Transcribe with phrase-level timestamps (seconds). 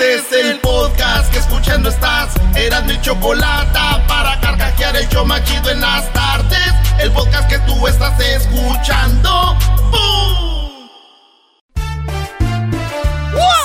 [0.00, 2.32] Este es el podcast que escuchando estás.
[2.54, 6.72] Eran mi chocolate para carcajear el yo machido en las tardes.
[7.00, 9.58] El podcast que tú estás escuchando.
[9.90, 10.88] ¡Bum!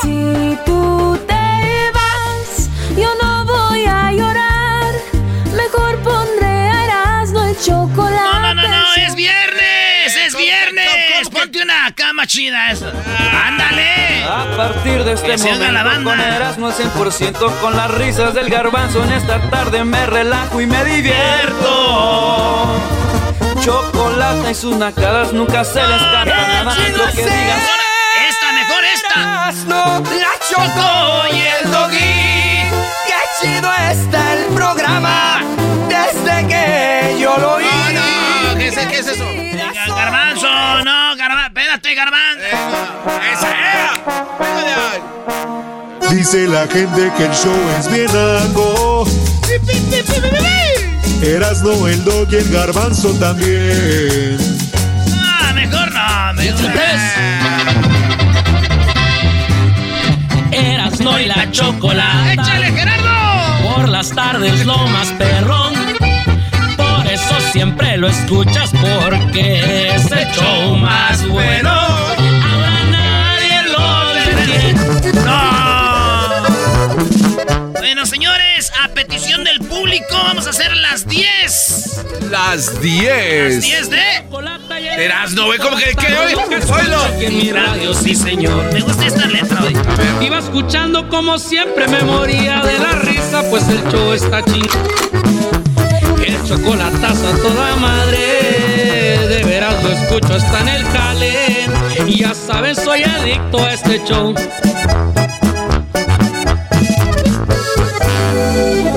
[0.02, 4.92] Si tú te vas, yo no voy a llorar.
[5.56, 8.40] Mejor pondré a Erasmo el chocolate.
[8.40, 11.30] No, no, no, no, es viernes, es viernes.
[11.32, 12.92] Ponte una cama chida esa.
[13.46, 14.13] Ándale.
[14.26, 16.12] A partir de este Que momento la banda.
[16.12, 20.66] con Erasmo al 100% con las risas del garbanzo en esta tarde me relajo y
[20.66, 22.68] me divierto.
[23.62, 27.64] Chocolate y sus nacadas nunca se les escapa nada lo que digas.
[28.30, 29.14] Esta, mejor esta.
[29.22, 32.72] Erasmo, la Choco y el Doggy.
[33.08, 35.42] Qué chido está el programa
[35.88, 37.66] desde que yo lo oí.
[37.94, 39.24] No, ¿qué es, qué es eso?
[39.26, 40.48] Ga- Garbanzo,
[40.84, 41.03] no,
[41.92, 42.46] garbanzo.
[43.34, 43.94] Esa era.
[46.10, 49.06] Dice la gente que el show es bien algo.
[51.22, 54.38] Erasno, el dog y el garbanzo también.
[55.14, 56.72] Ah, mejor no, mejor
[60.52, 62.34] Eras no y la chocolate.
[62.34, 63.76] ¡Échale, Gerardo!
[63.76, 65.63] Por las tardes lo más perrón.
[67.54, 71.70] Siempre lo escuchas porque es el show más bueno.
[71.70, 74.74] Ahora nadie lo detiene.
[75.24, 76.44] ¡No!
[77.74, 82.06] Bueno, señores, a petición del público, vamos a hacer las 10.
[82.32, 83.54] Las 10.
[83.54, 84.24] Las 10 de.
[84.98, 86.34] Erasno, güey, ¿cómo que- que hoy?
[86.34, 87.06] Oílo.
[87.20, 88.74] En mi radio, sí, señor.
[88.74, 89.78] Me gusta esta letra hoy.
[90.26, 94.68] Iba escuchando como siempre me moría de la risa, pues el show está ching.
[96.46, 98.18] Chocolatazo a toda madre,
[99.28, 101.68] de veras lo escucho, está en el jale.
[102.08, 104.34] Y ya saben, soy adicto a este show.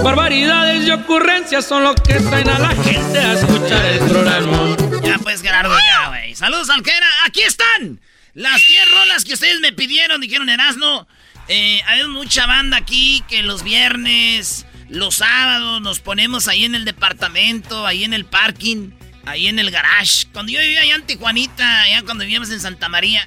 [0.03, 4.77] Barbaridades y ocurrencias son lo que traen a la gente a escuchar el programa.
[5.03, 6.34] Ya pues, Gerardo, ya, güey.
[6.34, 7.07] Saludos, Alquera.
[7.27, 8.01] Aquí están
[8.34, 11.09] las 10 rolas que ustedes me pidieron, dijeron Erasno.
[11.49, 16.85] Eh, hay mucha banda aquí que los viernes, los sábados nos ponemos ahí en el
[16.85, 18.91] departamento, ahí en el parking,
[19.25, 20.27] ahí en el garage.
[20.33, 23.27] Cuando yo vivía allá en Tijuanita, allá cuando vivíamos en Santa María,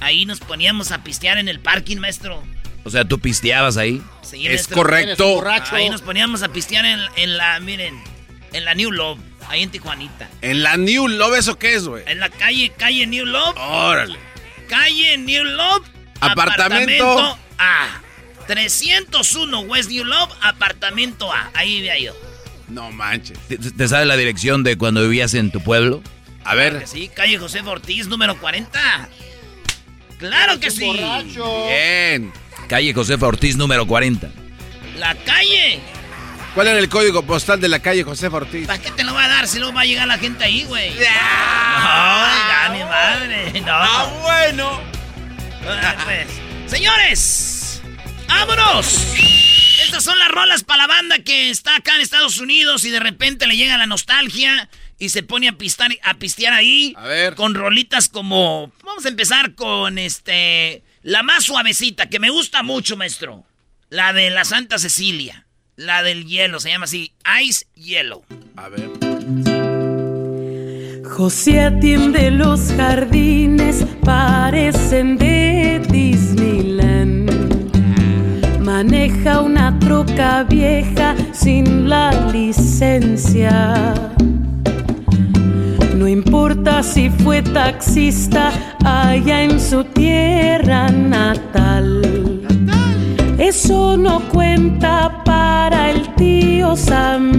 [0.00, 2.42] ahí nos poníamos a pistear en el parking, maestro.
[2.84, 4.02] O sea, tú pisteabas ahí.
[4.22, 4.76] Sí, es maestro.
[4.76, 5.42] correcto.
[5.72, 8.02] Ahí nos poníamos a pistear en, en la, miren,
[8.52, 10.28] en la New Love, ahí en Tijuanita.
[10.40, 12.04] En la New Love, ¿eso qué es, güey?
[12.06, 13.56] En la calle, calle New Love.
[13.58, 14.18] Órale.
[14.68, 15.86] Calle New Love.
[16.20, 17.38] Apartamento.
[17.58, 18.00] A.
[18.48, 21.50] 301 West New Love, apartamento A.
[21.54, 22.16] Ahí vivía yo.
[22.66, 23.38] No manches.
[23.46, 26.02] ¿Te, te sabes la dirección de cuando vivías en tu pueblo?
[26.44, 26.82] A ver.
[26.86, 29.08] Sí, calle José Ortiz, número 40.
[30.18, 30.90] Claro que sí.
[31.68, 32.32] Bien.
[32.68, 34.28] Calle Josefa Ortiz, número 40.
[34.96, 35.80] La calle.
[36.54, 38.66] ¿Cuál era el código postal de la calle José Ortiz?
[38.66, 40.64] ¿Para qué te lo va a dar si luego va a llegar la gente ahí,
[40.64, 40.90] güey?
[40.90, 43.60] No, ya, mi madre.
[43.60, 43.72] No.
[43.72, 44.80] Ah, bueno.
[45.66, 46.26] Ah, pues.
[46.66, 47.57] Señores,
[48.28, 49.06] vámonos.
[49.82, 53.00] Estas son las rolas para la banda que está acá en Estados Unidos y de
[53.00, 56.94] repente le llega la nostalgia y se pone a, pistar, a pistear ahí.
[56.96, 57.34] A ver.
[57.34, 58.72] Con rolitas como...
[58.84, 60.82] Vamos a empezar con este...
[61.02, 63.44] La más suavecita, que me gusta mucho, maestro.
[63.88, 65.46] La de la Santa Cecilia.
[65.76, 67.12] La del hielo, se llama así.
[67.42, 68.24] Ice Yellow.
[68.56, 68.90] A ver.
[71.08, 77.17] José atiende los jardines, parecen de Disneyland.
[78.78, 83.92] Maneja una troca vieja sin la licencia.
[85.96, 88.52] No importa si fue taxista
[88.84, 92.02] allá en su tierra natal.
[93.36, 97.32] Eso no cuenta para el tío Sam.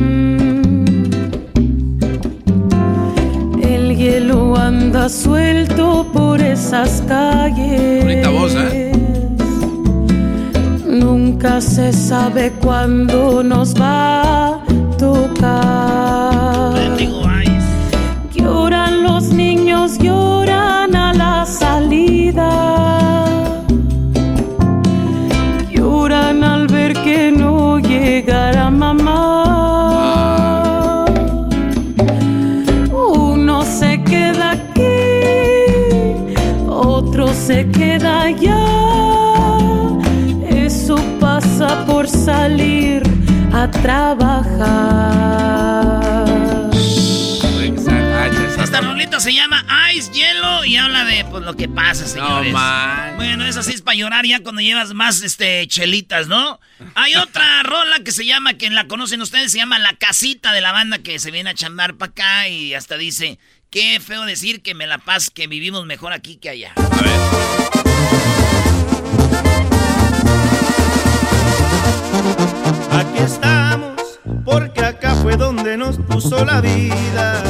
[3.63, 8.03] El hielo anda suelto por esas calles.
[8.03, 8.88] Bonita voz, ¿eh?
[11.29, 14.61] Nunca se sabe cuándo nos va a
[14.97, 15.78] tocar.
[43.89, 45.09] Trabajar.
[48.63, 49.65] Esta rolita se llama
[49.95, 52.53] Ice, Hielo y habla de pues, lo que pasa, señores.
[52.53, 53.15] man.
[53.15, 56.59] Bueno, eso sí es para llorar ya cuando llevas más este, chelitas, ¿no?
[56.93, 60.61] Hay otra rola que se llama, que la conocen ustedes, se llama La Casita de
[60.61, 63.39] la banda que se viene a chamar para acá y hasta dice,
[63.71, 66.73] qué feo decir que me la paz, que vivimos mejor aquí que allá.
[72.91, 73.58] Aquí estamos,
[74.49, 77.43] porque acá fue donde nos puso la vida.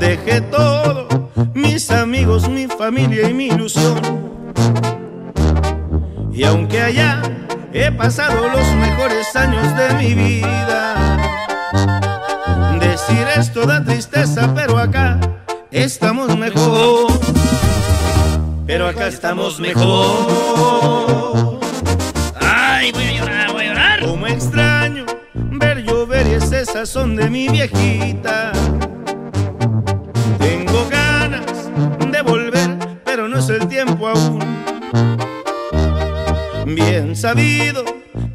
[0.00, 4.00] Dejé todo, mis amigos, mi familia y mi ilusión.
[6.32, 7.22] Y aunque allá
[7.72, 11.18] he pasado los mejores años de mi vida,
[12.80, 15.20] decir esto da tristeza, pero acá
[15.70, 17.12] estamos mejor.
[18.66, 21.60] Pero acá estamos mejor.
[22.40, 24.00] Ay, voy a llorar, voy a llorar.
[24.00, 24.81] Como extraño
[26.62, 28.52] ese sazón de mi viejita.
[30.38, 31.70] Tengo ganas
[32.08, 34.38] de volver, pero no es el tiempo aún.
[36.66, 37.84] Bien sabido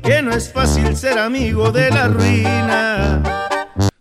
[0.03, 3.23] que no es fácil ser amigo de la ruina.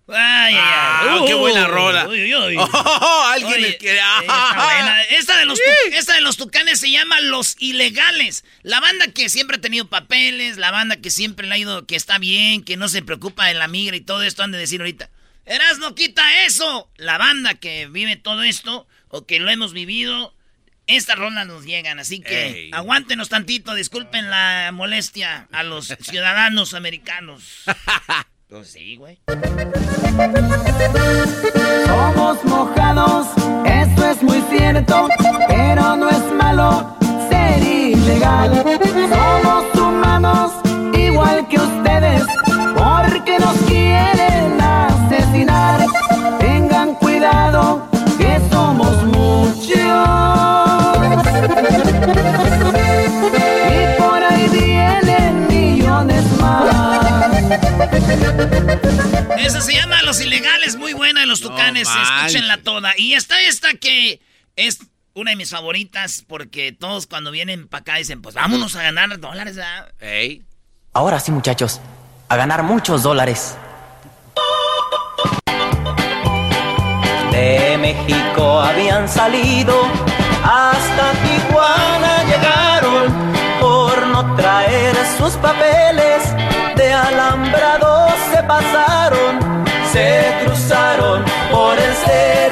[0.08, 0.60] Ay, ay, ay.
[0.60, 2.06] Ah, qué buena rola.
[2.08, 2.56] Uy, uy, uy.
[2.72, 3.98] Oh, alguien Oye, que.
[5.10, 8.44] Esta de, los, tu- esta de los tucanes se llama Los Ilegales.
[8.62, 11.96] La banda que siempre ha tenido papeles, la banda que siempre le ha ido, que
[11.96, 14.80] está bien, que no se preocupa de la migra y todo esto, han de decir
[14.80, 15.10] ahorita.
[15.44, 16.88] Erasno, quita eso.
[16.96, 20.34] La banda que vive todo esto, o que lo hemos vivido,
[20.86, 21.98] estas rolas nos llegan.
[21.98, 22.70] Así que Ey.
[22.72, 27.42] aguántenos tantito, disculpen la molestia a los ciudadanos americanos.
[28.48, 29.18] Pues sí, güey.
[31.86, 33.26] Somos mojados,
[33.64, 35.08] eso es muy cierto,
[35.48, 36.96] pero no es malo
[37.28, 38.64] ser ilegal.
[39.10, 40.52] Somos humanos,
[40.96, 42.22] igual que ustedes,
[42.76, 45.84] porque nos quieren asesinar.
[46.38, 49.66] Tengan cuidado, que somos muchos.
[59.38, 62.16] Esa se llama Los Ilegales, muy buena de los tucanes, manches.
[62.16, 62.92] escúchenla toda.
[62.96, 64.20] Y está esta que
[64.56, 64.78] es
[65.14, 69.18] una de mis favoritas porque todos cuando vienen para acá dicen, pues vámonos a ganar
[69.18, 69.56] dólares.
[69.56, 69.92] ¿verdad?
[70.00, 70.42] Ey.
[70.92, 71.80] Ahora sí, muchachos,
[72.28, 73.56] a ganar muchos dólares.
[77.32, 79.82] De México habían salido,
[80.42, 83.12] hasta Tijuana llegaron
[83.60, 86.22] por no traer sus papeles.
[86.76, 92.45] De alambrados se pasaron, se cruzaron por el cerro.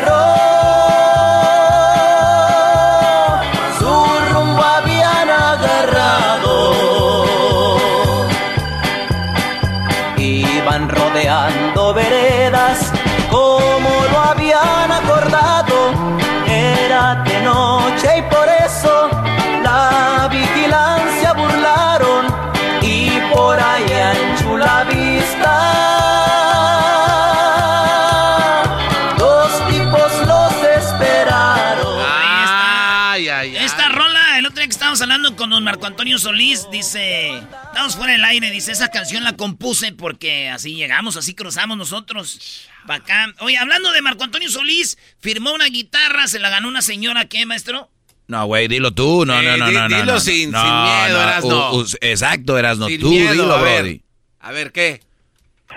[35.75, 40.77] Marco Antonio Solís, dice, estamos fuera del aire, dice, esa canción la compuse porque así
[40.77, 43.35] llegamos, así cruzamos nosotros para acá.
[43.41, 47.45] Oye, hablando de Marco Antonio Solís, firmó una guitarra, se la ganó una señora, ¿qué,
[47.45, 47.91] maestro?
[48.29, 49.27] No, güey, dilo tú.
[49.27, 49.97] No, Eh, no, no, di- no, no.
[49.97, 51.73] dilo no, sin- no, sin miedo, no, Erasno.
[51.73, 52.87] u- u- exacto, Erasno.
[52.87, 53.83] Sin Tú miedo, dilo, a ver.
[53.83, 54.03] Brody.
[54.39, 55.01] A ver, ¿qué?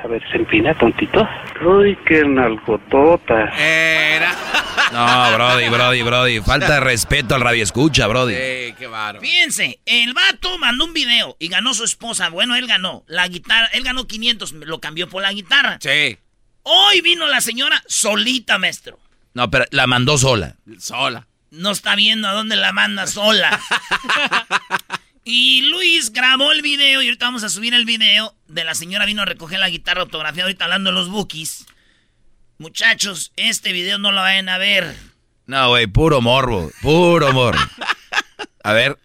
[0.04, 1.28] A ver, se empina tontito.
[1.66, 3.50] Uy, qué nalgotota.
[3.58, 4.34] Era.
[4.94, 6.40] No, Brody, Brody, Brody.
[6.40, 8.36] Falta de respeto al radio escucha, Brody.
[8.36, 9.20] Ey, qué bárbaro.
[9.20, 12.30] Fíjense, el vato mandó un video y ganó su esposa.
[12.30, 15.78] Bueno, él ganó la guitarra, él ganó 500, lo cambió por la guitarra.
[15.82, 16.18] Sí.
[16.64, 18.98] Hoy vino la señora solita, maestro.
[19.34, 20.56] No, pero la mandó sola.
[20.80, 21.28] Sola.
[21.52, 23.60] No está viendo a dónde la manda sola.
[25.30, 29.06] Y Luis grabó el video y ahorita vamos a subir el video de la señora
[29.06, 31.66] vino a recoger la guitarra autografiada ahorita hablando de los bookies.
[32.60, 34.96] Muchachos, este video no lo vayan a ver.
[35.46, 37.60] No, güey, puro morbo, puro morbo.
[38.64, 38.98] A ver.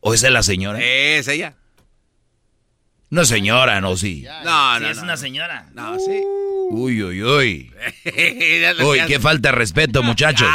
[0.00, 0.78] ¿O esa es la señora?
[0.82, 1.56] Es ella.
[3.10, 4.24] No señora, no, sí.
[4.44, 5.02] No, Sí, no, es no.
[5.02, 5.66] una señora.
[5.74, 6.22] No, sí.
[6.70, 7.72] Uy, uy, uy.
[8.84, 10.48] Uy, qué falta de respeto, muchachos.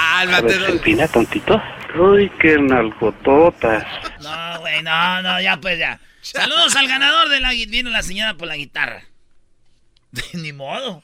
[0.47, 1.61] Se empina tantito.
[1.99, 3.85] Uy, qué nalgototas.
[4.21, 5.99] No, güey, no, no, ya pues ya.
[6.21, 9.03] Saludos al ganador de la Vino la señora por la guitarra.
[10.33, 11.03] Ni modo.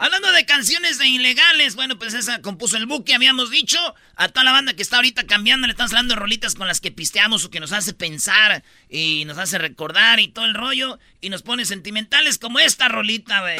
[0.00, 3.78] Hablando de canciones de ilegales, bueno, pues esa compuso el buque, habíamos dicho.
[4.14, 6.92] A toda la banda que está ahorita cambiando, le estamos hablando rolitas con las que
[6.92, 11.00] pisteamos o que nos hace pensar y nos hace recordar y todo el rollo.
[11.20, 13.58] Y nos pone sentimentales como esta rolita, güey.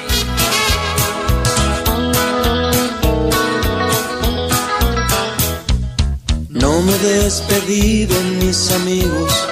[6.50, 9.48] No me despedí de mis amigos.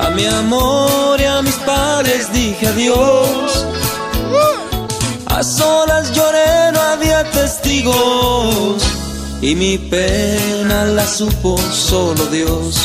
[0.00, 3.81] A mi amor y a mis padres dije adiós.
[5.34, 8.82] A solas lloré, no había testigos.
[9.40, 12.76] Y mi pena la supo solo Dios.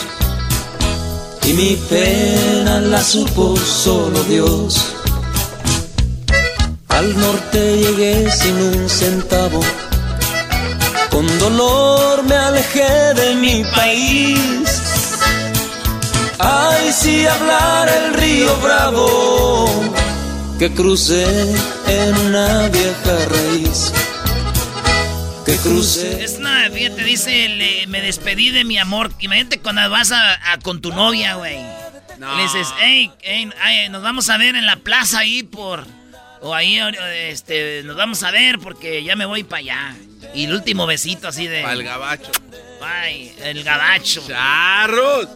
[1.44, 4.96] Y mi pena la supo solo Dios.
[6.88, 9.60] Al norte llegué sin un centavo.
[11.12, 14.70] Con dolor me alejé de mi país.
[16.40, 19.68] Ay, si hablar el río Bravo
[20.60, 21.24] que crucé
[21.88, 23.94] en una vieja raíz.
[25.46, 26.24] Que crucé.
[26.24, 29.12] Es una, fíjate, dice, le- me despedí de mi amor.
[29.20, 31.58] Imagínate cuando vas a, a- con tu novia, güey.
[32.20, 35.86] Le dices, hey, hey, ay, nos vamos a ver en la plaza ahí por...
[36.42, 36.80] O ahí,
[37.30, 39.96] este, nos vamos a ver porque ya me voy para allá.
[40.36, 41.64] Y el último besito así de...
[41.64, 42.32] Al gabacho.
[42.82, 44.24] Ay, el gabacho.
[44.28, 45.28] ¡Charros!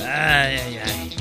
[0.00, 1.16] Ay, ay, ay.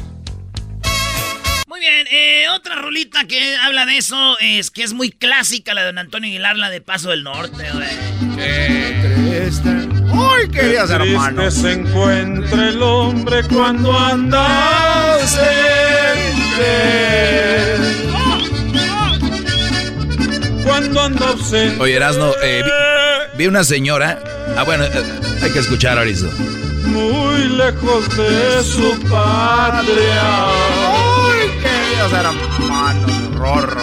[1.67, 5.81] Muy bien, eh, otra rolita que habla de eso es que es muy clásica, la
[5.81, 7.89] de don Antonio Aguilar, la de Paso del Norte, güey.
[10.13, 11.53] ¡Ay, queridos hermanos!
[11.55, 15.43] se encuentra el hombre cuando anda ausente.
[20.63, 21.81] Cuando anda ausente.
[21.81, 24.23] Oye, Erasno, eh, vi, vi una señora.
[24.55, 25.03] Ah, bueno, eh,
[25.41, 26.27] hay que escuchar ahorita.
[26.85, 30.47] Muy lejos de su patria.
[31.99, 33.35] ¡Ay, queridos hermanos!
[33.35, 33.81] Rorro.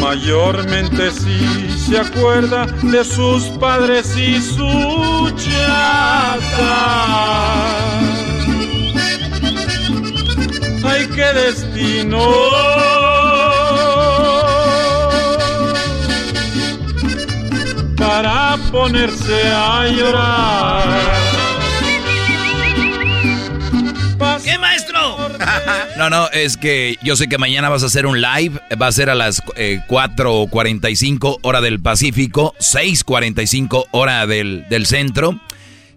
[0.00, 6.74] Mayormente sí se acuerda de sus padres y su chata.
[10.84, 12.20] ¡Ay, qué destino!
[17.96, 21.23] Para ponerse a llorar.
[25.96, 28.60] No, no, es que yo sé que mañana vas a hacer un live.
[28.80, 35.40] Va a ser a las eh, 4.45 hora del Pacífico, 6.45 hora del, del centro.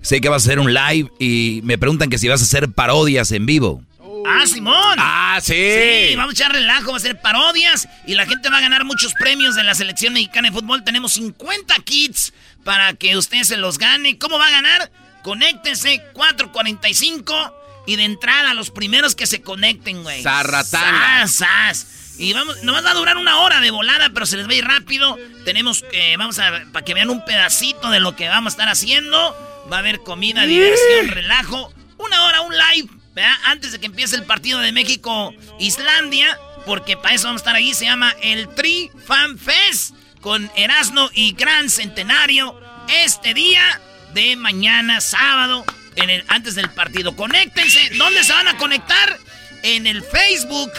[0.02, 2.70] Sé que vas a hacer un live y me preguntan que si vas a hacer
[2.72, 3.82] parodias en vivo.
[4.28, 4.98] Ah, Simón.
[5.00, 5.54] Ah, sí.
[5.54, 8.84] Sí, vamos a echar relajo, va a ser parodias y la gente va a ganar
[8.84, 10.84] muchos premios de la selección mexicana de fútbol.
[10.84, 14.20] Tenemos 50 kits para que usted se los gane.
[14.20, 14.92] ¿Cómo va a ganar?
[15.24, 20.22] Conéctense 445 y de entrada los primeros que se conecten, güey.
[20.22, 21.28] Zarratanga.
[21.28, 21.88] Sas, sas.
[22.20, 24.56] Y vamos, nos va a durar una hora de volada, pero se les va a
[24.56, 25.18] ir rápido.
[25.46, 28.70] Tenemos que, vamos a, para que vean un pedacito de lo que vamos a estar
[28.70, 29.36] haciendo.
[29.72, 31.74] Va a haber comida, diversión, relajo.
[31.98, 33.36] Una hora, un live, ¿verdad?
[33.46, 37.74] Antes de que empiece el partido de México-Islandia, porque para eso vamos a estar ahí.
[37.74, 43.80] Se llama el Tri Fan Fest con Erasmo y Gran Centenario este día
[44.14, 45.66] de mañana, sábado,
[45.98, 47.16] en el, antes del partido.
[47.16, 47.90] Conéctense.
[47.98, 49.18] ¿Dónde se van a conectar?
[49.64, 50.72] En el Facebook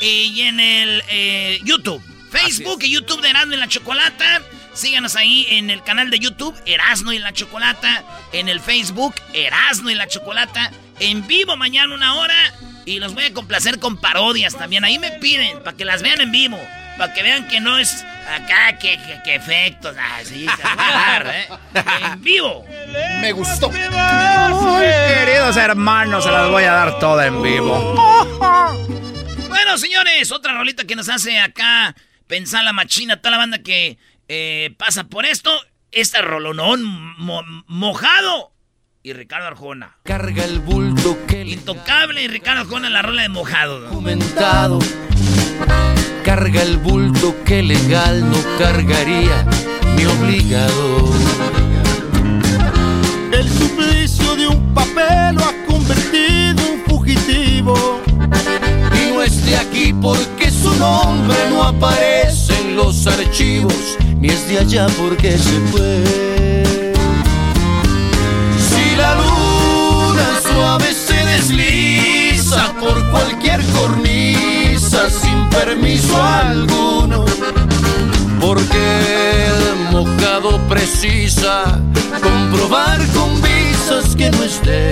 [0.00, 2.02] y en el eh, YouTube.
[2.30, 4.42] Facebook y YouTube de Erasmo y la Chocolata.
[4.72, 8.04] Síganos ahí en el canal de YouTube, Erasno y la Chocolata.
[8.32, 10.70] En el Facebook, Erasno y la Chocolata.
[11.00, 12.54] En vivo mañana una hora.
[12.86, 14.84] Y los voy a complacer con parodias también.
[14.84, 16.58] Ahí me piden, para que las vean en vivo.
[17.00, 19.96] Para que vean que no es acá, que, que, que efectos.
[19.98, 21.48] Ah, sí, se va a dar, ¿eh?
[22.12, 22.66] En vivo.
[23.22, 23.70] Me gustó.
[23.72, 24.86] Ay,
[25.24, 27.94] queridos hermanos, se las voy a dar toda en vivo.
[29.48, 33.96] Bueno, señores, otra rolita que nos hace acá pensar la machina, toda la banda que
[34.28, 35.50] eh, pasa por esto.
[35.92, 36.84] Esta rolonón
[37.16, 38.52] mo- mojado.
[39.02, 39.96] Y Ricardo Arjona.
[40.04, 43.80] Carga el bulto que le Intocable y Ricardo Arjona la rola de mojado.
[43.80, 43.90] ¿no?
[46.22, 49.46] carga el bulto que legal no cargaría
[49.96, 51.10] mi obligado.
[53.32, 58.00] El suplicio de un papel lo ha convertido en fugitivo.
[58.92, 64.48] Y no es de aquí porque su nombre no aparece en los archivos, ni es
[64.48, 66.92] de allá porque se fue.
[68.68, 74.59] Si la luna suave se desliza por cualquier cornisa
[74.90, 77.24] sin permiso alguno,
[78.40, 81.78] porque el mojado precisa
[82.20, 84.90] comprobar con visas que no esté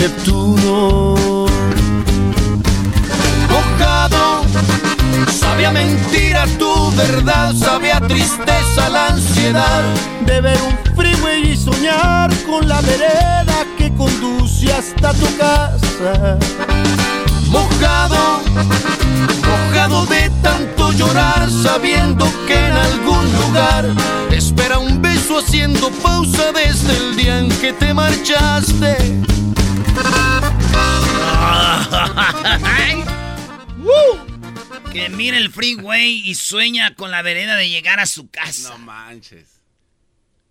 [0.00, 1.46] Neptuno.
[3.48, 4.42] Mojado,
[5.32, 9.84] sabía mentira tu verdad, sabía tristeza la ansiedad
[10.26, 16.38] de ver un freeway y soñar con la vereda que conduce hasta tu casa.
[17.48, 18.42] Mojado,
[19.46, 23.86] mojado de tanto llorar, sabiendo que en algún lugar
[24.28, 28.96] te espera un beso haciendo pausa desde el día en que te marchaste.
[34.92, 38.70] Que mire el freeway y sueña con la vereda de llegar a su casa.
[38.70, 39.46] No manches.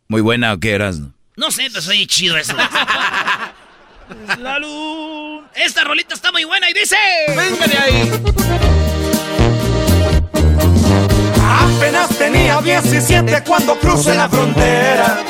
[0.07, 1.13] Muy buena o qué eras, ¿no?
[1.35, 2.55] No sé, pues oye chido eso.
[4.39, 5.43] la luz.
[5.55, 6.95] Esta rolita está muy buena y dice.
[7.29, 8.11] ¡Venga de ahí!
[11.77, 15.23] Apenas tenía 17 cuando crucé la frontera.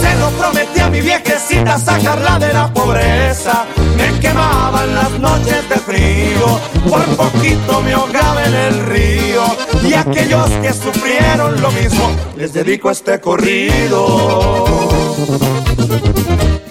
[0.00, 3.64] Se lo prometí a mi viejecita sacarla de la pobreza.
[3.96, 9.44] Me quemaban las noches de frío, por poquito me ahogaba en el río.
[9.82, 14.95] Y aquellos que sufrieron lo mismo, les dedico este corrido.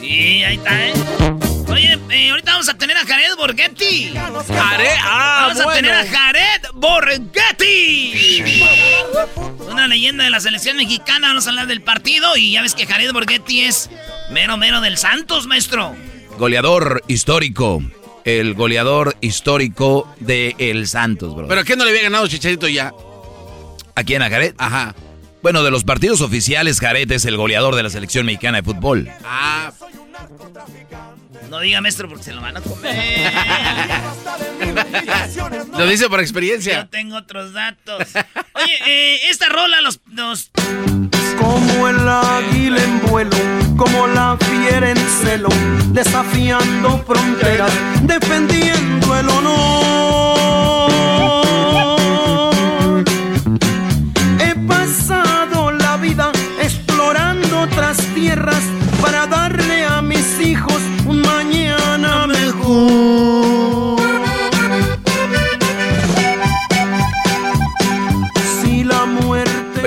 [0.01, 0.93] Y ahí está, ¿eh?
[1.67, 4.13] Oye, eh, ahorita vamos a tener a Jared Borghetti.
[4.13, 8.43] Jared, ah, Vamos a tener a Jared Borghetti.
[9.67, 11.29] Una leyenda de la selección mexicana.
[11.29, 12.37] Vamos a hablar del partido.
[12.37, 13.89] Y ya ves que Jared Borghetti es
[14.29, 15.95] mero mero del Santos, maestro.
[16.37, 17.81] Goleador histórico.
[18.25, 21.47] El goleador histórico de El Santos, bro.
[21.47, 22.93] ¿Pero qué no le había ganado Chicharito ya?
[23.95, 24.21] ¿A quién?
[24.21, 24.53] ¿A Jared?
[24.57, 24.93] Ajá.
[25.45, 29.07] Bueno, de los partidos oficiales, Jared es el goleador de la selección mexicana de fútbol.
[29.23, 29.71] Ah,
[31.51, 33.31] No diga, maestro, porque se lo van a comer.
[35.77, 36.77] lo dice por experiencia.
[36.77, 38.07] Yo tengo otros datos.
[38.55, 40.49] Oye, eh, esta rola los, los
[41.39, 43.37] Como el águila en vuelo,
[43.77, 45.49] como la fiera en celo,
[45.89, 49.85] desafiando fronteras, defendiendo el honor.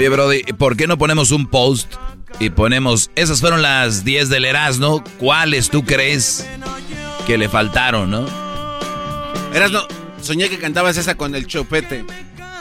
[0.08, 1.92] Oye, Brody, ¿por qué no ponemos un post
[2.40, 6.46] y ponemos, esas fueron las 10 del Erasmo, ¿cuáles tú crees
[7.26, 8.26] que le faltaron, no?
[9.52, 9.82] Eras no,
[10.22, 12.06] soñé que cantabas esa con el chupete.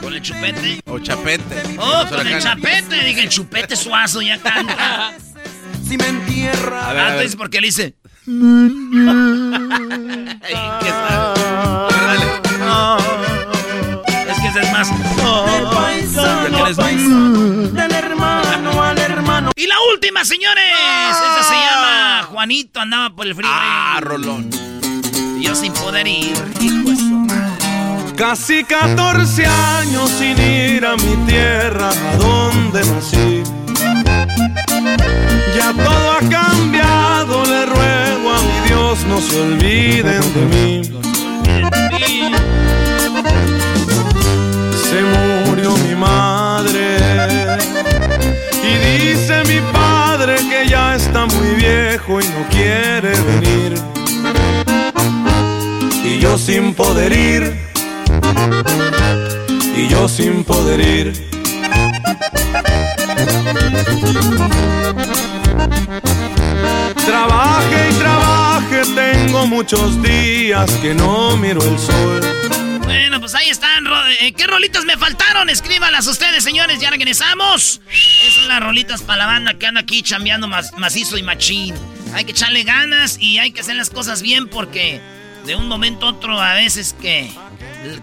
[0.02, 0.82] con el chupete.
[0.84, 1.62] O chapete.
[1.78, 3.02] Oh, con el chapete.
[3.02, 5.14] Dije, el chupete suazo ya canta.
[5.88, 6.90] si me entierra.
[6.90, 7.12] A ver, a Ah, ver.
[7.14, 7.94] entonces, ¿por qué le dice?
[8.26, 8.32] ¿Qué
[10.90, 11.34] tal?
[14.60, 14.88] Es más.
[17.72, 19.50] Del hermano al hermano.
[19.54, 20.64] Y la última, señores.
[21.10, 23.48] Esta se llama Juanito, andaba por el frío.
[23.52, 24.50] Ah, Rolón.
[25.40, 26.36] Yo sin poder ir.
[26.60, 27.26] Hijo.
[28.16, 33.44] Casi 14 años sin ir a mi tierra, a donde nací.
[35.54, 40.82] Ya todo ha cambiado, le ruego a mi Dios no se olviden de mí.
[44.88, 46.96] Se murió mi madre
[48.62, 53.74] y dice mi padre que ya está muy viejo y no quiere venir.
[56.02, 57.54] Y yo sin poder ir
[59.76, 61.28] y yo sin poder ir.
[67.04, 72.67] Trabaje y trabaje, tengo muchos días que no miro el sol.
[72.88, 73.86] Bueno, pues ahí están.
[74.20, 75.50] eh, ¿Qué rolitas me faltaron?
[75.50, 76.80] Escríbalas ustedes, señores.
[76.80, 77.82] Ya regresamos.
[77.90, 81.74] Esas son las rolitas para la banda que anda aquí chambeando macizo y machín.
[82.14, 85.02] Hay que echarle ganas y hay que hacer las cosas bien porque
[85.44, 87.30] de un momento a otro a veces que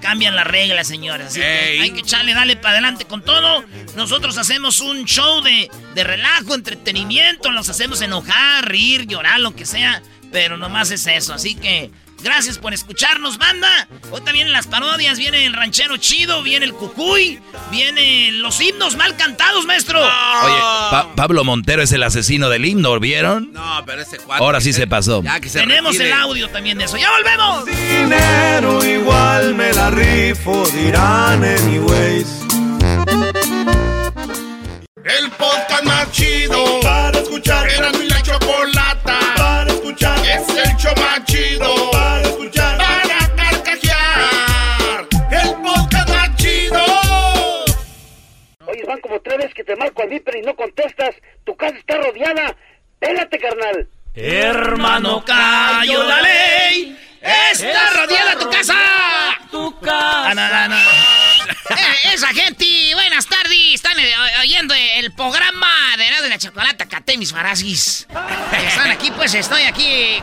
[0.02, 1.28] cambian las reglas, señores.
[1.28, 3.66] Así que hay que echarle, dale para adelante con todo.
[3.96, 7.50] Nosotros hacemos un show de, de relajo, entretenimiento.
[7.50, 10.04] Los hacemos enojar, reír, llorar, lo que sea.
[10.32, 11.34] Pero nomás es eso.
[11.34, 11.90] Así que
[12.26, 13.88] gracias por escucharnos, banda.
[14.12, 17.40] Ahorita vienen las parodias, viene el ranchero chido, viene el cucuy,
[17.72, 20.02] vienen los himnos mal cantados, maestro.
[20.02, 20.60] Oye,
[20.92, 23.54] Pa- Pablo Montero es el asesino del himno, ¿vieron?
[23.54, 24.44] No, pero ese cuatro.
[24.44, 25.24] Ahora sí se pasó.
[25.24, 26.10] Ya que se Tenemos retire.
[26.12, 26.98] el audio también de eso.
[26.98, 27.66] ¡Ya volvemos!
[27.66, 32.28] Dinero igual me la rifo, dirán anyways.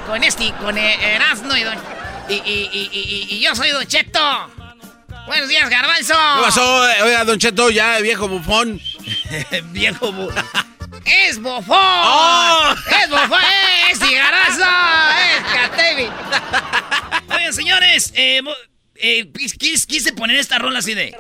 [0.07, 1.79] Con este, con Erasmo y, don,
[2.29, 4.51] y, y, y, y- y yo soy Don Cheto.
[5.27, 6.15] Buenos días, Garbanzo.
[6.15, 6.81] ¿Qué pasó?
[7.05, 8.81] Oiga, Don Cheto, ya viejo bufón.
[9.73, 10.45] viejo bufón.
[11.05, 11.77] Es bofón.
[11.79, 12.75] Oh.
[13.03, 13.41] Es bofón.
[13.91, 14.63] Es cigarazo.
[14.63, 16.09] Es Catevi.
[17.35, 18.41] Oigan, señores, eh,
[18.97, 21.15] eh, quis- quise poner esta rola así de...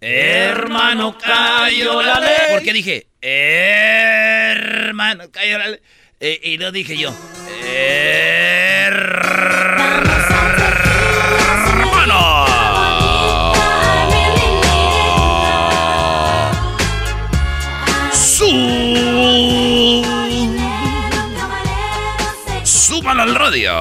[0.00, 2.30] Hermano, cayó la ley.
[2.52, 5.80] Porque dije, hermano, cayó la ley.
[6.18, 7.10] Eh, y lo dije yo.
[22.64, 23.72] Súbalo al radio.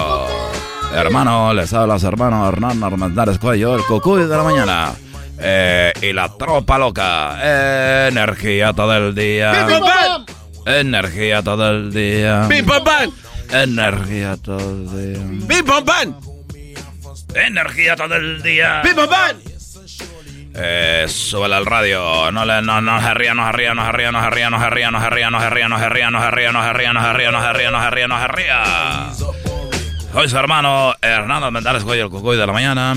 [0.93, 4.91] Hermano, les habla su hermano Hernán Armendáriz Cuello, el cucuy de la mañana.
[5.39, 8.07] Eh, y la tropa loca.
[8.09, 9.53] Energía todo el día.
[10.65, 12.47] Energía todo el día.
[12.49, 13.11] ¡Pim, pam, pam!
[13.51, 15.47] Energía todo el día.
[15.47, 16.15] ¡Pim, pam, pam!
[17.35, 18.81] Energía todo el día.
[18.83, 19.37] ¡Pim, pam, pam!
[20.57, 22.31] Eh, súbele al radio.
[22.31, 24.49] No le, no, no se ría, no se ría, no se ría, no se ría,
[24.49, 26.51] no se ría, no se ría, no se ría, no se ría, no se ría,
[26.51, 28.63] no se ría, no se ría, no se ría, no se ría, no se ría.
[30.13, 32.95] Soy su hermano Hernando Mentales Cuello, el cucuy de la mañana.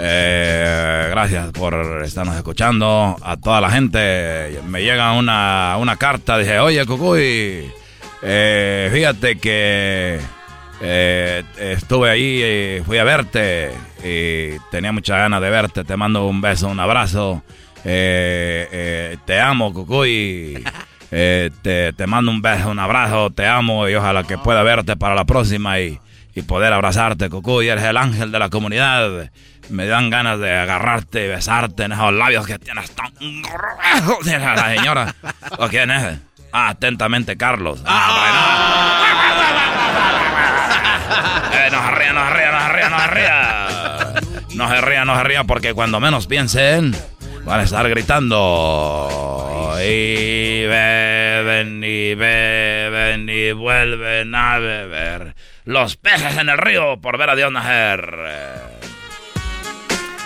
[0.00, 3.16] Eh, gracias por estarnos escuchando.
[3.20, 6.38] A toda la gente me llega una, una carta.
[6.38, 7.70] Dije, oye, cucuy,
[8.22, 10.20] eh, fíjate que
[10.80, 13.72] eh, estuve ahí y fui a verte
[14.04, 15.84] y tenía mucha ganas de verte.
[15.84, 17.42] Te mando un beso, un abrazo.
[17.84, 20.64] Eh, eh, te amo, Cucuy.
[21.10, 23.30] Eh, te, te mando un beso, un abrazo.
[23.30, 25.98] Te amo y ojalá que pueda verte para la próxima y,
[26.34, 27.66] y poder abrazarte, Cucuy.
[27.66, 29.30] Eres el ángel de la comunidad.
[29.70, 34.26] Me dan ganas de agarrarte y besarte en esos labios que tienes tan gruesos.
[34.26, 35.14] La señora.
[35.58, 36.18] ¿O quién es?
[36.52, 37.80] Ah, atentamente, Carlos.
[37.80, 37.84] Eh,
[41.70, 43.66] no se ría, no se ría, no se ría, no se ría.
[44.54, 46.96] No se ría, no se ría, porque cuando menos piensen,
[47.44, 49.76] van a estar gritando.
[49.80, 55.34] Y beben, y beben, y vuelven a beber.
[55.64, 58.18] Los peces en el río por ver a Dios nacer.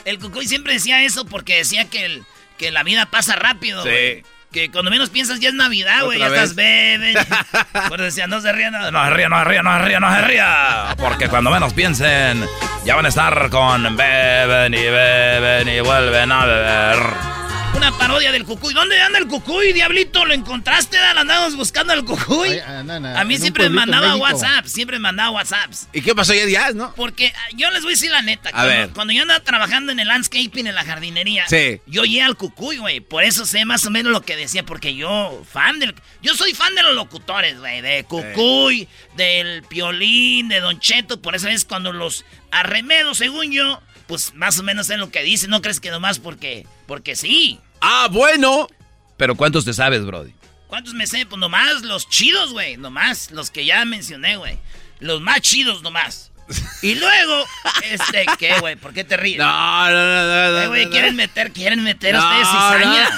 [0.04, 2.24] El Cucuy siempre decía eso porque decía que, el-
[2.58, 3.82] que la vida pasa rápido.
[3.82, 3.88] Sí.
[3.88, 4.24] güey.
[4.52, 6.18] Que cuando menos piensas ya es Navidad, güey.
[6.18, 7.14] Ya estás beben.
[7.88, 9.84] Por eso decía, no se ría, no, no se ría, no se ría, no se
[9.86, 10.94] ría, no se ría.
[10.98, 12.44] Porque cuando menos piensen,
[12.84, 16.98] ya van a estar con beben y beben y vuelven a beber.
[17.76, 18.74] Una parodia del Cucuy.
[18.74, 20.24] ¿Dónde anda el Cucuy, diablito?
[20.24, 20.98] ¿Lo encontraste?
[20.98, 21.18] Dan?
[21.18, 22.50] Andamos buscando al Cucuy.
[22.50, 24.14] Ay, anda, anda, a mí siempre me mandaba.
[24.16, 24.66] WhatsApp.
[24.66, 25.88] Siempre me mandaba WhatsApps.
[25.92, 26.94] ¿Y qué pasó ya días, no?
[26.94, 28.50] Porque ah, yo les voy a decir la neta.
[28.50, 28.90] A cuando, ver.
[28.90, 31.80] cuando yo andaba trabajando en el landscaping, en la jardinería, Sí.
[31.86, 33.00] yo oía al cucuy, güey.
[33.00, 34.64] Por eso sé más o menos lo que decía.
[34.64, 35.94] Porque yo, fan del.
[36.22, 37.80] Yo soy fan de los locutores, güey.
[37.80, 41.20] De cucuy, del piolín, de Don Cheto.
[41.20, 45.22] Por eso es cuando los arremedo, según yo, pues más o menos sé lo que
[45.22, 45.50] dicen.
[45.50, 46.64] No crees que nomás porque.
[46.92, 47.58] Porque sí.
[47.80, 48.66] Ah, bueno.
[49.16, 50.34] Pero ¿cuántos te sabes, Brody?
[50.66, 51.24] ¿Cuántos me sé?
[51.24, 52.76] Pues nomás los chidos, güey.
[52.76, 54.58] Nomás los que ya mencioné, güey.
[55.00, 56.32] Los más chidos nomás.
[56.82, 57.44] Y luego,
[57.90, 58.76] este, ¿qué, güey?
[58.76, 59.38] ¿Por qué te ríes?
[59.38, 60.90] No, no, no, no, no, Eh, güey, no.
[60.90, 62.60] quieren meter, quieren meter a No, ustedes no.
[62.76, 63.08] cizaña.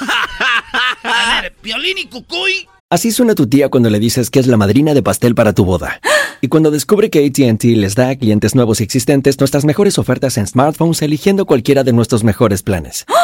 [1.03, 2.69] A ver, Piolín y Cucuy.
[2.91, 5.65] Así suena tu tía cuando le dices que es la madrina de pastel para tu
[5.65, 6.01] boda.
[6.41, 10.37] Y cuando descubre que ATT les da a clientes nuevos y existentes nuestras mejores ofertas
[10.37, 13.07] en smartphones eligiendo cualquiera de nuestros mejores planes.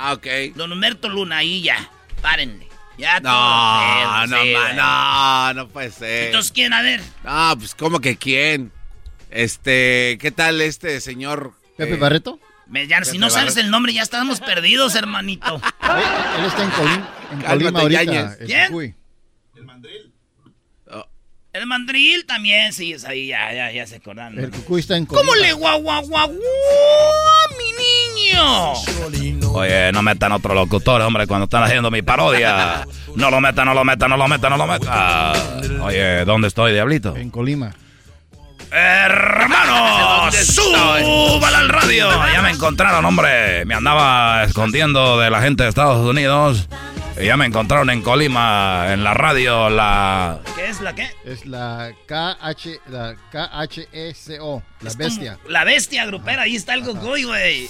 [0.00, 0.26] Ah, ok.
[0.54, 1.90] Don Humberto Luna, ahí ya.
[2.22, 2.68] Párenle.
[2.98, 6.26] Ya No, todo no, sí, ma- no, no puede ser.
[6.26, 6.72] Entonces, ¿quién?
[6.72, 7.00] A ver.
[7.24, 8.72] Ah, pues, ¿cómo que quién?
[9.30, 11.52] Este, ¿qué tal este señor?
[11.76, 12.40] ¿Pepe eh, Barreto?
[12.66, 15.56] Me- ya, si no sabes el nombre, ya estamos perdidos, hermanito.
[16.38, 18.02] Él está en, Colim- en Cálmate, Colima ahorita.
[18.04, 18.40] Yañez.
[18.40, 18.96] el ¿Quién?
[21.58, 24.38] El mandril también, sí, es ahí, ya, ya, ya se acordaron.
[24.38, 25.26] El Cucuy está en Colima.
[25.26, 26.38] ¿Cómo le guau, guau, guau, guau,
[27.58, 29.48] mi niño?
[29.54, 32.86] Oye, no metan otro locutor, hombre, cuando están haciendo mi parodia.
[33.16, 35.80] No lo metan, no lo metan, no lo metan, no lo metan.
[35.82, 37.16] Oye, ¿dónde estoy, diablito?
[37.16, 37.74] En Colima.
[38.70, 40.30] ¡Hermano!
[40.30, 42.08] ¡Súbala al radio!
[42.32, 43.64] Ya me encontraron, hombre.
[43.64, 46.68] Me andaba escondiendo de la gente de Estados Unidos.
[47.20, 50.40] Y ya me encontraron en Colima, en la radio, la...
[50.54, 51.10] ¿Qué es la qué?
[51.24, 55.38] Es la KH, la KHECO, la Es bestia.
[55.48, 57.66] La bestia grupera, ahí está el Gogoy, güey.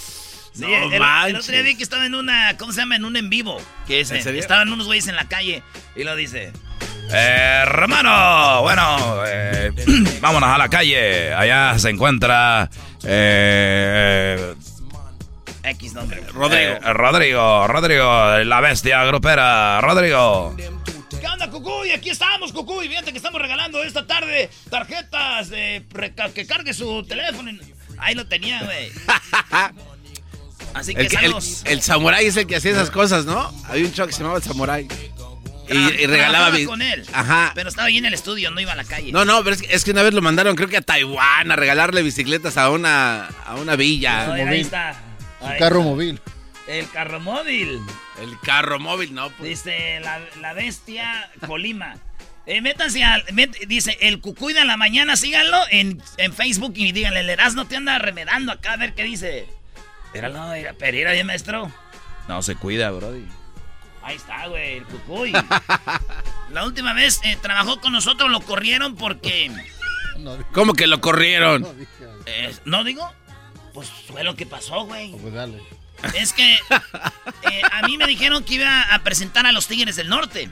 [0.53, 2.97] Sí, No el, otro día vi que estaba en una, ¿cómo se llama?
[2.97, 3.59] En un en vivo.
[3.87, 4.41] Que es, ¿En serio?
[4.41, 5.63] estaban unos güeyes en la calle
[5.97, 6.53] y lo dice.
[7.11, 9.71] Hermano, bueno, eh,
[10.21, 11.33] vámonos a la calle.
[11.33, 12.69] Allá se encuentra...
[13.05, 14.55] eh,
[15.65, 16.23] X nombre.
[16.33, 16.73] Rodrigo.
[16.73, 19.81] eh, Rodrigo, Rodrigo, la bestia grupera.
[19.81, 20.57] Rodrigo.
[21.21, 21.91] ¿Qué onda, Cucuy?
[21.91, 22.89] Aquí estamos, Cucuy.
[22.89, 25.85] Fíjate que estamos regalando esta tarde tarjetas de
[26.35, 27.51] que cargue su teléfono.
[27.99, 28.91] Ahí lo tenía, güey.
[30.75, 33.53] Así que El, que- el, el samurái es el que hacía esas cosas, ¿no?
[33.69, 34.87] Había un show que se llamaba el samurái.
[35.71, 36.57] Y, y regalaba...
[36.67, 37.05] Con él.
[37.13, 37.53] Ajá.
[37.55, 39.13] Pero estaba ahí en el estudio, no iba a la calle.
[39.13, 41.51] No, no, pero es que, es que una vez lo mandaron, creo que a Taiwán,
[41.51, 44.27] a regalarle bicicletas a una, a una villa.
[44.29, 44.97] No, ahí está.
[45.41, 45.91] Su Ahí carro está.
[45.91, 46.21] móvil.
[46.67, 47.81] El carro móvil.
[48.21, 49.31] El carro móvil, no.
[49.31, 49.49] Pues.
[49.65, 51.97] Dice la, la bestia Colima.
[52.47, 53.25] Eh, métanse al.
[53.27, 57.67] met- dice el Cucuy de la mañana, síganlo en, en Facebook y díganle, el Erasmo
[57.67, 59.47] te anda remedando acá a ver qué dice.
[60.15, 61.71] Era no, era Pereira, bien maestro.
[62.27, 63.27] No se cuida, brody.
[64.03, 65.33] Ahí está, güey, el Cucuy.
[66.51, 69.51] la última vez eh, trabajó con nosotros, lo corrieron porque.
[70.53, 71.67] ¿Cómo que lo corrieron?
[72.27, 73.13] eh, ¿No digo?
[73.79, 75.13] Pues fue lo que pasó, güey.
[75.13, 75.63] Pues dale.
[76.15, 80.09] Es que eh, a mí me dijeron que iba a presentar a los Tigres del
[80.09, 80.51] Norte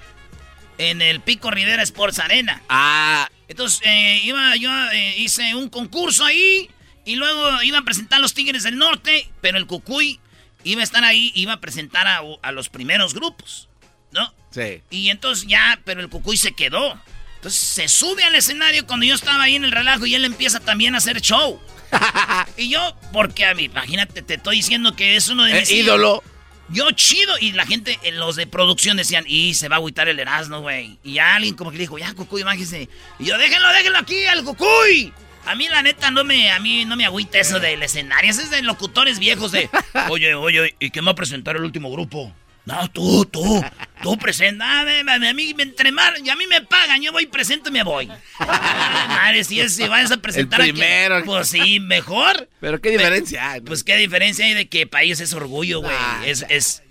[0.78, 2.62] en el Pico Rivera Sports Arena.
[2.68, 6.70] Ah, Entonces eh, iba, yo eh, hice un concurso ahí
[7.04, 10.20] y luego iba a presentar a los Tigres del Norte, pero el Cucuy
[10.62, 13.68] iba a estar ahí, iba a presentar a, a los primeros grupos,
[14.12, 14.32] ¿no?
[14.52, 14.82] sí.
[14.90, 16.96] Y entonces ya, pero el Cucuy se quedó.
[17.38, 20.60] Entonces se sube al escenario cuando yo estaba ahí en el relajo y él empieza
[20.60, 21.60] también a hacer show.
[22.56, 25.70] y yo, porque a mí, imagínate, te estoy diciendo que es uno de Eh, mis
[25.70, 26.22] ídolo.
[26.68, 27.34] Yo chido.
[27.40, 30.60] Y la gente, eh, los de producción decían, y se va a agüitar el Erasmo,
[30.60, 30.98] güey.
[31.04, 32.88] Y alguien como que le dijo, ya, Cucuy, bájese.
[33.18, 35.12] Y yo, déjenlo, déjenlo aquí, al Cucuy.
[35.46, 38.30] A mí, la neta, no me, a mí no me agüita eso del escenario.
[38.30, 39.70] Eso es de locutores viejos de,
[40.10, 42.34] oye, oye, ¿y quién va a presentar el último grupo?
[42.66, 43.64] No, tú, tú,
[44.02, 44.80] tú presenta.
[44.80, 47.72] A, a mí me entremar, y a mí me pagan, yo voy y presento y
[47.72, 48.10] me voy.
[48.40, 51.24] Ay, madre, si, es, si vas a presentar a quien- primero.
[51.24, 52.48] Pues sí, mejor.
[52.60, 53.66] Pero qué diferencia hay, ¿no?
[53.66, 55.94] Pues qué diferencia hay de que país es orgullo, güey.
[55.96, 56.82] Ah, es, es,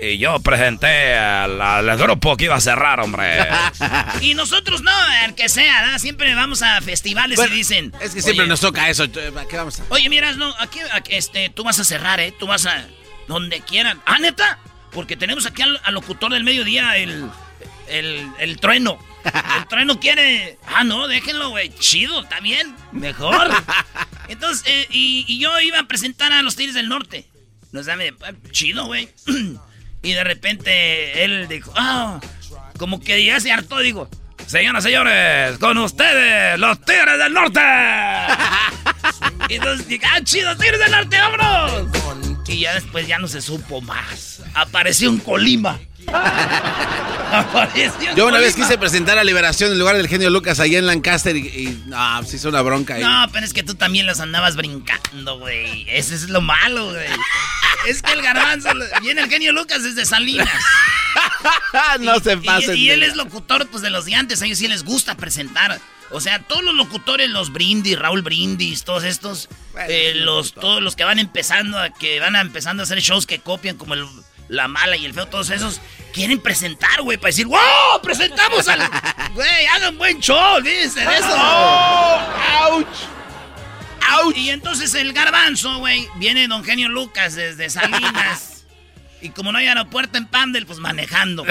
[0.00, 3.46] Y yo presenté al, al grupo que iba a cerrar, hombre.
[4.22, 4.90] Y nosotros no,
[5.24, 5.98] el que sea, ¿verdad?
[5.98, 7.92] Siempre vamos a festivales Bueno, y dicen.
[8.00, 9.06] Es que siempre "Oye, nos toca eso.
[9.10, 9.84] ¿Qué vamos a...?
[9.90, 12.34] Oye, miras, no, aquí, aquí, este, tú vas a cerrar, ¿eh?
[12.36, 12.84] Tú vas a.
[13.28, 14.00] Donde quieran.
[14.06, 14.58] ¿Ah, neta?
[14.92, 17.28] Porque tenemos aquí al, al locutor del mediodía, el.
[17.88, 18.98] El, el trueno.
[19.58, 20.58] El trueno quiere.
[20.66, 21.70] Ah, no, déjenlo, güey.
[21.78, 22.74] Chido, está bien.
[22.92, 23.50] Mejor.
[24.28, 27.26] Entonces, eh, y, y yo iba a presentar a los Tigres del Norte.
[27.72, 27.96] Nos da
[28.50, 29.08] chido, güey.
[30.02, 32.20] Y de repente él dijo, ah,
[32.78, 34.10] como que ya se hartó, digo,
[34.46, 37.60] Señoras señores, con ustedes, los Tigres del Norte.
[39.48, 42.33] Y entonces ah, chido, Tigres del Norte, vámonos.
[42.46, 44.40] Y ya después ya no se supo más.
[44.54, 45.80] Apareció un Colima.
[48.16, 51.36] Yo una vez quise presentar a Liberación en lugar del genio Lucas allá en Lancaster
[51.36, 53.02] y, y no, se hizo una bronca ahí.
[53.02, 55.86] No, pero es que tú también los andabas brincando, güey.
[55.88, 57.06] Ese es lo malo, güey.
[57.88, 58.70] Es que el garbanzo
[59.02, 60.48] viene el genio Lucas desde Salinas.
[62.00, 62.76] no se pasen.
[62.76, 65.16] Y, y él es locutor pues de los de antes, a ellos sí les gusta
[65.16, 65.80] presentar.
[66.10, 69.48] O sea, todos los locutores, los Brindis, Raúl Brindis, todos estos,
[69.88, 73.26] eh, los, todos los que van empezando, a, que van a empezando a hacer shows
[73.26, 74.06] que copian como el,
[74.48, 75.80] la mala y el feo, todos esos
[76.12, 78.00] quieren presentar, güey, para decir, ¡wow!
[78.02, 78.80] ¡Presentamos al.
[79.34, 81.28] Güey, hagan buen show, dicen eso.
[81.28, 82.20] ¡Oh!
[82.60, 82.86] ¡Auch!
[84.10, 84.36] ¡Auch!
[84.36, 88.64] Y entonces el garbanzo, güey, viene don Genio Lucas desde Salinas.
[89.20, 91.44] y como no hay aeropuerto en Pandel, pues manejando.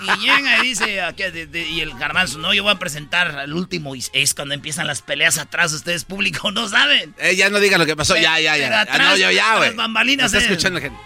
[0.00, 3.38] Y llega y dice, aquí, de, de, y el garbanzo, no, yo voy a presentar
[3.38, 3.94] al último.
[3.94, 7.14] Y es cuando empiezan las peleas atrás, ustedes público no saben.
[7.18, 8.80] Eh, ya no digan lo que pasó, ya, ya, ya.
[8.80, 9.68] Atrás, no, yo ya, güey.
[9.68, 10.32] Las bambalinas.
[10.32, 10.50] Está eh.
[10.50, 10.98] escuchando gente.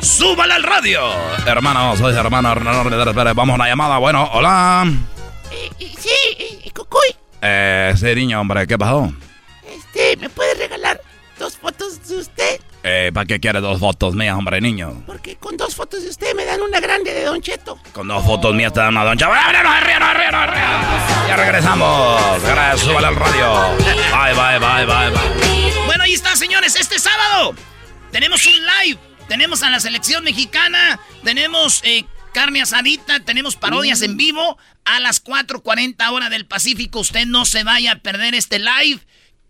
[0.00, 1.00] ¡Súbale al radio!
[1.46, 2.52] Hermano, soy hermano.
[2.56, 3.98] Vamos a una llamada.
[3.98, 4.90] Bueno, hola.
[5.78, 9.12] Sí, Cucuy, Eh, sí, niño, hombre, ¿qué pasó?
[9.92, 11.00] este, ¿me puede regalar
[11.38, 12.60] dos fotos de usted?
[12.84, 15.04] Eh, ¿para qué quiere dos fotos mías, hombre, niño?
[15.06, 17.78] Porque con dos fotos de usted me dan una grande de Don Cheto.
[17.92, 19.28] Con dos fotos mías te dan una doncha.
[21.28, 22.42] Ya regresamos.
[22.42, 23.76] Gracias, súbale al radio.
[23.76, 25.86] Bye, bye, bye, bye, bye.
[25.86, 26.74] Bueno, ahí está, señores.
[26.74, 27.54] Este sábado
[28.10, 28.98] tenemos un live.
[29.28, 30.98] Tenemos a la selección mexicana.
[31.22, 33.20] Tenemos eh, carne asadita.
[33.20, 34.58] Tenemos parodias en vivo.
[34.84, 36.98] A las 4.40 hora del Pacífico.
[37.00, 39.00] Usted no se vaya a perder este live.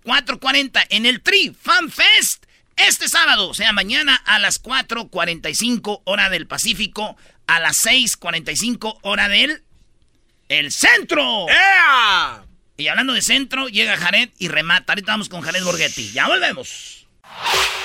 [0.05, 2.42] 4.40 en el Tri Fan Fest.
[2.77, 7.17] Este sábado, o sea, mañana a las 4.45 hora del Pacífico.
[7.47, 9.63] A las 6.45 hora del
[10.49, 11.47] el centro.
[12.77, 14.93] Y hablando de centro, llega Jared y remata.
[14.93, 16.13] Ahorita vamos con Jared Borghetti.
[16.13, 17.07] Ya volvemos.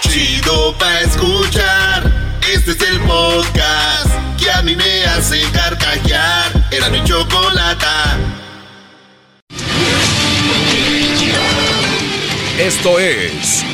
[0.02, 2.12] Chido pa' escuchar.
[2.52, 6.70] Este es el podcast que a mí me hace carcajear.
[6.72, 8.18] Era mi chocolata.
[12.58, 13.67] Esto es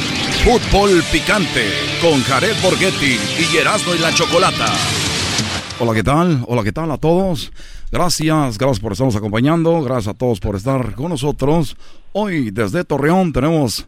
[0.44, 4.66] Fútbol Picante con Jared Borghetti y Erasmo y la Chocolata.
[5.80, 6.44] Hola, ¿qué tal?
[6.48, 7.54] Hola, ¿qué tal a todos?
[7.94, 11.78] Gracias, gracias por estarnos acompañando, gracias a todos por estar con nosotros.
[12.12, 13.88] Hoy desde Torreón tenemos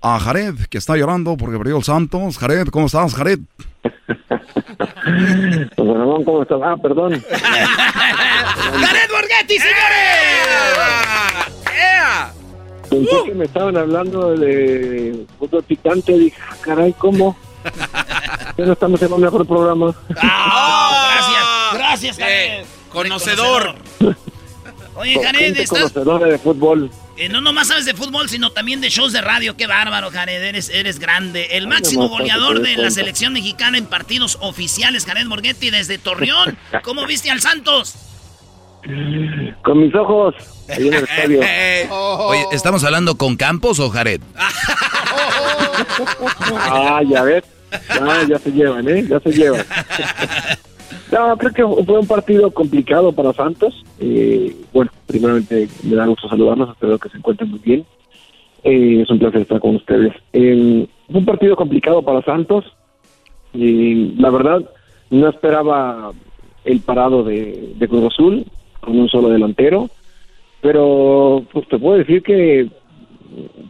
[0.00, 2.38] a Jared que está llorando porque perdió el Santos.
[2.38, 3.40] Jared, ¿cómo estás, Jared?
[3.82, 3.92] Pues,
[5.76, 6.60] Ramón, ¿cómo estás?
[6.62, 7.20] Ah, perdón.
[7.30, 11.55] ¡Jared Borghetti, señores!
[13.04, 16.12] Pensé que me estaban hablando de fútbol picante.
[16.12, 17.36] Dije, ah, caray, ¿cómo?
[18.56, 19.94] Pero estamos en un mejor programa.
[20.08, 22.64] gracias, gracias, Jared.
[22.90, 23.74] Conocedor.
[24.94, 25.68] Oye, Jared, estás...
[25.68, 26.90] conocedora de fútbol.
[27.18, 29.56] Eh, no nomás sabes de fútbol, sino también de shows de radio.
[29.56, 30.42] Qué bárbaro, Jared.
[30.42, 31.48] Eres, eres grande.
[31.52, 36.58] El Ay, máximo goleador de la selección mexicana en partidos oficiales, Jared Borghetti, desde Torreón.
[36.82, 37.94] ¿Cómo viste al Santos?
[39.62, 40.34] Con mis ojos,
[40.68, 41.40] ahí en el estadio.
[42.28, 44.20] Oye, ¿estamos hablando con Campos o Jared?
[46.52, 47.44] Ah, ya ves.
[47.90, 49.04] Ah, ya se llevan, ¿eh?
[49.08, 49.64] Ya se llevan.
[51.12, 53.84] No, creo que fue un partido complicado para Santos.
[54.00, 57.86] Eh, bueno, primeramente me da gusto saludarlos, espero que se encuentren muy bien.
[58.64, 60.12] Eh, es un placer estar con ustedes.
[60.32, 62.64] Eh, fue un partido complicado para Santos.
[63.52, 64.68] Y la verdad,
[65.10, 66.10] no esperaba
[66.64, 68.44] el parado de, de Cruz Azul
[68.86, 69.90] con un solo delantero.
[70.62, 72.68] Pero pues te puedo decir que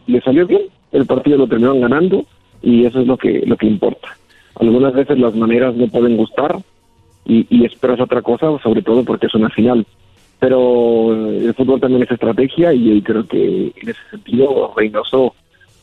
[0.05, 0.61] le salió bien.
[0.91, 2.25] El partido lo terminaron ganando
[2.61, 4.07] y eso es lo que lo que importa.
[4.55, 6.57] Algunas veces las maneras no pueden gustar
[7.25, 9.85] y, y esperas otra cosa, sobre todo porque es una final.
[10.39, 15.33] Pero el fútbol también es estrategia y, creo que en ese sentido Reynoso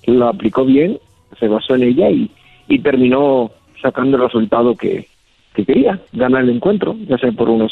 [0.06, 0.98] lo aplicó bien,
[1.38, 2.30] se basó en ella y,
[2.68, 3.50] y terminó
[3.82, 5.08] sacando el resultado que,
[5.54, 7.70] que quería, ganar el encuentro, ya sea por 1-0,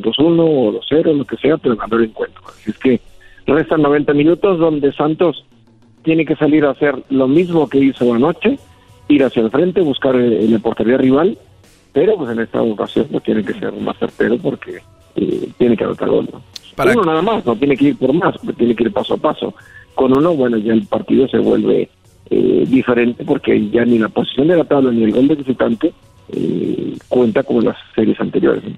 [0.00, 2.42] 2-1 o 2-0, lo que sea, pero ganó el encuentro.
[2.46, 3.00] Así es que
[3.46, 5.44] restan 90 minutos donde Santos
[6.02, 8.58] tiene que salir a hacer lo mismo que hizo anoche,
[9.08, 11.36] ir hacia el frente, buscar el, el portería rival,
[11.92, 14.78] pero pues en esta ocasión no tiene que ser más certero porque
[15.16, 16.28] eh, tiene que anotar gol.
[16.32, 16.40] ¿no?
[16.84, 19.16] Uno nada más, no tiene que ir por más, porque tiene que ir paso a
[19.16, 19.54] paso.
[19.94, 21.88] Con uno, bueno, ya el partido se vuelve
[22.30, 25.92] eh, diferente porque ya ni la posición de la tabla ni el gol de visitante
[26.28, 28.64] eh, cuenta como en las series anteriores.
[28.64, 28.76] ¿no?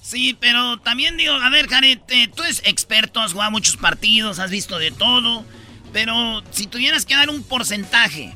[0.00, 4.38] Sí, pero también digo, a ver, Jared, eh, tú eres experto, has jugado muchos partidos,
[4.38, 5.44] has visto de todo,
[5.92, 8.34] pero si tuvieras que dar un porcentaje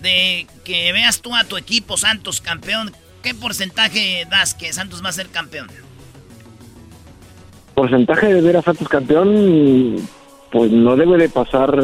[0.00, 5.10] de que veas tú a tu equipo Santos campeón, ¿qué porcentaje das que Santos va
[5.10, 5.68] a ser campeón?
[7.74, 9.96] Porcentaje de ver a Santos campeón,
[10.50, 11.76] pues no debe de pasar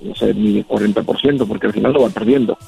[0.00, 2.58] no sé, ni de 40%, porque al final lo va perdiendo.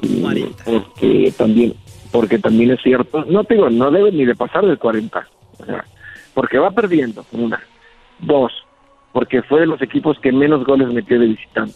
[0.00, 0.22] Y
[0.64, 1.74] porque también,
[2.12, 5.28] porque también es cierto, no te digo, no debe ni de pasar del 40,
[5.58, 5.84] o sea,
[6.34, 7.60] porque va perdiendo, una.
[8.20, 8.52] Dos,
[9.12, 11.74] porque fue de los equipos que menos goles metió de visitante.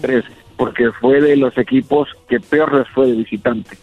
[0.00, 0.24] Tres,
[0.56, 3.76] porque fue de los equipos que peor les fue de visitante.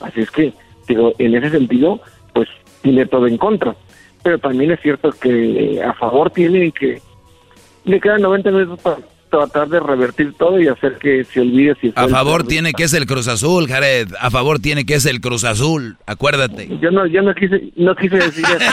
[0.00, 0.52] Así es que,
[0.88, 2.00] digo, en ese sentido,
[2.32, 2.48] pues
[2.82, 3.74] tiene todo en contra.
[4.22, 7.00] Pero también es cierto que a favor tiene que
[7.84, 8.98] le quedan 90 minutos para
[9.32, 12.92] tratar de revertir todo y hacer que se olvide si A favor tiene que es
[12.92, 14.08] el Cruz Azul, Jared.
[14.20, 15.96] A favor tiene que es el Cruz Azul.
[16.06, 16.68] Acuérdate.
[16.80, 18.58] Yo no, yo no quise, no quise decir eso.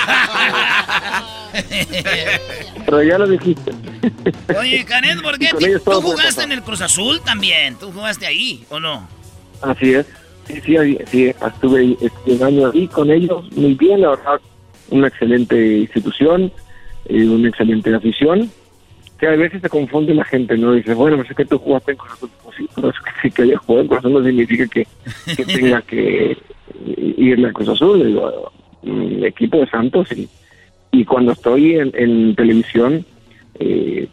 [2.86, 3.72] Pero ya lo dijiste.
[4.60, 5.48] Oye, Jared, ¿por qué?
[5.84, 7.78] ¿Tú jugaste en el Cruz Azul también?
[7.80, 9.08] ¿Tú jugaste ahí o no?
[9.62, 10.08] Así es.
[10.46, 10.76] Sí, sí,
[11.10, 13.50] sí estuve este, un año ahí con ellos.
[13.54, 14.42] Muy bien, la verdad.
[14.90, 16.52] Una excelente institución,
[17.06, 18.52] eh, una excelente afición
[19.20, 20.74] que a veces se confunde la gente, ¿no?
[20.74, 23.32] Dice, bueno, no sé que tú jugaste en Corazón, pues sí, pero es que sí
[23.32, 24.88] que haya jugado en Corazón no significa que,
[25.36, 26.38] que tenga que
[27.18, 28.52] irle a Cruz Azul, digo,
[28.84, 30.30] mi equipo de Santos y,
[30.92, 33.06] y cuando estoy en, televisión
[33.60, 34.08] eh,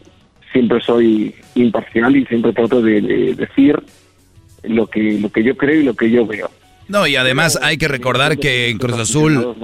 [0.52, 3.80] siempre soy imparcial y siempre trato de, de decir
[4.64, 6.50] lo que lo que yo creo y lo que yo veo.
[6.88, 9.56] No, y además hay que recordar que en Cruz Azul,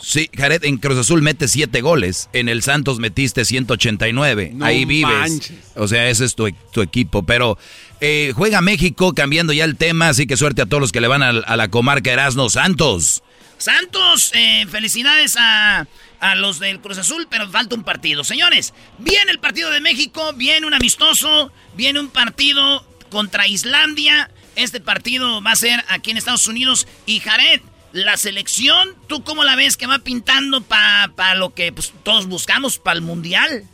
[0.00, 5.52] sí, Jared, en Cruz Azul mete siete goles, en el Santos metiste 189, ahí vives.
[5.76, 6.46] O sea, ese es tu,
[6.80, 7.58] equipo, pero
[8.00, 11.08] eh, juega México, cambiando ya el tema, así que suerte a todos los que le
[11.08, 13.22] van a, la comarca Erasno Santos.
[13.58, 15.86] Santos, eh, felicidades a,
[16.20, 18.24] a los del Cruz Azul, pero falta un partido.
[18.24, 24.30] Señores, viene el partido de México, viene un amistoso, viene un partido contra Islandia.
[24.56, 26.86] Este partido va a ser aquí en Estados Unidos.
[27.06, 27.60] Y Jared,
[27.92, 32.78] la selección, ¿tú cómo la ves que va pintando para lo que pues, todos buscamos,
[32.78, 33.64] para el Mundial?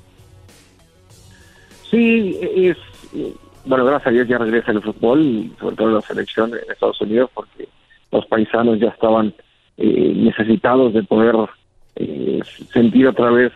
[1.90, 2.76] Sí, es...
[3.64, 7.30] Bueno, gracias a Dios ya regresa el fútbol, sobre todo la selección en Estados Unidos,
[7.34, 7.68] porque
[8.12, 9.34] los paisanos ya estaban
[9.76, 11.34] eh, necesitados de poder
[11.96, 12.40] eh,
[12.72, 13.52] sentir otra vez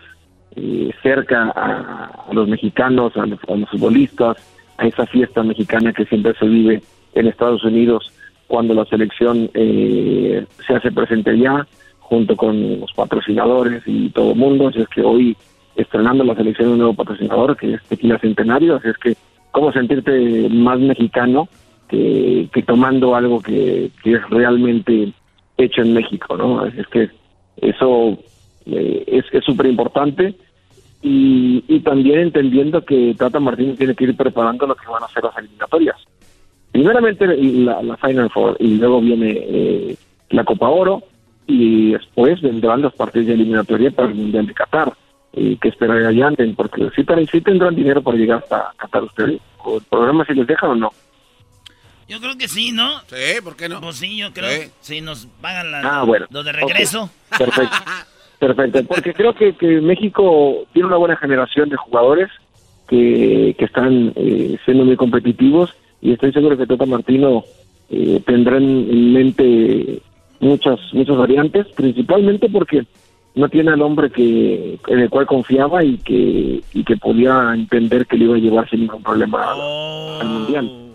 [0.57, 4.37] eh, cerca a, los mexicanos, a los, a los futbolistas,
[4.79, 6.83] a esa fiesta mexicana que siempre se vive
[7.15, 8.13] en Estados Unidos
[8.51, 11.67] cuando la selección eh, se hace presente ya,
[12.01, 14.67] junto con los patrocinadores y todo el mundo.
[14.67, 15.37] Así es que hoy
[15.77, 18.75] estrenando la selección un nuevo patrocinador, que es Tequila Centenario.
[18.75, 19.15] Así es que,
[19.53, 21.49] ¿cómo sentirte más mexicano
[21.89, 25.13] que, tomando algo que, es realmente
[25.57, 26.37] hecho en México?
[26.37, 26.59] ¿no?
[26.59, 27.09] Así es que
[27.59, 28.19] eso
[28.67, 30.35] eh, es súper importante.
[31.03, 35.09] Y, y también entendiendo que Tata Martínez tiene que ir preparando lo que van a
[35.09, 35.97] ser las eliminatorias
[36.73, 39.97] primeramente la, la Final Four y luego viene eh,
[40.31, 41.03] la Copa Oro
[41.47, 44.93] y después vendrán los partidos de eliminatoria para el Mundial de Qatar
[45.33, 49.85] y que esperarían porque sí, sí tendrán dinero para llegar hasta Qatar ustedes o el
[49.85, 50.93] programa si les dejan o no
[52.09, 52.99] yo creo que sí, ¿no?
[53.07, 53.81] Sí, ¿por qué no?
[53.81, 54.51] Pues sí, yo creo.
[54.63, 56.27] Sí, si nos pagan la, ah, bueno.
[56.31, 57.09] los de regreso.
[57.39, 57.77] Perfecto.
[58.41, 62.31] Perfecto, porque creo que, que México tiene una buena generación de jugadores
[62.89, 67.45] que, que están eh, siendo muy competitivos y estoy seguro que Tata Martino
[67.91, 70.01] eh, tendrá en mente
[70.41, 72.85] muchas muchas variantes, principalmente porque
[73.35, 78.07] no tiene al hombre que en el cual confiaba y que y que podía entender
[78.07, 79.53] que le iba a llevar sin ningún problema
[80.21, 80.90] al mundial.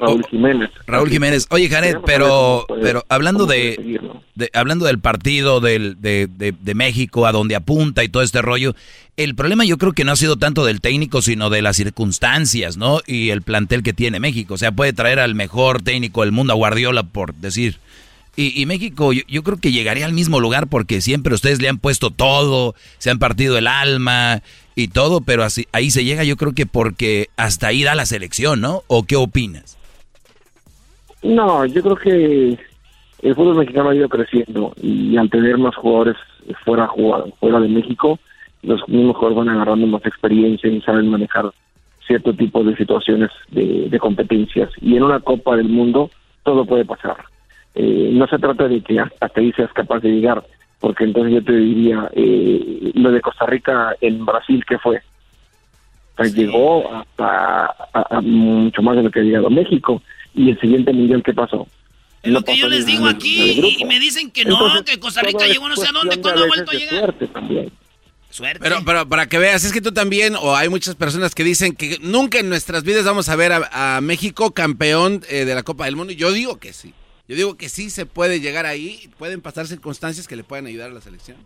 [0.00, 0.70] Raúl Jiménez.
[0.86, 1.46] Raúl Jiménez.
[1.50, 4.00] Oye, Janet, pero, pero hablando de,
[4.52, 8.74] hablando del partido del, de, de, México, a donde apunta y todo este rollo,
[9.16, 12.76] el problema yo creo que no ha sido tanto del técnico, sino de las circunstancias,
[12.76, 13.00] ¿no?
[13.06, 14.54] Y el plantel que tiene México.
[14.54, 17.78] O sea, puede traer al mejor técnico del mundo, a Guardiola, por decir.
[18.38, 22.10] Y, México, yo, creo que llegaría al mismo lugar porque siempre ustedes le han puesto
[22.10, 24.42] todo, se han partido el alma
[24.74, 28.04] y todo, pero así, ahí se llega, yo creo que porque hasta ahí da la
[28.04, 28.82] selección, ¿no?
[28.88, 29.78] ¿O qué opinas?
[31.22, 32.58] No, yo creo que
[33.22, 36.16] el fútbol mexicano ha ido creciendo y al tener más jugadores
[36.62, 36.90] fuera,
[37.40, 38.18] fuera de México,
[38.62, 41.50] los mismos jugadores van agarrando más experiencia y saben manejar
[42.06, 44.68] cierto tipo de situaciones de, de competencias.
[44.82, 46.10] Y en una Copa del Mundo
[46.44, 47.16] todo puede pasar
[47.76, 50.42] eh, no se trata de que hasta ahí seas capaz de llegar,
[50.80, 55.00] porque entonces yo te diría, eh, lo de Costa Rica en Brasil, ¿qué fue?
[56.24, 57.74] llegó hasta
[58.22, 60.02] mucho más de lo que ha llegado a México.
[60.34, 61.66] Y el siguiente mundial, ¿qué pasó?
[62.22, 65.46] Es lo que yo les digo aquí y me dicen que no, que Costa Rica
[65.46, 67.00] llegó no sé a dónde, cuando ha vuelto a llegar.
[67.00, 67.70] Suerte también.
[68.30, 68.58] Suerte.
[68.60, 71.74] Pero, pero para que veas, es que tú también, o hay muchas personas que dicen
[71.74, 75.84] que nunca en nuestras vidas vamos a ver a, México campeón eh, de la Copa
[75.84, 76.12] del Mundo.
[76.12, 76.92] Yo digo que sí.
[77.28, 80.90] Yo digo que sí se puede llegar ahí, pueden pasar circunstancias que le puedan ayudar
[80.90, 81.36] a la selección.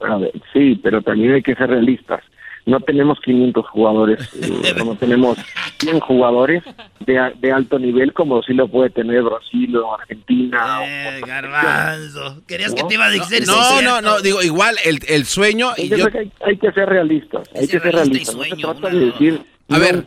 [0.00, 2.22] A ver, sí, pero también hay que ser realistas.
[2.66, 5.38] no tenemos 500 jugadores, eh, no tenemos
[5.78, 6.62] 100 jugadores
[7.06, 10.80] de, de alto nivel como sí lo puede tener Brasil o Argentina.
[10.84, 12.42] Eh, garbanzo.
[12.46, 14.00] Querías que te iba a decir No, no, cierto.
[14.02, 16.08] no, digo, igual el, el sueño y Yo yo...
[16.08, 18.36] creo que hay, hay que ser realistas, hay que ser realistas.
[18.36, 20.04] No se trata de decir A ver.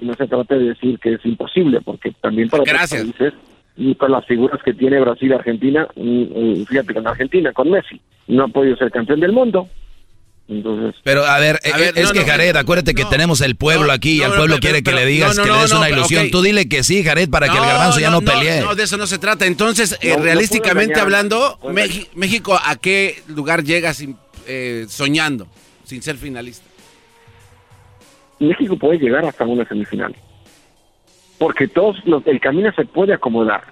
[0.00, 3.02] no se trata de decir que es imposible, porque también para otros Gracias.
[3.02, 3.34] países
[3.76, 5.86] y con las figuras que tiene Brasil y Argentina,
[6.68, 9.68] fíjate con Argentina, con Messi, no ha podido ser campeón del mundo.
[10.48, 13.40] Entonces, Pero a ver, A eh, ver, es no, que no, Jared, acuérdate que tenemos
[13.40, 15.42] el pueblo aquí y no, el no, pueblo pero- quiere pero- que le digas no,
[15.42, 16.24] no, que le des no, una ilusión.
[16.26, 16.30] ok.
[16.32, 18.60] Tú dile que sí, Jared, para que el No, garbanzo ya no, pelee.
[18.60, 19.46] No, de eso no se trata.
[19.46, 21.58] Entonces, eh, realísticamente hablando,
[22.14, 24.16] México, ¿a qué lugar llega sin,
[24.46, 25.46] eh, soñando,
[25.84, 26.66] sin ser finalista?
[28.40, 30.14] México puede llegar hasta una semifinal.
[31.42, 33.62] Porque todos los, el camino se puede acomodar.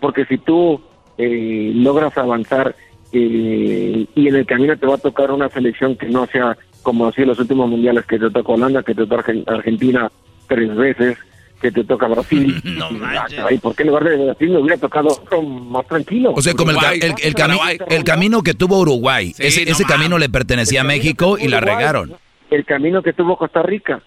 [0.00, 0.80] Porque si tú
[1.18, 2.74] eh, logras avanzar
[3.12, 7.06] eh, y en el camino te va a tocar una selección que no sea como
[7.06, 10.10] así en los últimos mundiales, que te toca Holanda, que te toca Argen- Argentina
[10.46, 11.18] tres veces,
[11.60, 12.58] que te toca Brasil.
[12.64, 13.40] No manches.
[13.40, 16.32] Ay, ¿Por qué en lugar de Brasil me hubiera tocado otro más tranquilo?
[16.34, 19.64] O sea, como el, Uruguay, el, el cami- el camino que tuvo Uruguay, Sí, ese,
[19.66, 22.14] no ese camino le pertenecía a México y la regaron.
[22.50, 24.00] El camino que tuvo Costa Rica.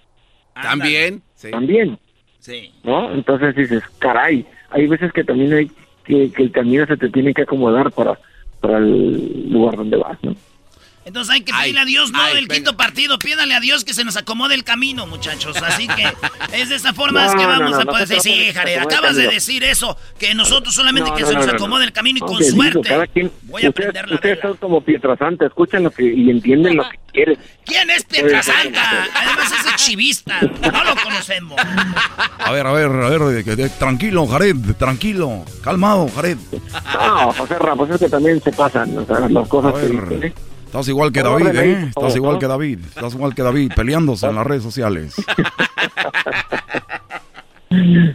[0.59, 1.21] También.
[1.51, 1.99] También.
[2.83, 3.11] ¿No?
[3.13, 5.71] Entonces dices, caray, hay veces que también hay
[6.03, 8.19] que, que el camino se te tiene que acomodar para,
[8.59, 10.35] para el lugar donde vas, ¿no?
[11.03, 14.03] Entonces hay que pedirle a Dios, no del quinto partido, pídale a Dios que se
[14.03, 15.57] nos acomode el camino, muchachos.
[15.61, 16.13] Así que
[16.53, 19.15] es de esta forma No, es que vamos no, a poder decir, sí, Jared, acabas
[19.15, 21.57] de decir eso, que nosotros solamente No, que no, se no, nos no, no.
[21.57, 22.81] acomode el camino y con suerte.
[22.87, 24.49] cada quien- Voy a ustedes, prender la ustedes vela.
[24.49, 27.37] son como Pietrasanta, escuchan lo que y entienden lo que quieren.
[27.65, 29.07] ¿Quién es Pietrasanta?
[29.15, 31.59] Además ese chivista, no lo conocemos.
[32.39, 36.37] A ver, a ver, a ver, tranquilo, Jared, tranquilo, calmado, Jared.
[36.93, 40.33] No, José Ramos, es que también se pasan, o sea, las cosas que dicen, ¿eh?
[40.71, 41.85] Estás igual que David, ¿eh?
[41.89, 45.13] Estás igual que David, estás igual que David, peleándose en las redes sociales.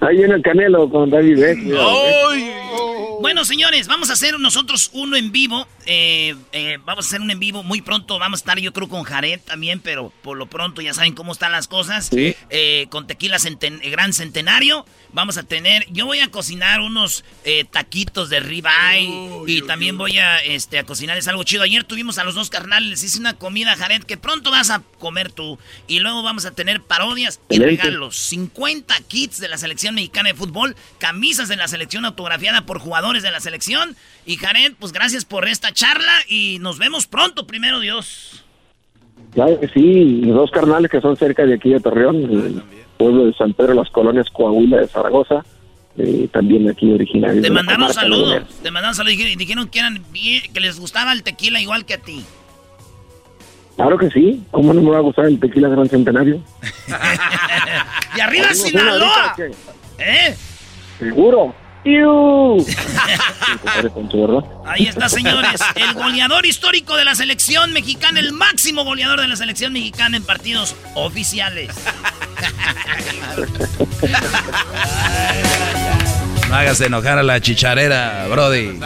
[0.01, 2.53] Ahí viene el Canelo con David cuidado, ¿eh?
[3.21, 5.67] Bueno, señores, vamos a hacer nosotros uno en vivo.
[5.87, 8.19] eh, eh, vamos a hacer un en vivo muy pronto.
[8.19, 11.33] Vamos a estar, yo creo, con Jared también, pero por lo pronto ya saben cómo
[11.33, 12.07] están las cosas.
[12.13, 12.35] Sí.
[12.51, 14.85] Eh, con Tequila Centen- eh, Gran Centenario.
[15.13, 20.19] Vamos a tener, yo voy a cocinar unos eh, taquitos de ribeye y también voy
[20.19, 21.63] a, este, a cocinarles algo chido.
[21.63, 24.83] Ayer tuvimos a los dos carnales, les hice una comida, Jared, que pronto vas a
[24.99, 25.59] comer tú.
[25.87, 28.17] Y luego vamos a tener parodias y regalos.
[28.17, 33.23] 50 kits de la selección mexicana de fútbol, camisas de la selección autografiada por jugadores
[33.23, 33.97] de la selección.
[34.27, 38.45] Y Jared, pues gracias por esta charla y nos vemos pronto, primero Dios.
[39.33, 42.63] Claro que sí, y dos carnales que son cerca de aquí de Torreón,
[42.97, 45.45] pueblo de San Pedro, las colonias Coahuila de Zaragoza,
[45.99, 47.43] eh, también aquí originarios.
[47.43, 51.23] Te mandaron saludos, te mandaron saludos y dijeron que, eran bien- que les gustaba el
[51.23, 52.25] tequila igual que a ti.
[53.77, 56.41] Claro que sí, ¿cómo no me va a gustar el tequila Gran Centenario?
[58.17, 59.37] ¡Y arriba Sinaloa!
[59.99, 60.35] ¿Eh?
[60.99, 61.55] Seguro.
[64.65, 65.61] Ahí está, señores.
[65.77, 70.25] El goleador histórico de la selección mexicana, el máximo goleador de la selección mexicana en
[70.25, 71.69] partidos oficiales.
[76.49, 78.79] No hagas enojar a la chicharera, Brody.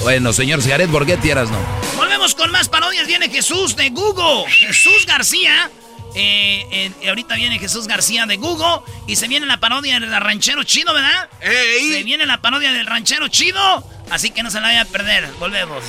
[0.00, 1.58] Bueno, señor Jared, ¿por qué tierras no?
[1.96, 3.06] Volvemos con más parodias.
[3.06, 4.50] Viene Jesús de Google.
[4.50, 5.70] Jesús García.
[6.14, 8.80] Eh, eh, ahorita viene Jesús García de Google.
[9.06, 11.28] Y se viene la parodia del ranchero chido, ¿verdad?
[11.40, 13.84] Se viene la parodia del ranchero chido.
[14.10, 15.28] Así que no se la vaya a perder.
[15.38, 15.84] Volvemos.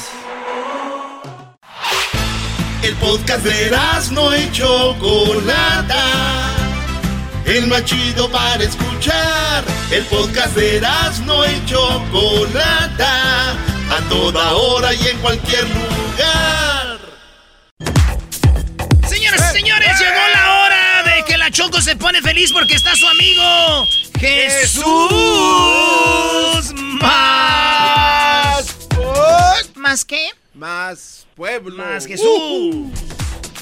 [2.84, 3.72] El podcast de
[4.12, 6.04] no y Chocolata.
[7.45, 9.63] El más chido para escuchar.
[9.91, 10.81] El podcast de
[11.25, 13.51] no y Chocolata.
[13.89, 16.99] A toda hora y en cualquier lugar.
[19.07, 22.95] Señoras y señores, llegó la hora de que la Choco se pone feliz porque está
[22.95, 23.85] su amigo
[24.19, 24.83] Jesús
[27.01, 28.65] más.
[29.75, 30.29] ¿Más qué?
[30.53, 31.83] Más pueblo.
[31.83, 32.87] Más Jesús.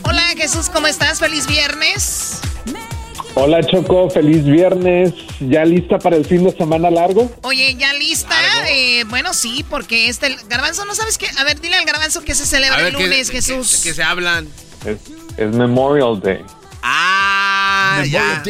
[0.04, 1.20] Hola Jesús, ¿cómo estás?
[1.20, 2.40] Feliz viernes.
[3.34, 5.14] Hola Choco, feliz viernes.
[5.40, 7.32] ¿Ya lista para el fin de semana largo?
[7.44, 8.36] Oye, ¿ya lista?
[8.70, 11.28] Eh, bueno, sí, porque este el garbanzo, ¿no sabes qué?
[11.38, 13.72] A ver, dile al garbanzo que se celebra el ¿qué- lunes, Jesús.
[13.84, 14.48] ¿De qué se hablan?
[14.86, 14.98] Es,
[15.38, 16.42] es Memorial Day.
[16.84, 18.44] Ah, ya.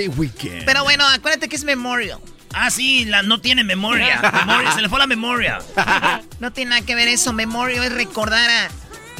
[0.65, 2.19] Pero bueno, acuérdate que es Memorial.
[2.53, 4.19] Ah, sí, la, no tiene memoria.
[4.45, 5.59] Memoria, Se le fue la memoria.
[6.39, 7.33] No tiene nada que ver eso.
[7.33, 8.69] Memorial es recordar a...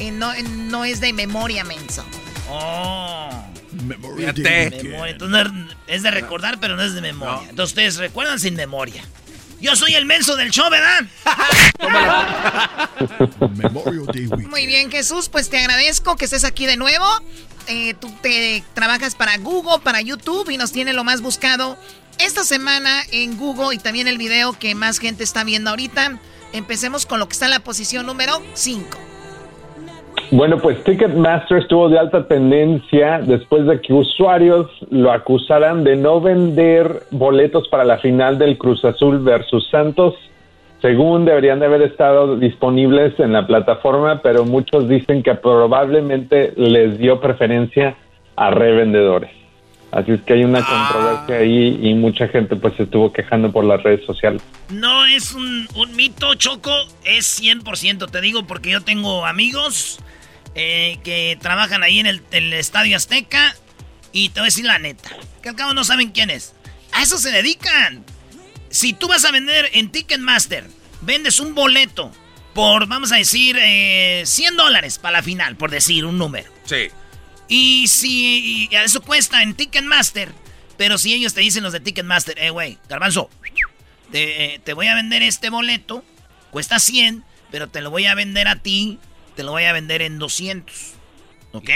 [0.00, 2.04] eh, no, no es de memoria, menso.
[2.50, 3.41] Oh.
[4.16, 4.42] Fíjate.
[4.82, 5.12] Memoria.
[5.12, 5.46] Entonces
[5.86, 7.48] es de recordar, pero no es de memoria.
[7.48, 9.04] Entonces ustedes recuerdan sin memoria.
[9.60, 11.04] Yo soy el menso del show, ¿verdad?
[14.48, 17.06] Muy bien, Jesús, pues te agradezco que estés aquí de nuevo.
[17.68, 21.78] eh, tú te trabajas para Google, para YouTube y nos tiene lo más buscado
[22.18, 26.18] esta semana en Google y también el video que más gente está viendo ahorita.
[26.52, 28.98] Empecemos con lo que está en la posición número 5.
[30.32, 36.22] Bueno, pues Ticketmaster estuvo de alta tendencia después de que usuarios lo acusaran de no
[36.22, 40.14] vender boletos para la final del Cruz Azul versus Santos.
[40.80, 46.96] Según deberían de haber estado disponibles en la plataforma, pero muchos dicen que probablemente les
[46.96, 47.94] dio preferencia
[48.34, 49.30] a revendedores.
[49.90, 53.64] Así es que hay una controversia ahí y mucha gente pues se estuvo quejando por
[53.64, 54.42] las redes sociales.
[54.70, 56.72] No es un, un mito, Choco,
[57.04, 60.02] es 100%, te digo, porque yo tengo amigos
[60.54, 63.56] eh, que trabajan ahí en el, Estadio Azteca
[64.12, 65.10] y te voy a decir la neta,
[65.42, 66.52] que al cabo no saben quién es.
[66.92, 68.04] A eso se dedican.
[68.68, 70.68] Si tú vas a vender en Ticketmaster,
[71.00, 72.12] vendes un boleto
[72.54, 76.50] por, vamos a decir, eh, 100 dólares para la final, por decir un número.
[76.64, 76.88] Sí.
[77.48, 80.32] Y si y eso cuesta en Ticketmaster,
[80.76, 83.30] pero si ellos te dicen los de Ticketmaster, eh, güey, Garbanzo,
[84.10, 86.04] te, eh, te voy a vender este boleto,
[86.50, 88.98] cuesta 100, pero te lo voy a vender a ti,
[89.36, 90.74] te lo voy a vender en 200.
[91.52, 91.68] ¿Ok?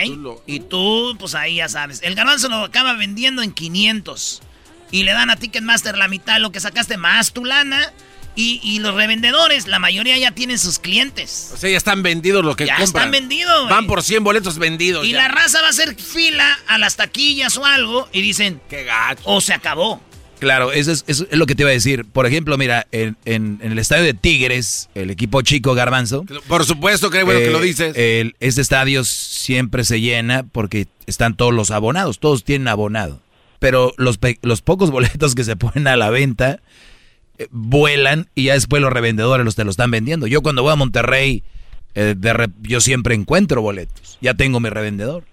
[0.46, 2.00] Y tú, pues ahí ya sabes.
[2.02, 4.42] El garbanzo lo acaba vendiendo en 500.
[4.90, 7.92] Y le dan a Ticketmaster la mitad de lo que sacaste más tu lana.
[8.38, 11.50] Y, y los revendedores, la mayoría ya tienen sus clientes.
[11.54, 12.86] O sea, ya están vendidos lo que Ya compran.
[13.04, 13.68] están vendidos.
[13.70, 15.06] Van por 100 boletos vendidos.
[15.06, 15.18] Y ya.
[15.22, 19.22] la raza va a hacer fila a las taquillas o algo y dicen, Qué gacho.
[19.24, 20.02] o se acabó.
[20.38, 22.04] Claro, eso es, eso es lo que te iba a decir.
[22.04, 26.24] Por ejemplo, mira, en, en- en el estadio de Tigres, el equipo chico Garbanzo.
[26.46, 27.94] Por supuesto, qué bueno que lo dices.
[27.96, 33.20] el- este estadio siempre se llena porque están todos los abonados, todos tienen abonado.
[33.58, 36.60] Pero los, pe- los pocos boletos que se ponen a la venta
[37.38, 40.26] eh, vuelan y ya después los revendedores los te lo están vendiendo.
[40.26, 41.42] Yo cuando voy a Monterrey,
[41.94, 44.18] eh, de yo siempre encuentro boletos.
[44.20, 45.24] Ya tengo mi revendedor.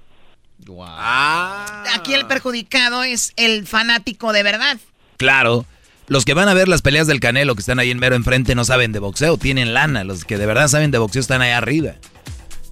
[0.79, 1.83] Ah.
[1.95, 4.77] Aquí el perjudicado es el fanático de verdad.
[5.23, 5.65] Claro.
[6.07, 8.55] Los que van a ver las peleas del Canelo que están ahí en mero enfrente
[8.55, 10.03] no saben de boxeo, tienen lana.
[10.03, 11.93] Los que de verdad saben de boxeo están ahí arriba.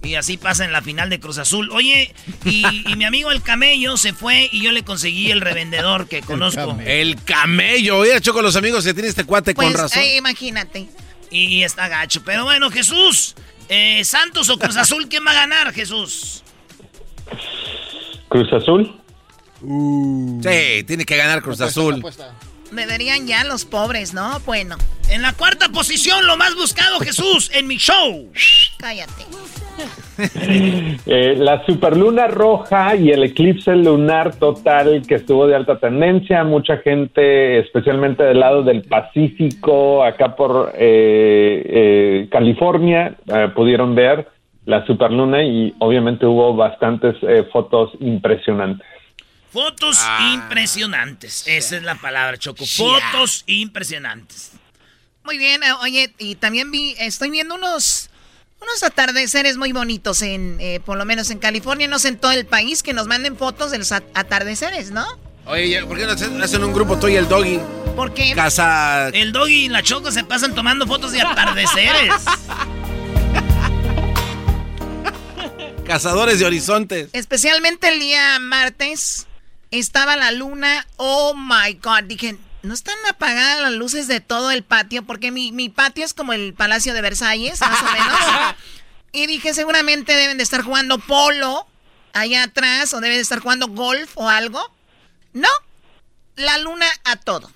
[0.02, 1.70] Y así pasa en la final de Cruz Azul.
[1.70, 6.08] Oye, y, y mi amigo el camello se fue y yo le conseguí el revendedor
[6.08, 6.76] que conozco.
[6.84, 7.98] El camello.
[7.98, 10.02] Oye, Choco, los amigos que tiene este cuate Pues, con razón.
[10.02, 10.88] eh, imagínate.
[11.30, 12.22] Y está gacho.
[12.26, 13.34] Pero bueno, Jesús,
[13.70, 16.42] eh, Santos o Cruz Azul, ¿quién va a ganar, Jesús?
[18.28, 19.00] Cruz Azul.
[19.62, 22.04] Sí, tiene que ganar Cruz Azul.
[22.72, 24.40] Deberían ya los pobres, ¿no?
[24.46, 24.76] Bueno,
[25.10, 28.30] En la cuarta posición, lo más buscado, Jesús, en mi show.
[28.78, 29.24] cállate.
[31.06, 36.76] Eh, la superluna roja y el eclipse lunar total que estuvo de alta tendencia, mucha
[36.78, 44.28] gente, especialmente del lado del Pacífico, acá por eh, eh, California, eh, pudieron ver
[44.66, 48.86] la superluna y obviamente hubo bastantes eh, fotos impresionantes.
[49.52, 49.98] Fotos
[50.32, 51.44] impresionantes.
[51.46, 52.64] Esa es la palabra, Choco.
[52.66, 54.52] Fotos impresionantes.
[55.24, 58.10] Muy bien, eh, oye, y también vi, estoy viendo unos,
[58.60, 62.32] unos atardeceres muy bonitos en, eh, por lo menos en California, no sé en todo
[62.32, 65.06] el país, que nos manden fotos de los at- atardeceres, ¿no?
[65.44, 67.60] Oye, ¿por qué no hacen hacen un grupo tú y el doggy?
[67.94, 68.32] ¿Por qué?
[68.34, 69.08] Casa.
[69.08, 72.14] El doggy y la Choco se pasan tomando fotos de atardeceres.
[75.84, 77.08] Cazadores de horizontes.
[77.12, 79.26] Especialmente el día martes
[79.78, 80.86] estaba la luna.
[80.96, 82.04] Oh my God.
[82.04, 85.02] Dije, ¿no están apagadas las luces de todo el patio?
[85.02, 88.54] Porque mi, mi patio es como el Palacio de Versalles, más o menos.
[89.14, 91.66] Y dije, seguramente deben de estar jugando polo
[92.14, 94.74] allá atrás o deben de estar jugando golf o algo.
[95.34, 95.50] No,
[96.36, 97.52] la luna a todo.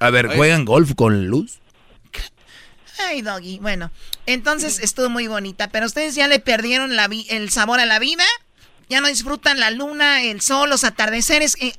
[0.00, 1.60] A ver, ¿juegan golf con luz?
[3.08, 3.58] Ay, doggy.
[3.60, 3.90] Bueno,
[4.26, 7.98] entonces estuvo muy bonita, pero ustedes ya le perdieron la vi- el sabor a la
[8.00, 8.24] vida.
[8.94, 11.56] Ya no disfrutan la luna, el sol, los atardeceres.
[11.60, 11.72] Eh,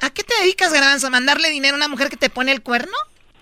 [0.00, 1.06] ¿A qué te dedicas, Garbanzo?
[1.06, 2.94] ¿A mandarle dinero a una mujer que te pone el cuerno?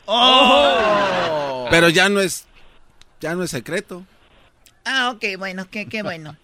[0.07, 1.69] Oh.
[1.71, 2.45] Pero ya no es.
[3.21, 4.03] Ya no es secreto.
[4.85, 6.35] Ah, ok, bueno, qué, qué bueno.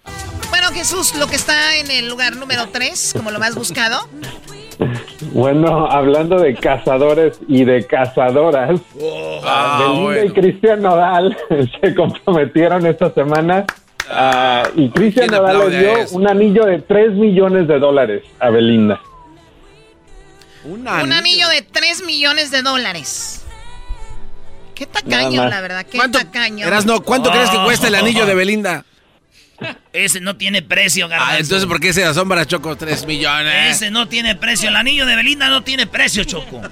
[0.51, 4.09] Bueno, Jesús, lo que está en el lugar número 3, como lo más buscado.
[5.33, 8.81] Bueno, hablando de cazadores y de cazadoras,
[9.43, 10.25] Ah, Belinda bueno.
[10.25, 11.37] y Cristian Nodal
[11.81, 13.65] se comprometieron esta semana
[14.11, 18.51] ah, y Cristian ¿Quién Nodal le dio un anillo de 3 millones de dólares a
[18.51, 19.01] Belinda.
[20.65, 23.45] Un Un anillo de 3 millones de dólares.
[24.75, 26.67] Qué tacaño, la verdad, qué ¿Cuánto, tacaño.
[26.67, 28.85] Erasno, ¿cuánto crees que cuesta el anillo de Belinda?
[29.93, 31.35] Ese no tiene precio, garbanzo.
[31.35, 32.77] Ah, entonces, ¿por qué se asombra Choco?
[32.77, 33.77] 3 millones.
[33.77, 34.69] Ese no tiene precio.
[34.69, 36.63] El anillo de Belinda no tiene precio, Choco.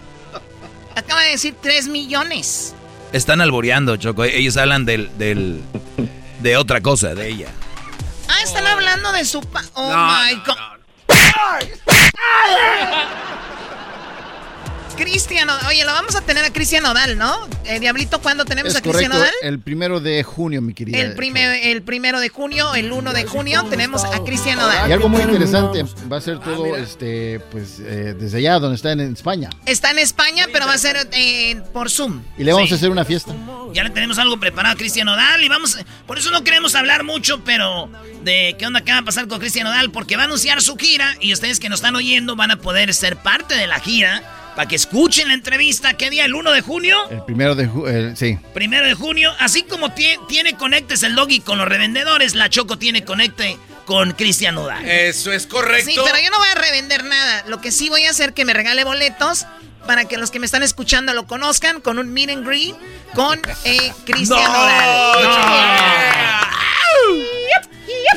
[0.95, 2.75] Acaba de decir 3 millones.
[3.13, 4.25] Están alboreando, Choco.
[4.25, 5.61] Ellos hablan del, del,
[6.41, 7.49] de otra cosa, de ella.
[8.29, 9.41] Ah, están hablando de su...
[9.41, 10.79] Pa oh, No, my no, God.
[14.99, 17.35] Cristian, oye, lo vamos a tener a Cristian Odal, ¿no?
[17.65, 19.31] Eh, Diablito, ¿cuándo tenemos Es a Cristian Odal?
[19.43, 20.99] el primero de junio, mi querida.
[20.99, 24.89] El, primer, el primero de junio, el 1 de junio, tenemos a Cristian Odal.
[24.89, 28.91] Y algo muy interesante, va a ser todo este, pues, eh, desde allá, donde está
[28.93, 29.51] en, en España.
[29.67, 32.21] Está en España, pero va a ser eh, por Zoom.
[32.37, 32.75] Y le vamos Sí.
[32.75, 33.33] a hacer una fiesta.
[33.73, 35.79] Ya le tenemos algo preparado a Cristian Odal y vamos.
[36.07, 37.89] Por eso no queremos hablar mucho, pero
[38.25, 40.77] de qué onda, qué va a pasar con Cristian Odal, porque va a anunciar su
[40.77, 44.23] gira y ustedes que nos están oyendo van a poder ser parte de la gira
[44.59, 45.95] para que escuchen la entrevista.
[45.95, 46.25] ¿Qué día?
[46.25, 46.99] ¿El 1 de junio?
[47.11, 48.37] El primero de junio, sí.
[48.53, 49.33] Primero de junio.
[49.39, 53.57] Así como tie- tiene conectes el doggy con los revendedores, la Choco tiene conecte
[53.87, 54.85] con Cristian Odal.
[54.85, 55.89] Eso es correcto.
[55.89, 57.45] Sí, pero yo no voy a revender nada.
[57.47, 59.47] Lo que sí voy a hacer que me regale boletos
[59.87, 62.75] para que los que me están escuchando lo conozcan con un meet and greet
[63.15, 66.49] con eh, Cristian No, Odal.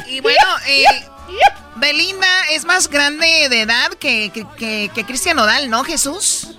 [0.07, 0.85] Y bueno, eh,
[1.81, 6.49] Belinda es más grande de edad que, que, que- que Cristian Odal, ¿no, Jesús?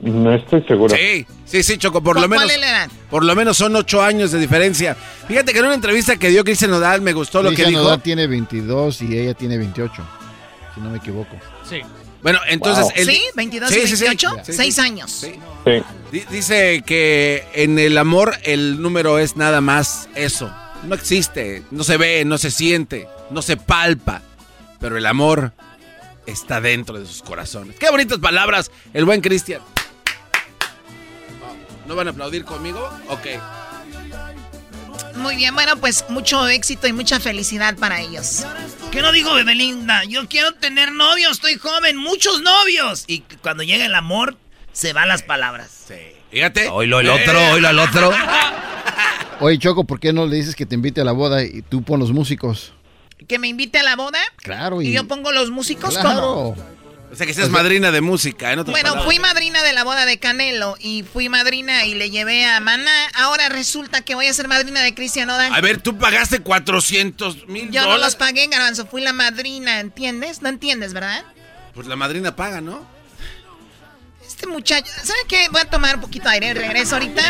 [0.00, 0.96] No estoy seguro.
[0.96, 2.50] Sí, sí, sí, Choco, por lo ¿Cuál menos.
[2.54, 2.90] es la edad?
[3.10, 4.96] Por lo menos son ocho años de diferencia.
[5.28, 7.82] Fíjate que en una entrevista que dio Cristian Nodal me gustó lo que dijo.
[7.82, 9.92] Nodal tiene 22 y ella tiene 28,
[10.74, 11.36] si no me equivoco.
[11.68, 11.80] Sí.
[12.22, 12.84] Bueno, entonces.
[12.84, 12.92] Wow.
[13.04, 13.22] ¿Sí?
[13.36, 14.04] ¿22 Sí, y sí, sí.
[14.04, 14.30] 28?
[14.38, 14.52] Sí, sí.
[14.54, 15.26] Seis años.
[16.30, 20.52] Dice que en el amor el número es nada más eso.
[20.84, 24.22] No existe, no se ve, no se siente, no se palpa.
[24.80, 25.52] Pero el amor
[26.26, 27.76] está dentro de sus corazones.
[27.78, 29.62] Qué bonitas palabras, el buen Cristian.
[31.86, 32.90] ¿No van a aplaudir conmigo?
[33.08, 33.26] Ok.
[35.16, 38.44] Muy bien, bueno, pues mucho éxito y mucha felicidad para ellos.
[38.90, 40.04] ¿Qué no digo, Belinda?
[40.04, 43.04] Yo quiero tener novios, estoy joven, muchos novios.
[43.06, 44.36] Y cuando llega el amor,
[44.72, 45.70] se van las palabras.
[45.86, 45.94] Sí.
[46.30, 46.68] Fíjate.
[46.68, 48.12] Oílo el otro, oílo al otro.
[49.40, 51.82] Oye, Choco, ¿por qué no le dices que te invite a la boda y tú
[51.82, 52.72] pon los músicos?
[53.28, 54.92] Que me invite a la boda Claro, y y...
[54.92, 56.20] yo pongo los músicos Claro.
[56.20, 56.56] como.
[57.12, 58.56] O sea que seas madrina de música, ¿eh?
[58.56, 59.04] Bueno, palabras.
[59.04, 62.90] fui madrina de la boda de Canelo y fui madrina y le llevé a Maná.
[63.14, 65.52] Ahora resulta que voy a ser madrina de Cristian Odal.
[65.52, 70.40] A ver, tú pagaste 400 mil Yo no los pagué, Garbanzo, fui la madrina, ¿entiendes?
[70.40, 71.22] No entiendes, ¿verdad?
[71.74, 72.86] Pues la madrina paga, ¿no?
[74.42, 75.48] Este muchacho, ¿saben qué?
[75.52, 77.22] Voy a tomar un poquito de aire, regreso ahorita.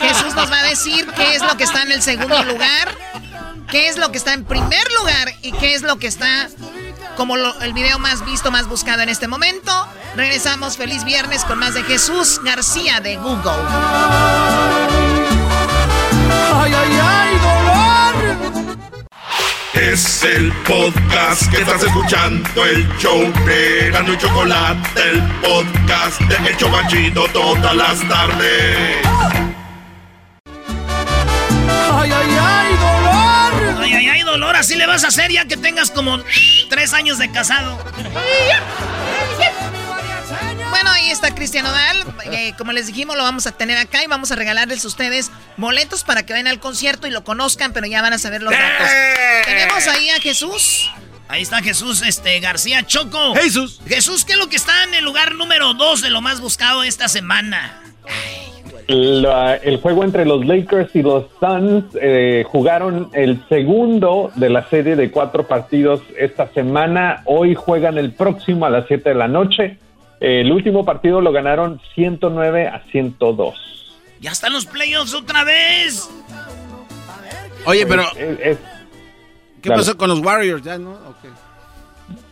[0.00, 2.88] Jesús nos va a decir qué es lo que está en el segundo lugar,
[3.70, 6.48] qué es lo que está en primer lugar y qué es lo que está
[7.16, 9.70] como el video más visto, más buscado en este momento.
[10.16, 13.62] Regresamos, feliz viernes con más de Jesús García de Google.
[16.52, 18.05] ¡Ay, ay, ay, dolor!
[19.76, 26.48] Es el podcast que estás escuchando, el show de Gano y Chocolate, el podcast de
[26.48, 29.06] El Chobachito todas las tardes.
[31.92, 33.82] ¡Ay, ay, ay, dolor!
[33.82, 36.20] Ay, ay, ay, dolor, así le vas a hacer ya que tengas como
[36.70, 37.78] tres años de casado.
[40.76, 42.04] Bueno, ahí está Cristian Odal.
[42.32, 45.32] Eh, como les dijimos, lo vamos a tener acá y vamos a regalarles a ustedes
[45.56, 48.52] boletos para que vayan al concierto y lo conozcan, pero ya van a saber los
[48.52, 48.86] datos.
[49.46, 50.90] Tenemos ahí a Jesús.
[51.28, 53.34] Ahí está Jesús este, García Choco.
[53.36, 53.80] Jesús.
[53.88, 56.82] Jesús, ¿qué es lo que está en el lugar número dos de lo más buscado
[56.82, 57.80] esta semana?
[58.86, 64.68] La- el juego entre los Lakers y los Suns eh, jugaron el segundo de la
[64.68, 67.22] serie de cuatro partidos esta semana.
[67.24, 69.78] Hoy juegan el próximo a las 7 de la noche.
[70.20, 73.54] El último partido lo ganaron 109 a 102.
[74.20, 76.08] Ya están los playoffs otra vez.
[77.66, 78.58] Oye, pero Es- es-
[79.62, 79.80] ¿qué Dale.
[79.82, 80.62] pasó con los Warriors?
[80.62, 80.98] Ya, ¿no?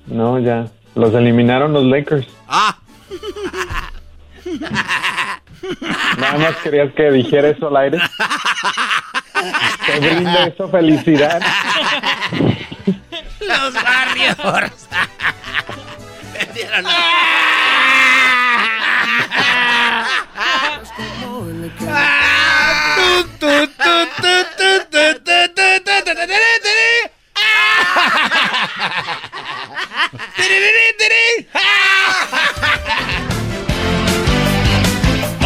[0.06, 0.66] No, ya.
[0.94, 2.26] Los eliminaron los Lakers.
[2.48, 2.76] Ah,
[6.18, 7.98] Nada más querías que dijera eso al aire.
[9.86, 11.40] Te brinda eso felicidad.
[13.40, 14.88] Los Warriors.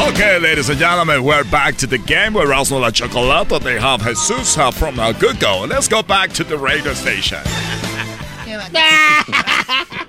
[0.09, 4.03] Okay, ladies and gentlemen, we're back to the game where Razzle La Chocolata, they have
[4.03, 5.67] Jesus from Google.
[5.67, 7.39] Let's go back to the radio station.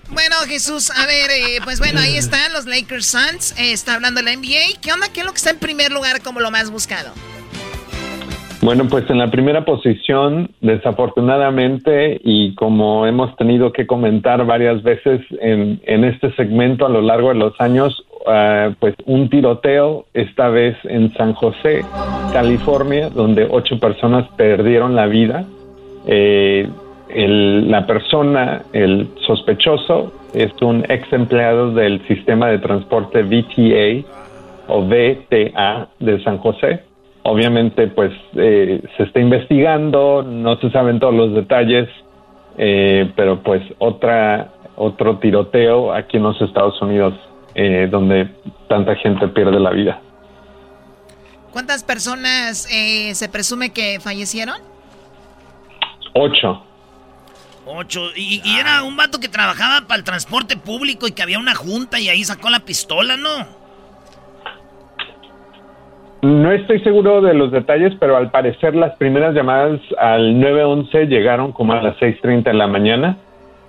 [0.10, 3.54] Bueno, Jesús, a ver, eh, pues bueno, ahí están los Lakers Suns.
[3.58, 4.80] eh, está hablando la NBA.
[4.82, 5.08] ¿Qué onda?
[5.10, 7.14] ¿Qué es lo que está en primer lugar como lo más buscado?
[8.62, 15.22] Bueno, pues en la primera posición, desafortunadamente, y como hemos tenido que comentar varias veces
[15.40, 20.50] en, en este segmento a lo largo de los años, ah, pues un tiroteo, esta
[20.50, 21.86] vez en San José,
[22.34, 25.46] California, donde ocho personas perdieron la vida.
[26.06, 26.68] Eh,
[27.16, 34.06] el- la persona, el sospechoso, es un ex empleado del sistema de transporte VTA
[34.68, 36.89] o VTA de San José.
[37.30, 41.88] Obviamente, pues eh, se está investigando, no se saben todos los detalles,
[42.58, 47.14] eh, pero pues otra otro tiroteo aquí en los Estados Unidos
[47.54, 48.32] eh, donde
[48.68, 50.02] tanta gente pierde la vida.
[51.52, 54.58] ¿Cuántas personas eh, se presume que fallecieron?
[56.16, 56.64] Ocho.
[57.68, 58.08] Ocho.
[58.16, 61.54] Y, y era un vato que trabajaba para el transporte público y que había una
[61.54, 63.59] junta y ahí sacó la pistola, ¿no?
[66.22, 71.52] No estoy seguro de los detalles, pero al parecer las primeras llamadas al 911 llegaron
[71.54, 73.18] como a las 6.30 de la mañana.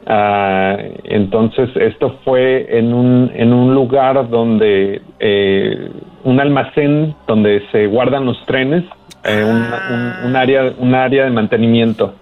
[0.07, 5.91] Ah, entonces esto fue en un, en un lugar donde, eh,
[6.25, 8.83] un almacén donde se guardan los trenes,
[9.25, 9.63] eh, un,
[9.95, 12.15] un- un área, un área de mantenimiento.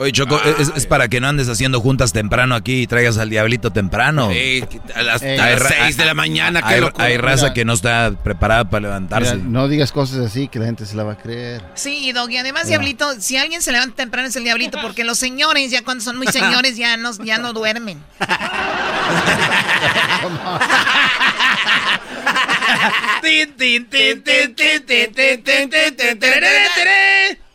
[0.00, 3.28] Oye, Choco, es, es para que no andes haciendo juntas temprano aquí y traigas al
[3.28, 4.30] diablito temprano.
[4.32, 7.04] Sí, a las, Eh, a Hay las ra- seis de la mañana, qué Hay, locura.
[7.04, 7.54] hay raza Mira.
[7.54, 9.36] que no está preparada para levantarse.
[9.36, 11.62] Mira, no digas cosas así que la gente se la va a creer.
[11.74, 12.38] Sí, Doggy.
[12.38, 12.66] Además.
[12.66, 16.16] Diablito, si alguien se levanta temprano es el Diablito, porque los señores, ya cuando son
[16.16, 17.98] muy señores, ya no, ya no duermen.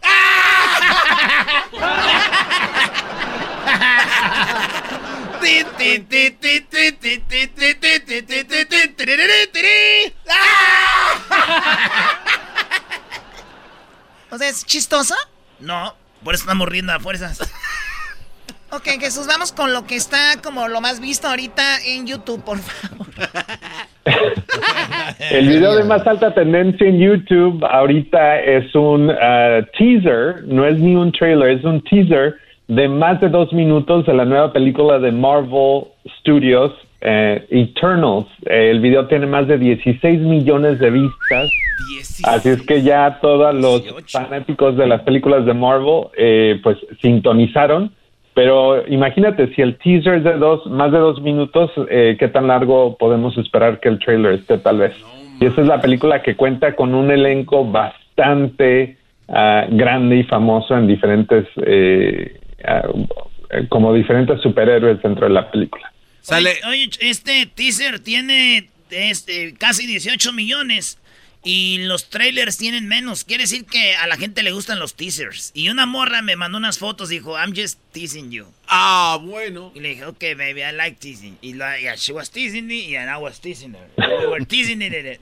[14.31, 15.15] O sea, ¿es chistoso?
[15.59, 17.39] No, por eso estamos riendo a fuerzas.
[18.71, 22.59] Ok, Jesús, vamos con lo que está como lo más visto ahorita en YouTube, por
[22.59, 23.04] favor.
[25.31, 30.77] El video de más alta tendencia en YouTube ahorita es un ah, teaser, no es
[30.79, 32.35] ni un trailer, es un teaser
[32.67, 35.85] de más de dos minutos de la nueva película de Marvel
[36.19, 38.27] Studios, eh, Eternals.
[38.45, 41.51] Eh, el video tiene más de 16 millones de vistas.
[42.23, 47.91] Así es que ya todos los fanáticos de las películas de Marvel eh, pues sintonizaron.
[48.35, 52.47] Pero imagínate, si el teaser es de dos, más de dos minutos, eh, ¿qué tan
[52.47, 54.93] largo podemos esperar que el trailer esté tal vez?
[55.39, 58.97] Y esa es la película que cuenta con un elenco bastante
[59.29, 62.89] ah, grande y famoso en diferentes, eh, ah,
[63.69, 65.93] como diferentes superhéroes dentro de la película.
[66.29, 70.99] Oye, oye, este teaser tiene este, casi 18 millones
[71.45, 73.23] y los trailers tienen menos.
[73.23, 75.51] Quiere decir que a la gente le gustan los teasers.
[75.53, 78.47] Y una morra me mandó unas fotos y dijo, I'm just teasing you.
[78.67, 79.71] Ah, bueno.
[79.75, 81.37] Y le dije, okay, baby, I like teasing.
[81.41, 83.87] Y la, yeah, she was teasing me and I was teasing her.
[83.97, 85.21] We were teasing it.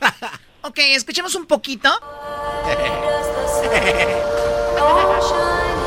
[0.66, 1.90] Ok, escuchemos un poquito.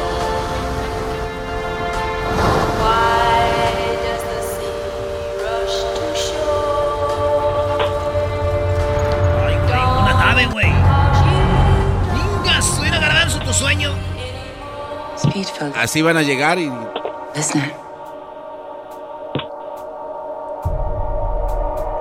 [15.75, 16.71] Así van a llegar y.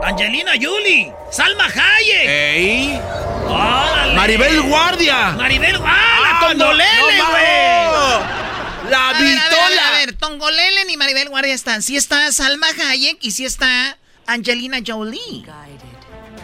[0.03, 1.13] Angelina Jolie.
[1.31, 2.29] Salma Hayek.
[2.29, 3.01] ¡Ey!
[3.49, 4.15] ¡Órale!
[4.15, 5.31] Maribel Guardia.
[5.33, 5.97] Maribel Guardia.
[5.99, 8.91] ¡Ah, no, Tongolele, no!
[8.91, 9.67] La A ver, a ver, vitola.
[9.67, 11.83] A ver, a ver, Tongolelen y Maribel Guardia están.
[11.83, 13.97] Sí está Salma Hayek y sí está
[14.27, 15.45] Angelina Jolie.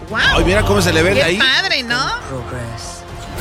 [0.08, 0.18] Wow.
[0.38, 1.38] Ay, mira cómo se le ve Qué ahí.
[1.38, 2.00] padre, ¿no?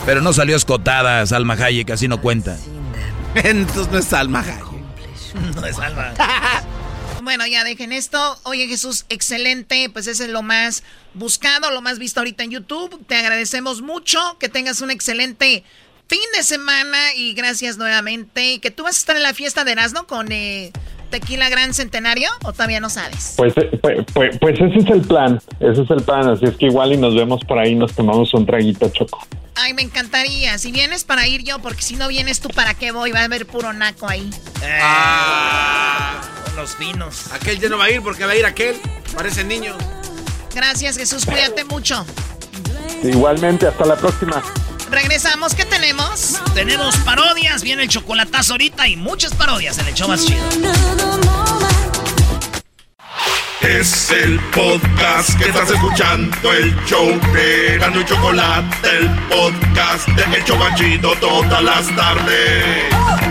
[0.05, 2.57] Pero no salió escotada Salma Hayek, así no cuenta.
[3.43, 4.65] Entonces no es Hayek.
[5.55, 6.13] No es Salma.
[7.23, 8.39] Bueno, ya dejen esto.
[8.43, 9.91] Oye, Jesús, excelente.
[9.93, 10.81] Pues ese es lo más
[11.13, 13.05] buscado, lo más visto ahorita en YouTube.
[13.05, 14.19] Te agradecemos mucho.
[14.39, 15.63] Que tengas un excelente
[16.07, 18.53] fin de semana y gracias nuevamente.
[18.53, 20.71] Y que tú vas a estar en la fiesta de Erasmo con eh,
[21.11, 23.35] Tequila Gran Centenario o todavía no sabes.
[23.37, 26.57] Pues, eh, pues, pues, pues ese es el plan, ese es el plan, así es
[26.57, 29.27] que igual y nos vemos por ahí, nos tomamos un traguito choco.
[29.55, 30.57] Ay, me encantaría.
[30.57, 33.11] Si vienes para ir yo, porque si no vienes tú, ¿para qué voy?
[33.11, 34.29] Va a haber puro naco ahí.
[34.81, 36.21] Ah.
[36.45, 37.31] Con los finos.
[37.33, 38.77] Aquel ya no va a ir porque va a ir aquel.
[39.15, 39.75] Parecen niños.
[40.55, 41.25] Gracias, Jesús.
[41.25, 42.05] Cuídate mucho.
[43.03, 44.41] Igualmente, hasta la próxima.
[44.91, 45.55] Regresamos.
[45.55, 46.41] ¿Qué tenemos?
[46.53, 50.43] Tenemos parodias, viene el chocolatazo ahorita y muchas parodias en el show más chido.
[53.61, 60.37] Es el podcast que estás escuchando, el show de Gano y Chocolate, el podcast de
[60.37, 63.30] El Chobachito todas las tardes.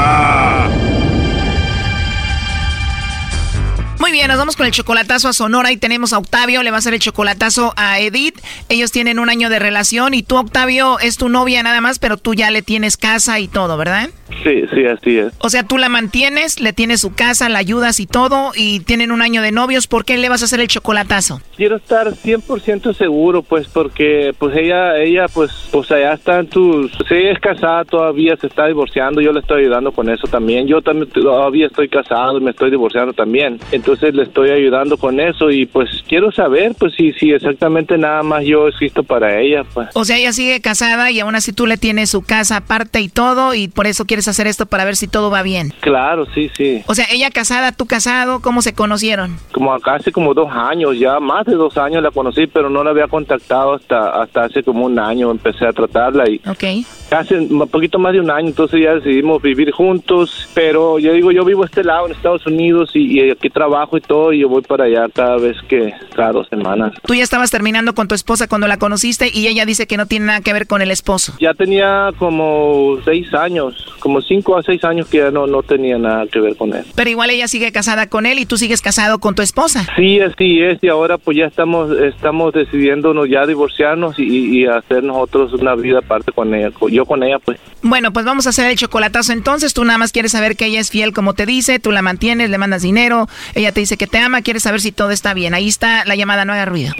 [4.21, 6.79] bien, nos vamos con el chocolatazo a Sonora y tenemos a Octavio, le va a
[6.79, 8.39] hacer el chocolatazo a Edith.
[8.69, 12.17] Ellos tienen un año de relación y tú, Octavio, es tu novia nada más, pero
[12.17, 14.11] tú ya le tienes casa y todo, ¿verdad?
[14.43, 15.33] Sí, sí, así es.
[15.39, 19.11] O sea, tú la mantienes, le tienes su casa, la ayudas y todo, y tienen
[19.11, 19.87] un año de novios.
[19.87, 21.41] ¿Por qué le vas a hacer el chocolatazo?
[21.57, 26.91] Quiero estar 100% seguro, pues, porque, pues, ella, ella, pues, pues, allá está en tus...
[27.09, 30.67] Sí, es casada todavía, se está divorciando, yo le estoy ayudando con eso también.
[30.67, 33.59] Yo también todavía estoy casado me estoy divorciando también.
[33.71, 38.23] Entonces le estoy ayudando con eso y, pues, quiero saber, pues, si, si exactamente nada
[38.23, 39.89] más yo existo para ella, pues.
[39.93, 43.09] O sea, ella sigue casada y aún así tú le tienes su casa aparte y
[43.09, 45.73] todo, y por eso quieres hacer esto para ver si todo va bien.
[45.79, 46.83] Claro, sí, sí.
[46.87, 49.37] O sea, ella casada, tú casado, ¿cómo se conocieron?
[49.51, 52.83] Como acá hace como dos años, ya más de dos años la conocí, pero no
[52.83, 55.31] la había contactado hasta, hasta hace como un año.
[55.31, 56.85] Empecé a tratarla y Ok.
[57.11, 60.49] hace un poquito más de un año, entonces ya decidimos vivir juntos.
[60.53, 63.97] Pero yo digo, yo vivo a este lado en Estados Unidos y, y aquí trabajo
[64.03, 66.93] y todo, y yo voy para allá cada vez que, cada dos semanas.
[67.05, 70.05] Tú ya estabas terminando con tu esposa cuando la conociste y ella dice que no
[70.05, 71.33] tiene nada que ver con el esposo.
[71.39, 75.97] Ya tenía como seis años, como cinco a seis años que ya no, no tenía
[75.97, 76.83] nada que ver con él.
[76.95, 79.85] Pero igual ella sigue casada con él y tú sigues casado con tu esposa.
[79.95, 85.03] Sí, así es, y ahora pues ya estamos estamos decidiéndonos ya divorciarnos y, y hacer
[85.03, 87.59] nosotros una vida aparte con ella, con- yo con ella pues.
[87.83, 89.73] Bueno, pues vamos a hacer el chocolatazo entonces.
[89.73, 92.49] Tú nada más quieres saber que ella es fiel como te dice, tú la mantienes,
[92.49, 95.53] le mandas dinero, ella te dice que te ama, quieres saber si todo está bien.
[95.53, 96.93] Ahí está la llamada, no haga ruido.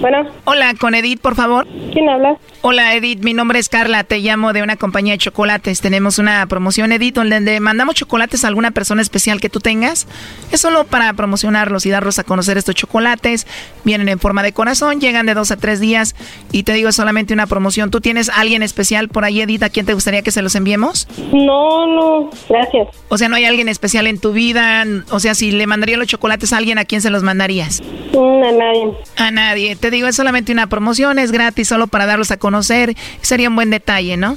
[0.00, 0.28] Bueno.
[0.44, 1.66] Hola, con Edith, por favor.
[1.92, 2.36] ¿Quién habla?
[2.62, 5.80] Hola, Edith, mi nombre es Carla, te llamo de una compañía de chocolates.
[5.80, 10.06] Tenemos una promoción, Edith, donde mandamos chocolates a alguna persona especial que tú tengas.
[10.52, 13.46] Es solo para promocionarlos y darlos a conocer estos chocolates.
[13.84, 16.16] Vienen en forma de corazón, llegan de dos a tres días
[16.52, 17.90] y te digo, es solamente una promoción.
[17.90, 20.54] ¿Tú tienes a alguien especial por ahí, Edith, a quien te gustaría que se los
[20.54, 21.06] enviemos?
[21.32, 22.88] No, no, gracias.
[23.08, 24.84] O sea, ¿no hay alguien especial en tu vida?
[25.10, 27.82] O sea, si le mandaría los chocolates a alguien, ¿a quién se los mandarías?
[28.12, 28.92] Mm, a nadie.
[29.16, 29.76] A nadie.
[29.86, 32.96] Te digo, es solamente una promoción, es gratis, solo para darlos a conocer.
[33.20, 34.36] Sería un buen detalle, ¿no?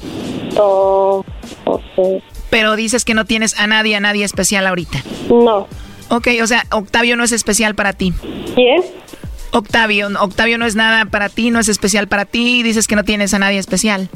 [0.56, 1.24] Oh,
[1.64, 2.22] ok.
[2.50, 5.02] Pero dices que no tienes a nadie, a nadie especial ahorita.
[5.28, 5.66] No.
[6.08, 8.12] Ok, o sea, Octavio no es especial para ti.
[8.54, 8.84] ¿Quién?
[9.50, 13.02] Octavio, Octavio no es nada para ti, no es especial para ti, dices que no
[13.02, 14.08] tienes a nadie especial.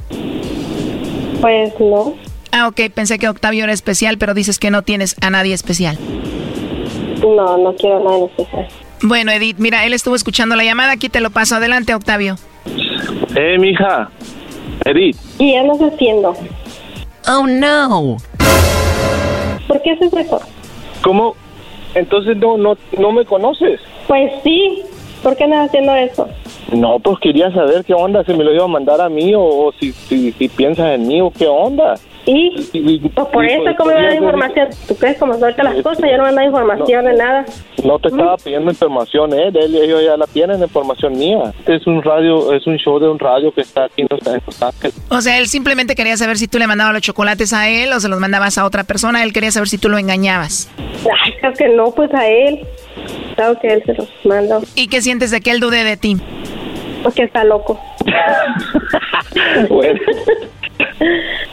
[1.41, 2.15] Pues no.
[2.53, 5.99] Ah, ok, pensé que Octavio era especial, pero dices que no tienes a nadie especial.
[7.23, 8.84] No, no quiero nada en especial.
[9.03, 11.57] Bueno, Edith, mira, él estuvo escuchando la llamada, aquí te lo paso.
[11.57, 12.37] Adelante, Octavio.
[13.35, 14.11] Eh, mija,
[14.85, 15.17] Edith.
[15.39, 16.35] ¿Y andas haciendo?
[17.29, 18.17] Oh, no.
[19.67, 20.41] ¿Por qué haces eso?
[21.03, 21.35] ¿Cómo?
[21.95, 23.81] Entonces no, no, no me conoces.
[24.07, 24.83] Pues sí.
[25.23, 26.29] ¿Por qué andas haciendo eso?
[26.73, 29.43] No, pues quería saber qué onda, si me lo iba a mandar a mí o,
[29.43, 31.95] o si, si, si piensas en mí o qué onda.
[32.27, 32.51] ¿Y?
[33.15, 34.69] Pues por eso, ¿cómo me das información?
[34.89, 36.11] ¿Tú crees cómo son ahorita las cosas?
[36.11, 37.45] Yo no me da información de nada.
[37.85, 39.51] No te estaba pidiendo información, ¿eh?
[39.51, 41.53] De él, ellos ya la tienen, información mía.
[41.59, 44.27] Este es un radio, es un show de un radio que está aquí en Los
[44.27, 44.99] en Los Ángeles.
[45.11, 48.01] O sea, él simplemente quería saber si tú le mandabas los chocolates a él o
[48.01, 49.23] se los mandabas a otra persona.
[49.23, 50.71] Él quería saber si tú lo engañabas.
[50.79, 52.61] Ay, creo que no, pues a él.
[53.35, 54.61] Claro que él se los manda.
[54.75, 56.17] ¿Y qué sientes de que él dude de ti?
[57.03, 57.81] Porque está loco.
[59.69, 60.01] Bueno.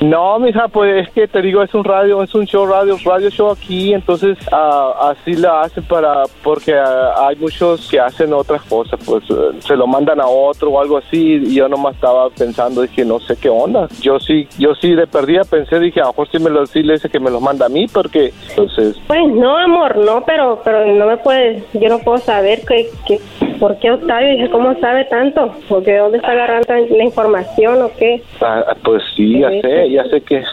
[0.02, 3.30] No, mija, pues es que te digo, es un radio, es un show radio, radio
[3.30, 8.64] show aquí, entonces ah, así la hacen para, porque ah, hay muchos que hacen otras
[8.64, 12.30] cosas, pues eh, se lo mandan a otro o algo así, y yo nomás estaba
[12.30, 13.88] pensando, dije, no sé qué onda.
[14.02, 16.82] Yo sí, yo sí de perdida pensé, dije, a lo mejor sí, me lo, sí
[16.82, 20.62] le dice que me los manda a mí, porque entonces, Pues no, amor, no, pero
[20.64, 23.20] pero no me puedes, yo no puedo saber que, que
[23.60, 25.54] por qué Octavio, dije, ¿cómo sabe tanto?
[25.70, 28.24] Porque ¿de dónde está agarrando la información o qué?
[28.42, 30.44] ah, pues sí, ya sé, ya sé que...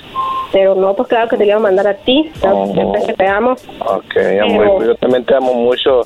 [0.52, 2.72] Pero no, pues claro que te a mandar a ti, Oh.
[2.72, 3.52] siempre que te amo.
[3.80, 6.02] Ok, amor, yo también te amo mucho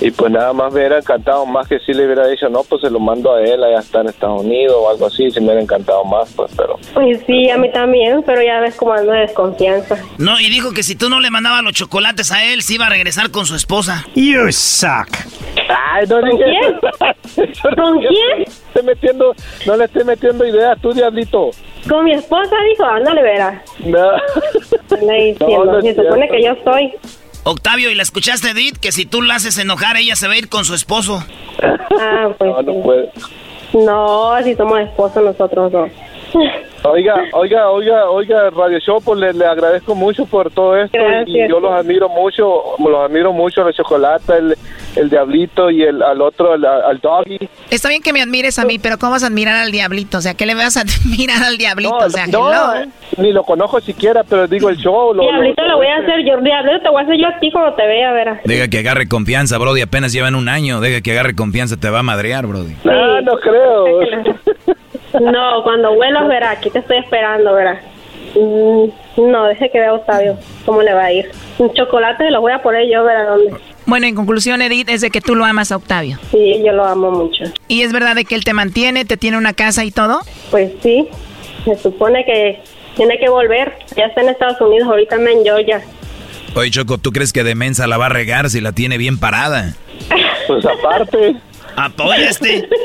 [0.00, 2.82] y pues nada más me hubiera encantado más que si le hubiera dicho, no, pues
[2.82, 5.46] se lo mando a él, allá está en Estados Unidos o algo así, si me
[5.46, 6.78] hubiera encantado más, pues, pero...
[6.92, 9.96] Pues sí, a mí también, pero ya ves cómo ando de desconfianza.
[10.18, 12.86] No, y dijo que si tú no le mandabas los chocolates a él, se iba
[12.86, 14.04] a regresar con su esposa.
[14.14, 15.08] You suck.
[15.68, 17.54] Ay, no ¿Con quién?
[17.76, 18.42] ¿Con quién?
[18.42, 19.34] Estoy metiendo,
[19.66, 21.50] no le estoy metiendo ideas, tú, diablito.
[21.88, 23.62] Con mi esposa dijo, ándale, verás.
[23.84, 24.10] No.
[24.88, 26.92] Se supone que yo soy.
[27.44, 28.78] Octavio, ¿y la escuchaste, Edith?
[28.78, 31.22] Que si tú la haces enojar, ella se va a ir con su esposo.
[31.62, 32.78] Ah, pues No, no sí.
[32.82, 33.10] puede.
[33.74, 35.90] No, si somos esposos nosotros dos.
[36.82, 41.48] Oiga, oiga, oiga, oiga, Radio Show, pues le, le agradezco mucho por todo esto y
[41.48, 42.44] yo los admiro mucho,
[42.78, 44.54] los admiro mucho, el chocolate, el,
[44.96, 47.38] el diablito y el al otro, al, al doggy.
[47.70, 50.18] Está bien que me admires a mí, pero ¿cómo vas a admirar al diablito?
[50.18, 51.98] O sea, ¿qué le vas a admirar al diablito?
[51.98, 52.90] No, o sea, no, hello.
[53.16, 55.14] ni lo conozco siquiera, pero digo el show.
[55.14, 57.50] Lo, Diablito lo voy a hacer yo, Diablito te voy a hacer yo a ti
[57.50, 58.40] cuando te vea, verás.
[58.44, 59.80] Deja que agarre confianza, Brody.
[59.80, 60.80] Apenas llevan un año.
[60.80, 61.76] Deja que agarre confianza.
[61.78, 62.74] Te va a madrear, Brody.
[62.84, 64.00] No, no creo.
[65.20, 67.78] No, cuando vuelas, verás, aquí te estoy esperando, verás.
[68.34, 68.88] Mm,
[69.30, 70.36] No, deje que vea a Octavio
[70.66, 71.30] cómo le va a ir.
[71.58, 73.54] Un chocolate lo voy a poner yo, verás dónde.
[73.86, 76.18] Bueno, en conclusión, Edith, es de que tú lo amas a Octavio.
[76.30, 77.44] Sí, yo lo amo mucho.
[77.68, 80.20] ¿Y es verdad de que él te mantiene, te tiene una casa y todo?
[80.50, 81.08] Pues sí,
[81.64, 82.60] se supone que
[82.96, 83.76] tiene que volver.
[83.96, 85.82] Ya está en Estados Unidos, ahorita anda en Georgia.
[86.56, 89.18] Oye, Choco, ¿tú crees que de mensa la va a regar si la tiene bien
[89.18, 89.74] parada?
[90.46, 91.36] Pues aparte.
[91.76, 92.68] Apoya este.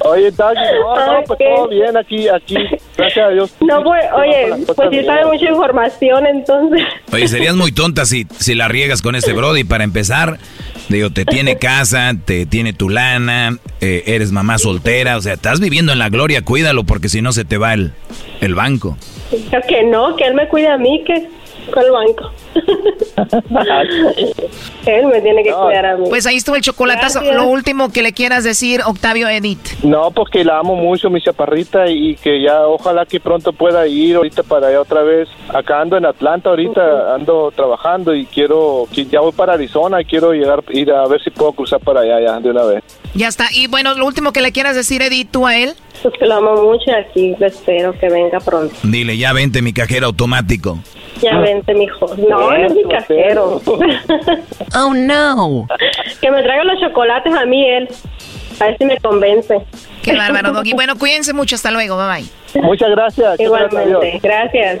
[0.00, 2.56] Oye, Doggy, no, no, pues todo bien aquí, aquí,
[2.96, 3.54] gracias a Dios.
[3.60, 5.06] No, pues, oye, pues sí bien.
[5.06, 6.82] sabe mucha información, entonces.
[7.12, 9.64] Oye, serías muy tonta si, si la riegas con este Brody.
[9.64, 10.38] Para empezar,
[10.88, 15.16] digo, te tiene casa, te tiene tu lana, eh, eres mamá soltera.
[15.16, 16.42] O sea, estás viviendo en la gloria.
[16.42, 17.92] Cuídalo porque si no se te va el,
[18.40, 18.96] el banco.
[19.30, 21.28] Dijo que no, que él me cuide a mí, que
[21.72, 22.30] con el banco.
[24.86, 26.06] él me tiene que cuidar a mí.
[26.08, 27.20] Pues ahí estuvo el chocolatazo.
[27.20, 27.36] Gracias.
[27.36, 29.82] Lo último que le quieras decir, Octavio Edith.
[29.82, 34.16] No, porque la amo mucho, mi chaparrita, y que ya ojalá que pronto pueda ir
[34.16, 35.28] ahorita para allá otra vez.
[35.48, 40.04] Acá ando en Atlanta, ahorita ando trabajando y quiero, que ya voy para Arizona y
[40.04, 42.84] quiero llegar, ir a ver si puedo cruzar para allá ya de una vez.
[43.14, 43.46] Ya está.
[43.52, 45.74] Y bueno, lo último que le quieras decir, Edith, tú a él.
[46.02, 48.74] Pues que lo amo mucho y aquí lo espero que venga pronto.
[48.82, 50.78] Dile, ya vente mi cajero automático.
[51.22, 52.14] Ya vente, mijo.
[52.28, 53.60] No, no es mi cajero.
[54.74, 55.66] oh, no.
[56.20, 57.88] que me traiga los chocolates a mí él.
[58.60, 59.60] A ver si me convence.
[60.02, 60.72] Qué bárbaro, Doggy.
[60.72, 61.56] Bueno, cuídense mucho.
[61.56, 61.96] Hasta luego.
[61.96, 62.62] Bye bye.
[62.62, 63.38] Muchas gracias.
[63.40, 64.20] Igualmente.
[64.22, 64.80] Gracias.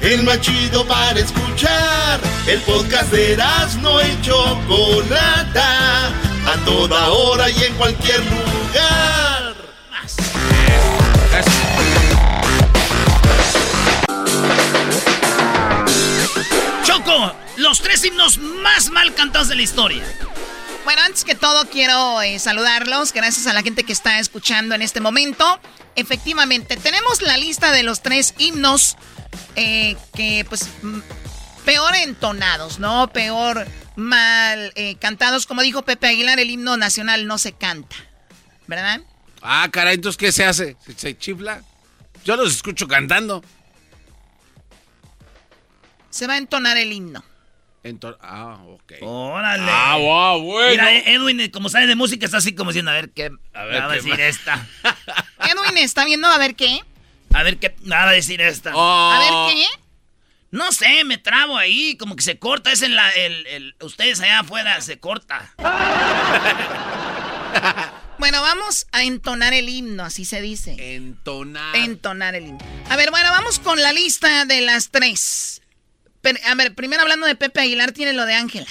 [0.00, 2.20] El más chido para escuchar.
[2.46, 3.36] El podcast de
[3.82, 6.08] no y Chocolata.
[6.46, 9.54] A toda hora y en cualquier lugar.
[16.84, 20.04] Choco, los tres himnos más mal cantados de la historia.
[20.84, 24.80] Bueno, antes que todo quiero eh, saludarlos, gracias a la gente que está escuchando en
[24.80, 25.60] este momento.
[25.96, 28.96] Efectivamente, tenemos la lista de los tres himnos
[29.56, 30.68] eh, que pues
[31.64, 33.08] peor entonados, ¿no?
[33.12, 33.66] Peor
[33.96, 35.46] mal eh, cantados.
[35.46, 37.96] Como dijo Pepe Aguilar, el himno nacional no se canta,
[38.66, 39.00] ¿verdad?
[39.42, 40.76] Ah, caray, entonces, ¿qué se hace?
[40.84, 41.62] ¿Se, se chifla?
[42.24, 43.42] Yo los escucho cantando.
[46.10, 47.22] Se va a entonar el himno.
[47.84, 48.94] Enton- ah, ok.
[49.02, 49.70] Órale.
[49.70, 50.70] Ah, wow, bueno.
[50.70, 53.64] Mira, eh, Edwin, como sabe de música, está así como diciendo, a ver qué A
[53.64, 54.66] ver va a decir esta.
[55.40, 56.80] Edwin está viendo a ver qué.
[57.34, 58.72] A ver qué va a decir esta.
[58.74, 59.12] Oh.
[59.12, 59.66] A ver qué.
[60.50, 62.72] No sé, me trabo ahí, como que se corta.
[62.72, 63.10] Es en la.
[63.10, 65.54] El, el- ustedes allá afuera se corta.
[68.18, 70.96] Bueno, vamos a entonar el himno, así se dice.
[70.96, 71.76] Entonar.
[71.76, 72.58] Entonar el himno.
[72.90, 75.62] A ver, bueno, vamos con la lista de las tres.
[76.20, 78.66] Pero, a ver, primero hablando de Pepe Aguilar, tiene lo de Ángela.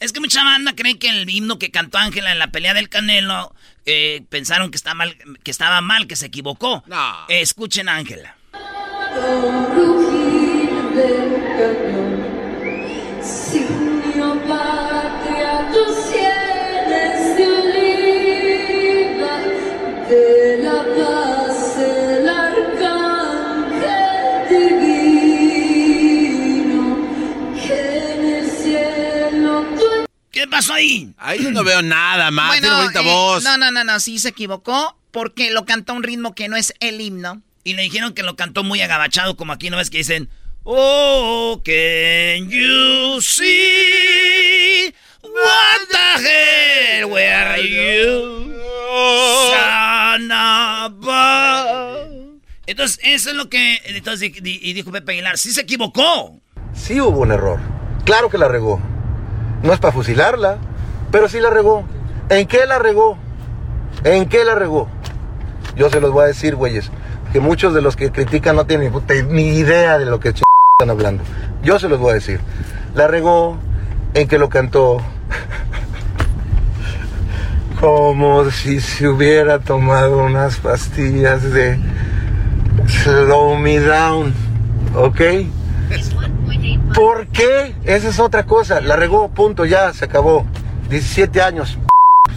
[0.00, 2.90] Es que mucha banda cree que el himno que cantó Ángela en la pelea del
[2.90, 3.54] Canelo
[3.86, 6.82] eh, pensaron que, está mal, que estaba mal, que se equivocó.
[6.86, 7.12] No.
[7.28, 8.36] Eh, escuchen a Ángela.
[13.22, 19.34] Signio patria, tu sienes de oliva,
[20.08, 20.43] de
[30.44, 31.10] ¿Qué pasó ahí?
[31.16, 32.52] Ahí yo no veo nada más.
[32.52, 33.42] Tiene bonita eh, voz.
[33.42, 36.56] no, no, no, no, sí se equivocó porque lo cantó a un ritmo que no
[36.56, 37.40] es el himno.
[37.64, 40.28] Y le dijeron que lo cantó muy agabachado, como aquí no ves que dicen,
[40.64, 48.52] Oh, can you see what the hell were you?
[49.48, 52.06] Son of a-"
[52.66, 53.80] Entonces, eso es lo que.
[53.86, 56.38] Entonces, y dijo Pepe Aguilar, sí se equivocó.
[56.74, 57.60] Sí hubo un error.
[58.04, 58.93] Claro que la regó.
[59.64, 60.58] No es para fusilarla,
[61.10, 61.82] pero sí la regó.
[62.28, 63.16] ¿En qué la regó?
[64.04, 64.88] ¿En qué la regó?
[65.74, 66.90] Yo se los voy a decir, güeyes,
[67.32, 68.92] que muchos de los que critican no tienen
[69.30, 70.42] ni idea de lo que ch-
[70.78, 71.24] están hablando.
[71.62, 72.40] Yo se los voy a decir.
[72.94, 73.56] La regó
[74.14, 74.98] en que lo cantó
[77.80, 81.78] como si se hubiera tomado unas pastillas de
[82.86, 84.32] Slow Me Down,
[84.94, 85.20] ¿ok?
[86.94, 87.74] ¿Por qué?
[87.84, 88.80] Esa es otra cosa.
[88.80, 90.46] La regó, punto, ya, se acabó.
[90.90, 91.78] 17 años.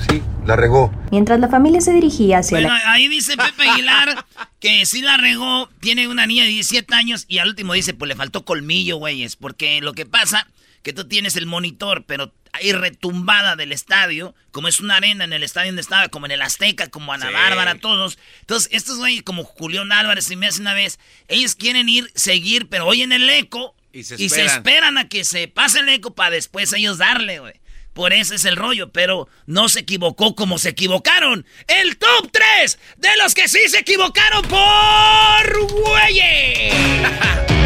[0.10, 0.92] Sí, la regó.
[1.12, 2.92] Mientras la familia se dirigía hacia Bueno, la...
[2.92, 4.26] ahí dice Pepe Aguilar
[4.60, 8.10] que sí la regó, tiene una niña de 17 años y al último dice, pues
[8.10, 10.48] le faltó colmillo, güeyes, porque lo que pasa
[10.84, 15.34] que tú tienes el monitor, pero hay retumbada del estadio, como es una arena en
[15.34, 17.34] el estadio donde estaba, como en el Azteca, como Ana Sí.
[17.34, 18.18] Bárbara, todos.
[18.42, 20.98] Entonces, estos güeyes como Julián Álvarez y me hace una vez,
[21.28, 24.98] ellos quieren ir, seguir, pero oyen el eco Y se y se esperan.
[24.98, 27.54] a que se pase el eco para después ellos darle, güey.
[27.94, 31.46] Por eso es el rollo, pero no se equivocó como se equivocaron.
[31.68, 36.74] El top 3 de los que sí se equivocaron por güeyes.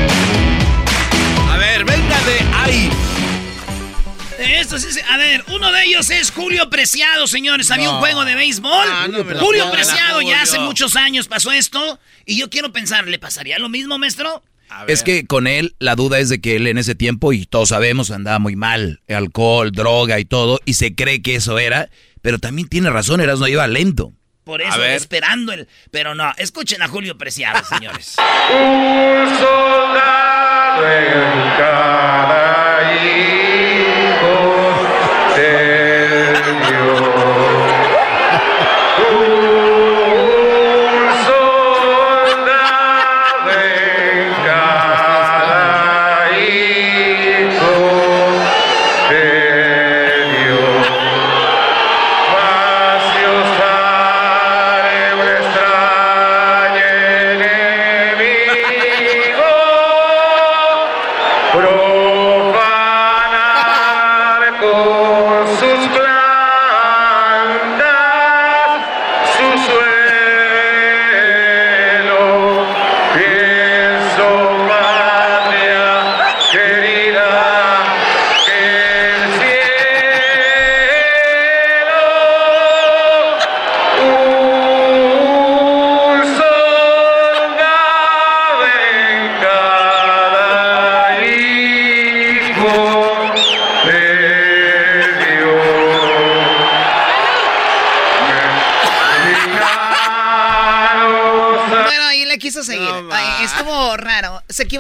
[4.42, 7.70] Esto sí, a ver, uno de ellos es Julio Preciado, señores.
[7.72, 8.00] Había un No.
[8.02, 8.88] juego de béisbol.
[8.90, 12.00] Ah, no Julio Preciado ya hace muchos años pasó esto.
[12.26, 14.44] Y yo quiero pensar, ¿le pasaría lo mismo, maestro?
[14.88, 17.70] Es que con él, la duda es de que él en ese tiempo, y todos
[17.70, 19.02] sabemos, andaba muy mal.
[19.10, 20.60] Alcohol, droga y todo.
[20.66, 21.90] Y se cree que eso era.
[22.22, 24.14] Pero también tiene razón, Erasmo iba lento.
[24.44, 25.68] Por eso, esperando el.
[25.92, 28.16] Pero no, escuchen a Julio Preciado, señores.
[28.52, 32.92] Un soldado en cada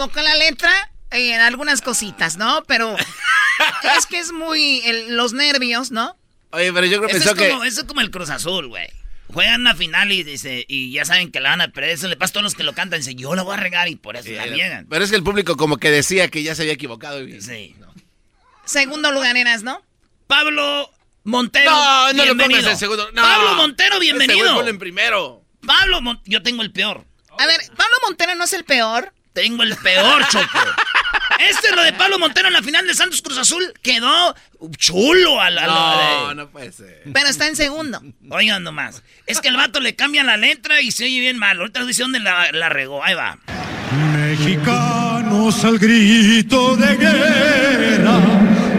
[0.03, 0.71] equivocó la letra
[1.11, 2.63] eh, en algunas cositas, ¿no?
[2.67, 2.95] Pero
[3.97, 6.17] es que es muy el- los nervios, ¿no?
[6.51, 7.49] Oye, pero yo creo que Eso pensó es, que...
[7.53, 8.87] como, eso es como el Cruz Azul, güey.
[9.33, 11.91] Juegan una final y dice, y ya saben que la van a perder.
[11.91, 12.99] Eso le pasa a todos los que lo cantan.
[12.99, 14.87] Dicen, yo la voy a regar y por eso la niegan.
[14.89, 17.21] Pero es que el público como que decía que ya se había equivocado.
[17.25, 17.75] y- Sí.
[18.65, 19.81] Segundo lugar eras, ¿no?
[20.27, 20.91] Pablo
[21.23, 21.71] Montero.
[21.71, 22.59] No, no lo bienvenido.
[22.59, 23.09] pongas en segundo.
[23.13, 23.21] No.
[23.21, 24.67] Pablo Montero, bienvenido.
[24.67, 25.43] en primero.
[25.65, 27.05] Pablo Mon- yo tengo el peor.
[27.39, 29.13] A ver, Pablo Montero no es el peor.
[29.33, 30.45] Tengo el peor, Choco.
[31.49, 33.63] Este es lo de Pablo Montero en la final de Santos Cruz Azul.
[33.81, 34.35] Quedó
[34.77, 35.65] chulo a la.
[35.65, 37.01] No, no puede ser.
[37.11, 37.99] Pero está en segundo.
[38.29, 39.01] Oigan nomás.
[39.25, 41.57] Es que el vato le cambia la letra y se oye bien mal.
[41.59, 43.03] Ahorita dice dónde la, la regó.
[43.03, 43.39] Ahí va.
[44.15, 48.19] Mexicanos al grito de guerra,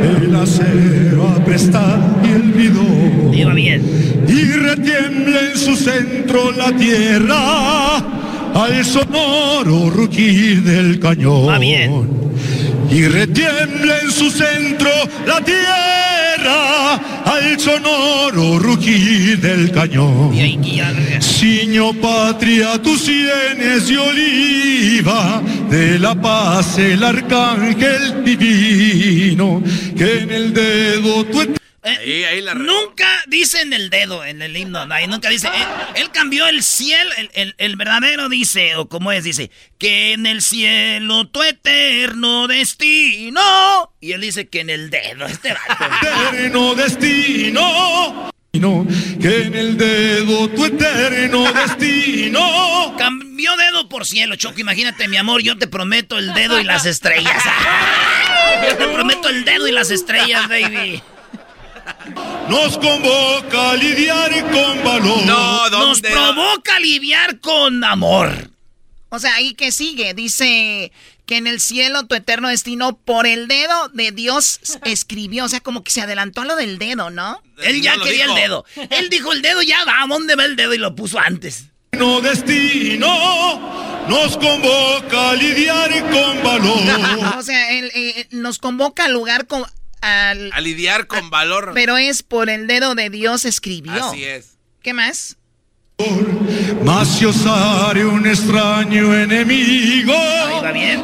[0.03, 3.35] el acero apresta y el bidón.
[3.35, 4.25] Iba bien.
[4.29, 7.99] Y retiembla en su centro la tierra,
[8.55, 11.49] al sonoro rugir del cañón.
[11.49, 12.09] Va bien.
[12.91, 14.91] Y retiembla en su centro
[15.27, 20.33] la tierra, al sonoro rugir del cañón.
[21.21, 29.63] Siño patria, tus sienes de oliva, de la paz el arcángel divino,
[29.97, 34.87] que en el dedo tu Eh, nunca dicen el dedo en el himno.
[34.87, 35.49] no, ahí nunca dice.
[35.49, 35.67] Él,
[36.03, 37.11] él cambió el cielo.
[37.17, 42.47] El, el- el verdadero dice, o como es, dice, que en el cielo tu eterno
[42.47, 43.93] destino.
[44.01, 45.27] Y él dice que en el dedo.
[45.27, 45.85] Este vato.
[46.33, 48.31] eterno destino.
[48.55, 48.87] No,
[49.21, 52.95] que en el dedo tu eterno destino.
[52.99, 54.61] Cambió dedo por cielo, Choco.
[54.61, 57.43] Imagínate, mi amor, yo te prometo el dedo y las estrellas.
[58.69, 61.03] Yo te prometo el dedo y las estrellas, baby.
[62.49, 65.71] Nos convoca a lidiar con valor.
[65.71, 68.51] Nos provoca aliviar con amor.
[69.09, 70.91] O sea, ahí que sigue, dice
[71.27, 75.61] que en el cielo tu eterno destino por el dedo de Dios escribió, o sea,
[75.61, 77.43] como que se adelantó a lo del dedo, ¿no?
[77.63, 78.37] Él ya quería dijo.
[78.37, 78.65] el dedo.
[78.91, 80.75] Él dijo el dedo, ya va, ¿a dónde va el dedo?
[80.75, 81.67] Y lo puso antes.
[81.93, 87.37] No destino nos convoca a lidiar con valor.
[87.39, 89.65] o sea, él, eh, nos convoca al lugar con,
[90.03, 91.73] al, a lidiar con valor.
[91.75, 94.11] Pero es por el dedo de Dios escribió.
[94.11, 94.59] Así es.
[94.83, 95.39] ¿Qué más?
[96.85, 100.15] Mas si osare un extraño enemigo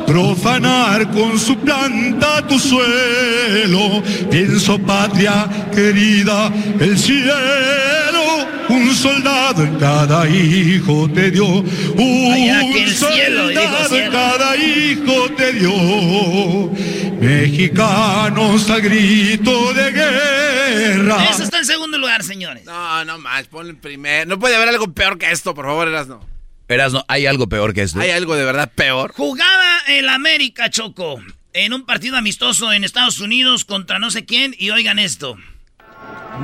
[0.07, 10.29] profanar con su planta tu suelo, pienso patria querida, el cielo, un soldado en cada
[10.29, 16.71] hijo te dio, un soldado en cada hijo te dio,
[17.21, 21.25] mexicanos a grito de guerra.
[21.31, 22.65] Eso está en segundo lugar, señores.
[22.65, 24.27] No, no más, ponle en primer.
[24.27, 26.21] No puede haber algo peor que esto, por favor, Erasno.
[26.69, 28.01] Erasno, ¿hay algo peor que esto?
[28.01, 29.13] ¿Hay algo de verdad peor?
[29.17, 31.21] Jugaba el América Choco
[31.55, 35.37] en un partido amistoso en Estados Unidos contra no sé quién y oigan esto.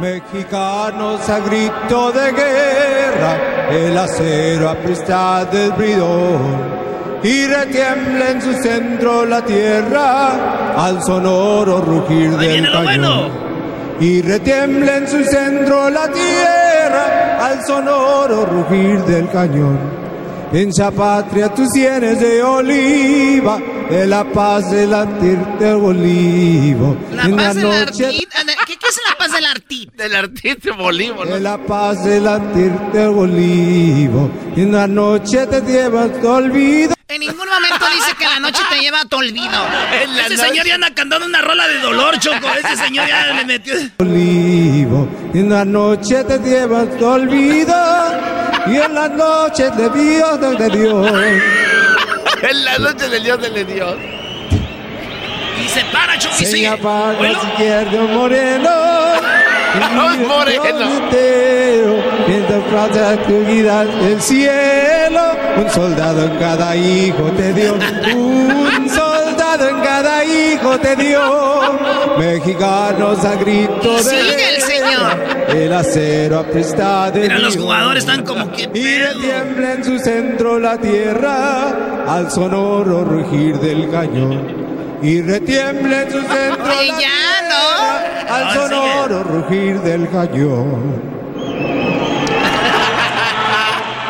[0.00, 6.74] Mexicanos a grito de guerra, el acero aprista del bridón.
[7.22, 13.32] Y retiembla en su centro la tierra al sonoro rugir del cañón.
[14.00, 16.63] Y retiembla en su centro la tierra
[17.44, 19.78] al sonoro rugir del cañón.
[20.52, 23.58] En esa patria tus sienes de oliva,
[23.90, 26.96] de la paz del latir del olivo.
[27.12, 28.10] La en paz la del noche.
[28.66, 29.92] ¿Qué, ¿Qué es la paz del artit?
[29.96, 31.26] Del artit de Bolívar.
[31.28, 34.30] de la paz del latir del olivo.
[34.56, 36.94] En la noche te llevas tu olvido.
[37.14, 39.68] En ningún momento dice que la noche te lleva a tu olvido.
[40.18, 42.48] Este señor ya anda cantando una rola de dolor, Choco.
[42.56, 43.74] Este señor ya le metió.
[43.98, 45.08] olivo.
[45.32, 47.76] En la noche te llevas tu olvido.
[48.66, 51.12] Y en la noche de Dios de Dios.
[52.42, 53.96] en la noche del Dios de Dios.
[55.64, 56.68] Y se para, Choco, y Se sigue.
[56.76, 58.70] si quiere un moreno.
[62.26, 65.20] Mientras plata tu vida el cielo.
[65.56, 67.74] Un soldado en cada hijo te dio.
[68.14, 71.20] Un soldado en cada hijo te dio.
[72.18, 75.24] Mexicanos a grito de Sigue el señor.
[75.48, 79.06] El acero aprista de Mira, los jugadores están como que Y pedo.
[79.12, 84.64] retiembla en su centro la tierra al sonoro rugir del cañón.
[85.02, 91.02] Y retiembla en su centro Oye, la ya, tierra al No, sonoro rugir del cañón.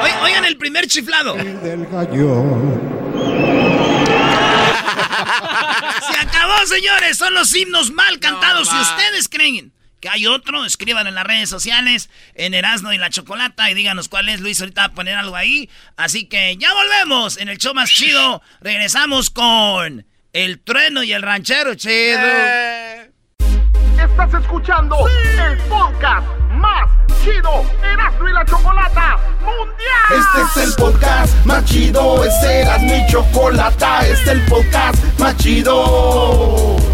[0.02, 1.34] Oi- Oigan el primer chiflado.
[1.34, 1.86] Del.
[6.12, 7.16] Se acabó, señores.
[7.18, 8.68] Son los himnos mal cantados.
[8.68, 13.08] si ustedes creen que hay otro, escriban en las redes sociales, en Erasmo y la
[13.08, 14.40] Chocolata, y díganos cuál es.
[14.40, 15.70] Luis ahorita va a poner algo ahí.
[15.96, 18.42] Así que ya volvemos en el show más chido.
[18.60, 22.20] Regresamos con el trueno y el ranchero chido.
[23.98, 26.90] Estás escuchando el podcast más
[27.22, 30.10] chido Erasmo y la Chocolata Mundial.
[30.10, 35.36] Este es el podcast más chido, este era mi chocolata, este es el podcast más
[35.36, 36.93] chido.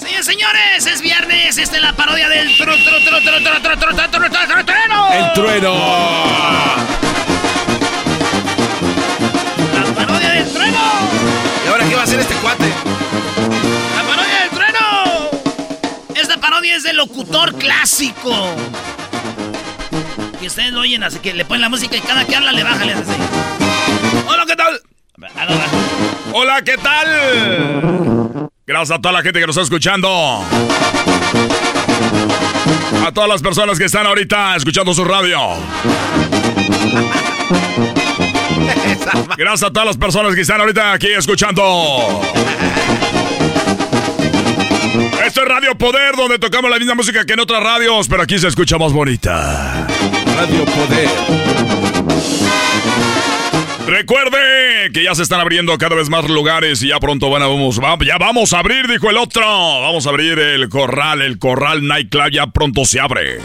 [0.00, 1.58] Señores, señores, es viernes.
[1.58, 2.74] Esta es la parodia del trueno.
[5.12, 5.74] El trueno.
[9.74, 10.78] La parodia del trueno.
[11.64, 12.68] ¿Y ahora qué va a hacer este cuate?
[13.96, 15.30] La parodia del trueno.
[16.14, 18.54] Esta parodia es del locutor clásico.
[20.40, 22.62] Que ustedes lo oyen, así que le ponen la música y cada que habla le
[22.62, 23.20] bajan, le hace así.
[24.28, 24.80] Hola, ¿qué tal?
[26.32, 28.50] Hola, ¿qué tal?
[28.66, 30.08] Gracias a toda la gente que nos está escuchando.
[33.06, 35.38] A todas las personas que están ahorita escuchando su radio.
[39.38, 42.20] Gracias a todas las personas que están ahorita aquí escuchando.
[45.24, 48.38] Esto es Radio Poder, donde tocamos la misma música que en otras radios, pero aquí
[48.38, 49.86] se escucha más bonita.
[50.36, 51.08] Radio Poder.
[53.86, 57.46] Recuerde que ya se están abriendo cada vez más lugares y ya pronto van a,
[57.46, 59.42] vamos, ya vamos a abrir, dijo el otro.
[59.42, 63.38] Vamos a abrir el corral, el corral nightclub ya pronto se abre.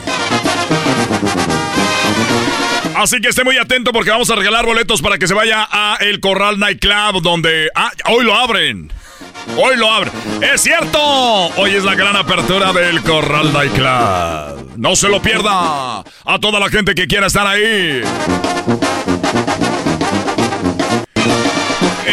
[2.96, 5.98] Así que esté muy atento porque vamos a regalar boletos para que se vaya a
[6.02, 8.92] el Corral Nightclub donde ah, hoy lo abren.
[9.58, 10.14] Hoy lo abren.
[10.42, 11.00] Es cierto.
[11.00, 14.78] Hoy es la gran apertura del Corral Nightclub.
[14.78, 16.00] No se lo pierda.
[16.00, 18.04] A toda la gente que quiera estar ahí.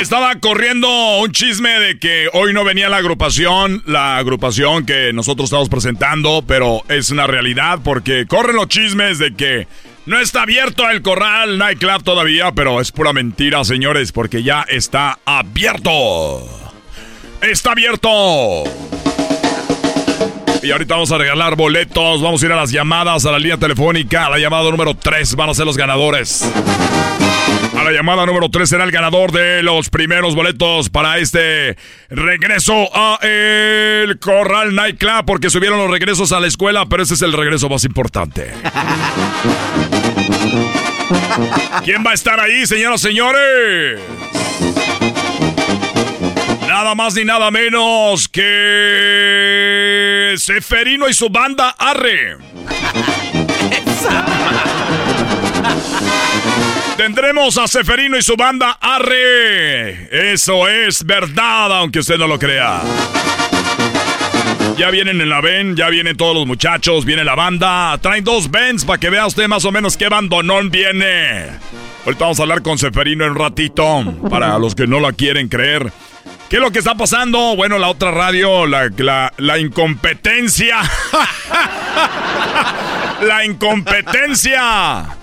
[0.00, 0.88] Estaba corriendo
[1.18, 6.44] un chisme de que hoy no venía la agrupación, la agrupación que nosotros estamos presentando,
[6.46, 9.66] pero es una realidad porque corren los chismes de que
[10.06, 15.18] no está abierto el Corral Nightclub todavía, pero es pura mentira, señores, porque ya está
[15.24, 16.48] abierto.
[17.42, 18.64] Está abierto.
[20.62, 23.58] Y ahorita vamos a regalar boletos, vamos a ir a las llamadas, a la línea
[23.58, 26.48] telefónica, la llamada número 3 van a ser los ganadores.
[27.78, 31.76] A la llamada número 3 será el ganador de los primeros boletos para este
[32.10, 37.22] regreso a el Corral Nightclub, porque subieron los regresos a la escuela, pero ese es
[37.22, 38.52] el regreso más importante.
[41.84, 44.00] ¿Quién va a estar ahí, señoras y señores?
[46.66, 49.48] Nada más ni nada menos que
[50.36, 52.36] Seferino y su banda Arre.
[56.98, 60.32] Tendremos a Seferino y su banda Arre.
[60.32, 62.80] Eso es verdad, aunque usted no lo crea.
[64.76, 67.96] Ya vienen en la ven, ya vienen todos los muchachos, viene la banda.
[67.98, 71.46] Traen dos Vens para que vea usted más o menos qué bandonón viene.
[72.04, 75.46] Ahorita vamos a hablar con Seferino en un ratito, para los que no la quieren
[75.46, 75.92] creer.
[76.50, 77.54] ¿Qué es lo que está pasando?
[77.54, 80.78] Bueno, la otra radio, la, la, la incompetencia.
[83.22, 85.16] la incompetencia.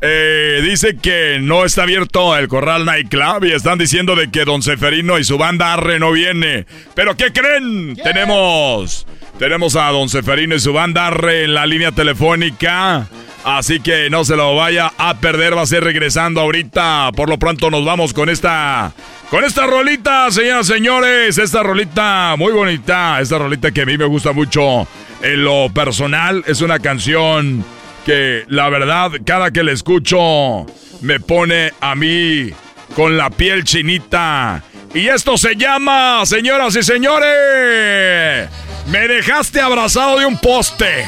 [0.00, 4.62] Eh, dice que no está abierto el Corral Nightclub y están diciendo de que Don
[4.62, 6.66] Seferino y su banda Arre no viene.
[6.94, 7.96] ¿Pero qué creen?
[7.96, 9.06] Tenemos,
[9.38, 13.08] tenemos a Don Seferino y su banda Arre en la línea telefónica.
[13.44, 17.10] Así que no se lo vaya a perder, va a ser regresando ahorita.
[17.16, 18.92] Por lo pronto nos vamos con esta
[19.30, 23.98] con esta rolita, señoras y señores, esta rolita muy bonita, esta rolita que a mí
[23.98, 24.88] me gusta mucho
[25.22, 27.64] en lo personal, es una canción
[28.08, 30.64] que la verdad cada que la escucho
[31.02, 32.50] me pone a mí
[32.96, 34.62] con la piel chinita.
[34.94, 38.48] Y esto se llama, señoras y señores,
[38.86, 41.04] me dejaste abrazado de un poste.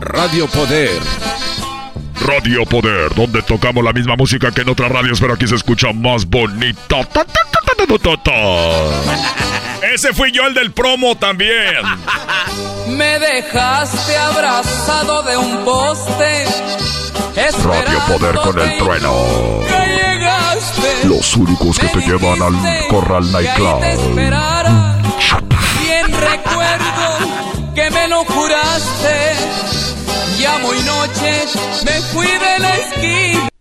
[0.00, 1.00] Radio Poder.
[2.26, 5.92] Radio Poder, donde tocamos la misma música que en otras radios, pero aquí se escucha
[5.92, 7.08] más bonita.
[9.92, 11.82] Ese fui yo el del promo también.
[12.88, 16.44] Me dejaste abrazado de un poste.
[17.64, 19.12] Radio Poder con el trueno.
[21.04, 23.80] Los únicos que te llevan al Corral Nightclub.
[25.80, 29.34] Bien recuerdo que me lo juraste.
[30.38, 31.44] Ya muy noche
[31.84, 33.53] me fui de la esquina.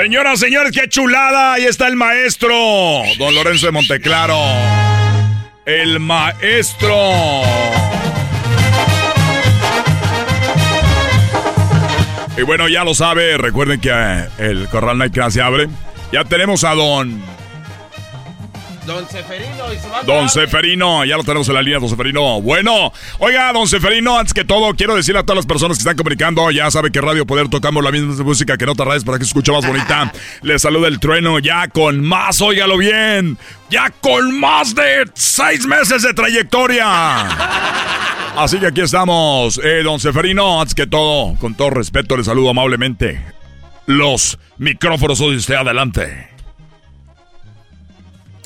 [0.00, 1.54] Señoras, señores, qué chulada.
[1.54, 2.54] Ahí está el maestro,
[3.18, 4.38] don Lorenzo de Monteclaro.
[5.66, 7.42] El maestro.
[12.36, 15.66] Y bueno, ya lo sabe, recuerden que eh, el Corral Night se abre.
[16.12, 17.20] Ya tenemos a don
[18.88, 20.14] Don Seferino y su banda.
[20.14, 22.40] Don Seferino, ya lo tenemos en la línea, don Seferino.
[22.40, 25.94] Bueno, oiga, don Seferino, antes que todo, quiero decirle a todas las personas que están
[25.94, 29.18] comunicando, ya sabe que Radio Poder tocamos la misma música que en otras radios para
[29.18, 30.10] que se escuche más bonita.
[30.42, 33.36] Les saluda el trueno ya con más, óigalo bien,
[33.68, 37.28] ya con más de seis meses de trayectoria.
[38.38, 42.48] Así que aquí estamos, eh, don Seferino, antes que todo, con todo respeto, le saludo
[42.48, 43.22] amablemente.
[43.84, 46.37] Los micrófonos hoy usted adelante.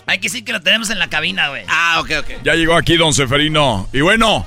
[0.07, 1.65] Hay que decir que lo tenemos en la cabina, güey.
[1.69, 2.31] Ah, ok, ok.
[2.45, 3.89] Ya llegó aquí don Seferino.
[3.93, 4.47] Y bueno,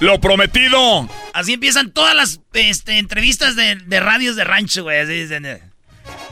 [0.00, 1.08] lo prometido.
[1.32, 4.98] Así empiezan todas las este, entrevistas de, de, radios de rancho, güey.
[5.00, 5.46] Así dicen.
[5.46, 5.62] eh.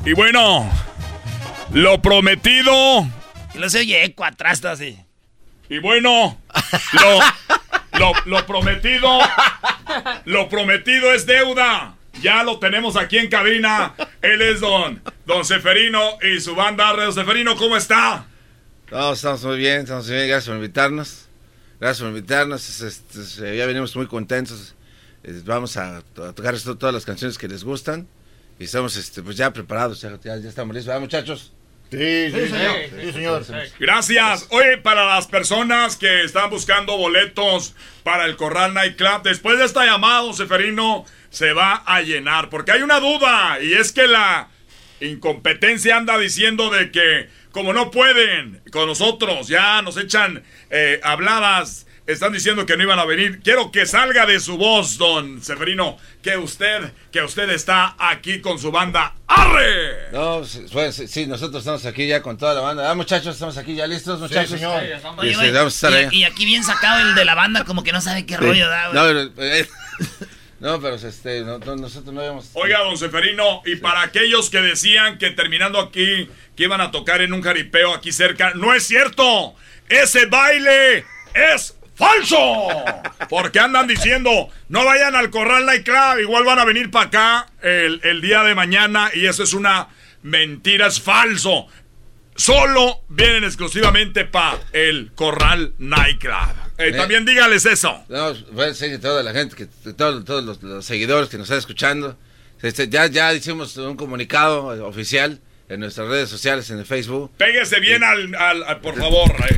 [0.04, 0.68] Y bueno,
[1.72, 3.06] lo prometido.
[3.54, 4.98] Y lo se oye eco atrás, todo así.
[5.70, 6.38] Y bueno,
[6.92, 7.20] lo,
[7.98, 9.18] lo, lo prometido,
[10.24, 11.94] lo prometido es deuda.
[12.20, 13.94] Ya lo tenemos aquí en cabina.
[14.22, 16.92] Él es don, don Seferino y su banda.
[16.92, 18.26] Don Seferino, ¿cómo está?
[18.88, 20.28] Todos estamos muy bien, estamos muy bien.
[20.28, 21.28] Gracias por invitarnos.
[21.80, 22.68] Gracias por invitarnos.
[22.68, 24.74] Es- es- es- eh, ya venimos muy contentos.
[25.44, 28.06] Vamos a, to- a tocar esto- todas las canciones que les gustan.
[28.58, 30.00] Y estamos este, pues ya preparados.
[30.00, 30.86] Ya, ya- ya estamos listos.
[30.88, 31.52] ¿verdad, muchachos?
[31.90, 33.44] Sí, sí, señor.
[33.78, 34.46] Gracias.
[34.50, 39.64] Oye, para las personas que están buscando boletos para el Corral Night Club, después de
[39.64, 42.50] esta llamada, Seferino, se va a llenar.
[42.50, 44.48] Porque hay una duda, y es que la
[45.00, 51.86] incompetencia anda diciendo de que, como no pueden con nosotros, ya nos echan eh, habladas,
[52.04, 53.40] están diciendo que no iban a venir.
[53.44, 58.58] Quiero que salga de su voz, don Seferino, que usted, que usted está aquí con
[58.58, 59.14] su banda.
[59.28, 60.10] ¡Arre!
[60.12, 62.90] No, sí, pues, sí, nosotros estamos aquí ya con toda la banda.
[62.90, 64.50] Ah, muchachos, estamos aquí ya listos, muchachos.
[64.58, 64.82] señor.
[65.22, 68.36] Y, Oye, y aquí bien sacado el de la banda, como que no sabe qué
[68.36, 68.94] rollo da, güey.
[69.00, 69.68] No, pero, eh,
[70.64, 72.50] no, pero este, no- no- nosotros no habíamos...
[72.54, 77.20] Oiga, don Seferino, y para aquellos que decían que terminando aquí, que iban a tocar
[77.20, 79.54] en un jaripeo aquí cerca, no es cierto.
[79.88, 81.04] Ese baile
[81.34, 82.68] es falso.
[83.28, 87.46] Porque andan diciendo, no vayan al Corral Night Club, igual van a venir para acá
[87.62, 89.88] el, el día de mañana y eso es una
[90.22, 91.66] mentira, es falso.
[92.36, 96.63] Solo vienen exclusivamente para el Corral Night Club.
[96.78, 96.92] Eh, Eh.
[96.92, 98.02] También dígales eso.
[98.08, 101.58] No, pues, sí, toda la gente, que, todos, todos los, los seguidores que nos están
[101.58, 102.16] escuchando.
[102.62, 105.38] Este, ya, ya hicimos un comunicado eh, oficial
[105.68, 107.30] en nuestras redes sociales, en el Facebook.
[107.36, 109.30] Pégese bien al, al- al- por favor.
[109.50, 109.56] eh.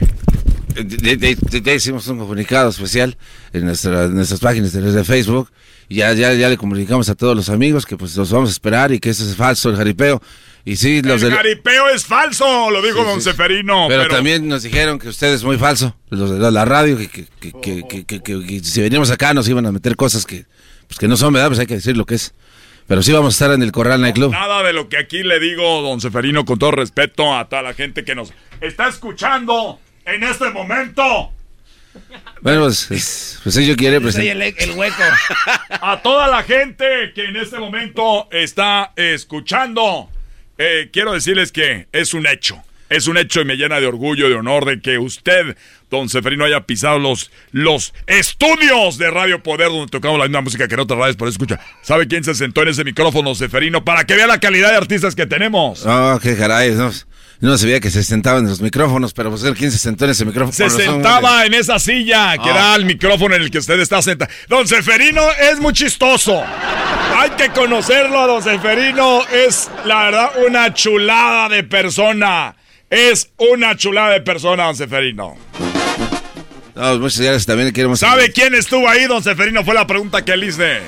[0.79, 3.17] Eh, ya hicimos un comunicado especial
[3.53, 5.51] en, nuestra- en nuestras páginas de, de Facebook.
[5.89, 8.53] Y ya, ya, ya le comunicamos a todos los amigos que pues los vamos a
[8.53, 10.21] esperar y que eso es falso, el jaripeo.
[10.67, 11.37] Y sí, los El de...
[11.37, 13.87] jaripeo es falso, lo dijo don Seferino.
[13.89, 17.09] Pero, Pero, también nos dijeron que usted es muy falso, los de la, radio, que,
[17.09, 20.27] que, que, que- que- que- que- que si veníamos acá nos iban a meter cosas
[20.27, 20.45] que,
[20.89, 21.49] pues que no son, ¿verdad?
[21.49, 22.35] Pues hay que decir lo que es.
[22.89, 24.33] Pero sí vamos a estar en el Corral Night Club.
[24.33, 27.73] nada de lo que aquí le digo, don Seferino, con todo respeto a toda la
[27.75, 31.31] gente que nos está escuchando en este momento.
[32.43, 34.37] Bueno, pues, es- pues ello quiere Soy presentar.
[34.43, 35.03] el, el hueco.
[35.81, 40.11] A toda la gente que en este momento está escuchando,
[40.59, 42.63] eh, quiero decirles que es un hecho.
[42.89, 45.57] Es un hecho y me llena de orgullo, de honor de que usted,
[45.91, 50.69] don Seferino, haya pisado los, los estudios de Radio Poder donde tocamos la misma música
[50.69, 51.59] que en otras radios, por eso escucha.
[51.83, 53.85] ¿Sabe quién se sentó en ese micrófono, Seferino?
[53.85, 55.85] Para que vea la calidad de artistas que tenemos.
[55.85, 56.93] Oh, qué caray, no,
[57.41, 60.25] no sabía que se sentaban en los micrófonos, pero pues quién se sentó en ese
[60.25, 60.53] micrófono.
[60.53, 62.55] Se sentaba en esa silla que Ah.
[62.55, 64.31] da el micrófono en el que usted está sentado.
[64.49, 66.43] Don Seferino es muy chistoso.
[67.17, 69.27] Hay que conocerlo Don Seferino.
[69.29, 72.55] Es, la verdad, una chulada de persona.
[72.89, 75.35] Es una chulada de persona, Don Seferino.
[76.75, 77.99] No, muchas gracias, también queremos...
[78.01, 79.65] ¿Sabe quién estuvo ahí, Don Seferino?
[79.65, 80.81] Fue la pregunta que le hice.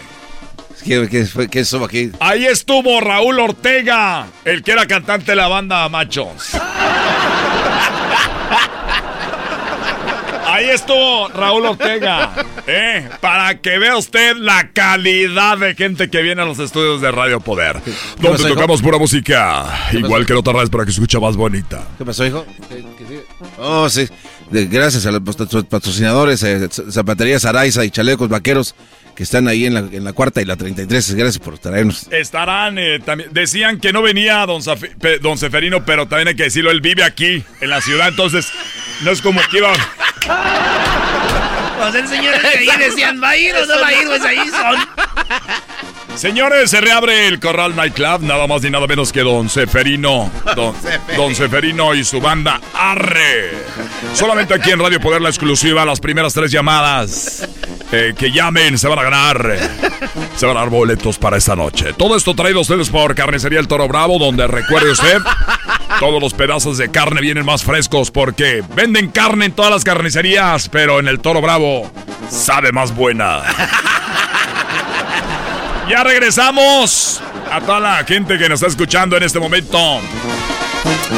[0.85, 2.13] ¿Qué, qué fue, qué estuvo aquí?
[2.21, 6.53] Ahí estuvo Raúl Ortega, el que era cantante de la banda Machos.
[10.47, 12.33] Ahí estuvo Raúl Ortega,
[12.67, 13.09] ¿eh?
[13.21, 17.39] para que vea usted la calidad de gente que viene a los estudios de Radio
[17.39, 17.75] Poder,
[18.17, 18.55] donde pasó, hijo?
[18.55, 21.87] tocamos pura música, igual que en otras radios para que se escuche más bonita.
[21.99, 22.45] ¿Qué pasó, hijo?
[23.59, 24.09] Oh, sí.
[24.51, 28.75] De- gracias a los patro- patrocinadores, eh, Zapaterías Araiza y Chalecos Vaqueros,
[29.15, 31.15] que están ahí en la, en la cuarta y la 33.
[31.15, 32.07] Gracias por traernos.
[32.11, 34.63] Estarán, eh, también, decían que no venía don,
[35.01, 38.47] pe- don Seferino, pero también hay que decirlo, él vive aquí, en la ciudad, entonces
[39.03, 39.73] no es como que iba...
[41.79, 44.07] Pues el señor que ahí decían, ¿va a ir o no va a ir?
[44.09, 44.77] Pues ahí son.
[46.19, 50.29] Señores, se reabre el Corral Night Club, nada más ni nada menos que Don Seferino.
[50.57, 50.75] Don,
[51.17, 53.53] don Seferino y su banda Arre.
[54.15, 57.49] Solamente aquí en Radio Poder la exclusiva, las primeras tres llamadas
[57.93, 59.59] eh, que llamen se van a ganar.
[60.35, 61.93] Se van a dar boletos para esta noche.
[61.93, 65.19] Todo esto traído a ustedes por Carnicería El Toro Bravo, donde recuerde usted,
[66.01, 70.69] todos los pedazos de carne vienen más frescos porque venden carne en todas las carnicerías,
[70.69, 71.89] pero en el Toro Bravo
[72.29, 73.45] sabe más buena.
[75.89, 77.21] Ya regresamos
[77.51, 79.79] a toda la gente que nos está escuchando en este momento.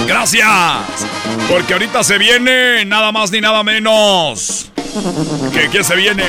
[0.06, 0.46] Gracias.
[1.48, 4.70] Porque ahorita se viene nada más ni nada menos.
[5.52, 6.24] ¿Qué, qué se viene?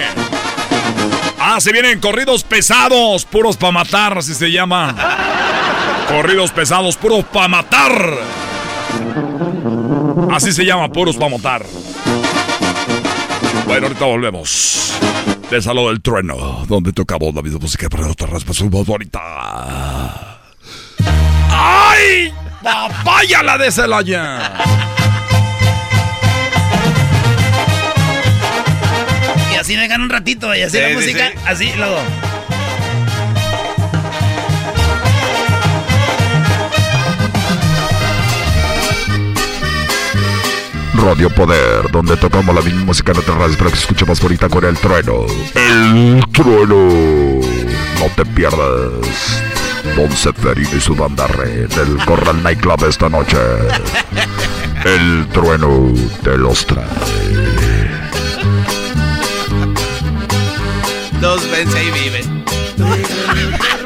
[1.39, 4.95] Ah, se vienen corridos pesados, puros pa' matar, así se llama.
[6.07, 7.91] Corridos pesados, puros pa' matar.
[10.31, 11.63] Así se llama, puros pa' matar.
[13.65, 14.93] Bueno, ahorita volvemos
[15.51, 19.19] de del Trueno, donde tocaba la música, pero otra raspa su voz bonita.
[21.49, 22.33] ¡Ay!
[22.63, 24.53] ¡Papaya la de Celaya!
[29.51, 31.71] Y así dejan un ratito, y así la música, sí, sí.
[31.73, 32.30] así.
[40.93, 44.21] Radio Poder, donde tocamos la misma música en otras radios para que se escuche más
[44.21, 45.25] bonita con el trueno.
[45.55, 47.41] El trueno.
[47.99, 49.41] No te pierdas.
[49.95, 53.37] Don Seferino y su banda red del Corral Nightclub esta noche.
[54.83, 55.93] El trueno
[56.23, 56.85] te los trae.
[61.19, 62.21] Dos vence y vive.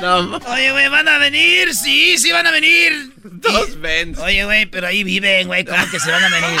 [0.00, 0.36] No.
[0.52, 1.74] Oye, güey, ¿van a venir?
[1.74, 3.12] Sí, sí van a venir.
[3.22, 4.20] Dos vence.
[4.22, 6.60] Oye, güey, pero ahí viven, güey, ¿cómo que se van a venir?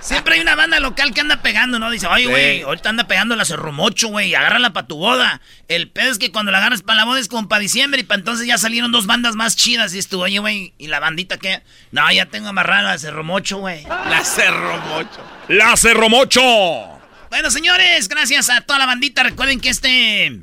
[0.00, 1.90] Siempre hay una banda local que anda pegando, ¿no?
[1.90, 2.30] Dice, oye, Sí.
[2.30, 5.40] güey, ahorita anda pegando la Cerromocho, güey, agárrala para tu boda.
[5.68, 8.04] El pedo es que cuando la agarras para la boda es como para diciembre y
[8.04, 9.94] para entonces ya salieron dos bandas más chidas.
[9.94, 11.62] Y estuvo, oye, güey, ¿y la bandita qué?
[11.90, 13.82] No, ya tengo amarrada la Cerromocho, güey.
[13.84, 15.20] La Cerromocho.
[15.48, 16.98] ¡La Cerromocho!
[17.30, 19.22] Bueno, señores, gracias a toda la bandita.
[19.22, 20.38] Recuerden que este.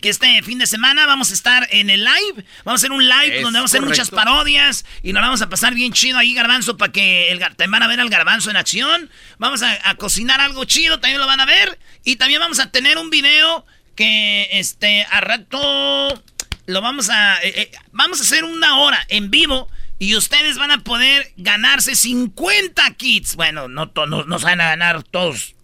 [0.00, 2.44] Que este fin de semana vamos a estar en el live.
[2.64, 4.84] Vamos a hacer un live Es donde vamos a hacer muchas parodias.
[5.02, 7.82] Y nos la vamos a pasar bien chido ahí, Garbanzo, para que el, también van
[7.82, 9.10] a ver al Garbanzo en acción.
[9.38, 11.78] Vamos a, a cocinar algo chido, también lo van a ver.
[12.04, 13.66] Y también vamos a tener un video
[13.96, 16.22] que este a rato
[16.66, 17.36] lo vamos a.
[17.42, 19.68] eh, eh, vamos a hacer una hora en vivo.
[19.98, 23.36] Y ustedes van a poder ganarse 50 kits.
[23.36, 25.54] Bueno, no, to- no, no se van a ganar todos.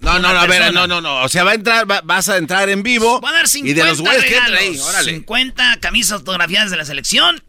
[0.00, 1.22] No, no, no, a ver, no, no, no.
[1.22, 3.20] O sea, va a entrar, va- vas a entrar en vivo.
[3.20, 5.12] Voy a dar 50 y de los que regalos, ahí, órale.
[5.14, 7.42] 50 camisas autografiadas de la selección.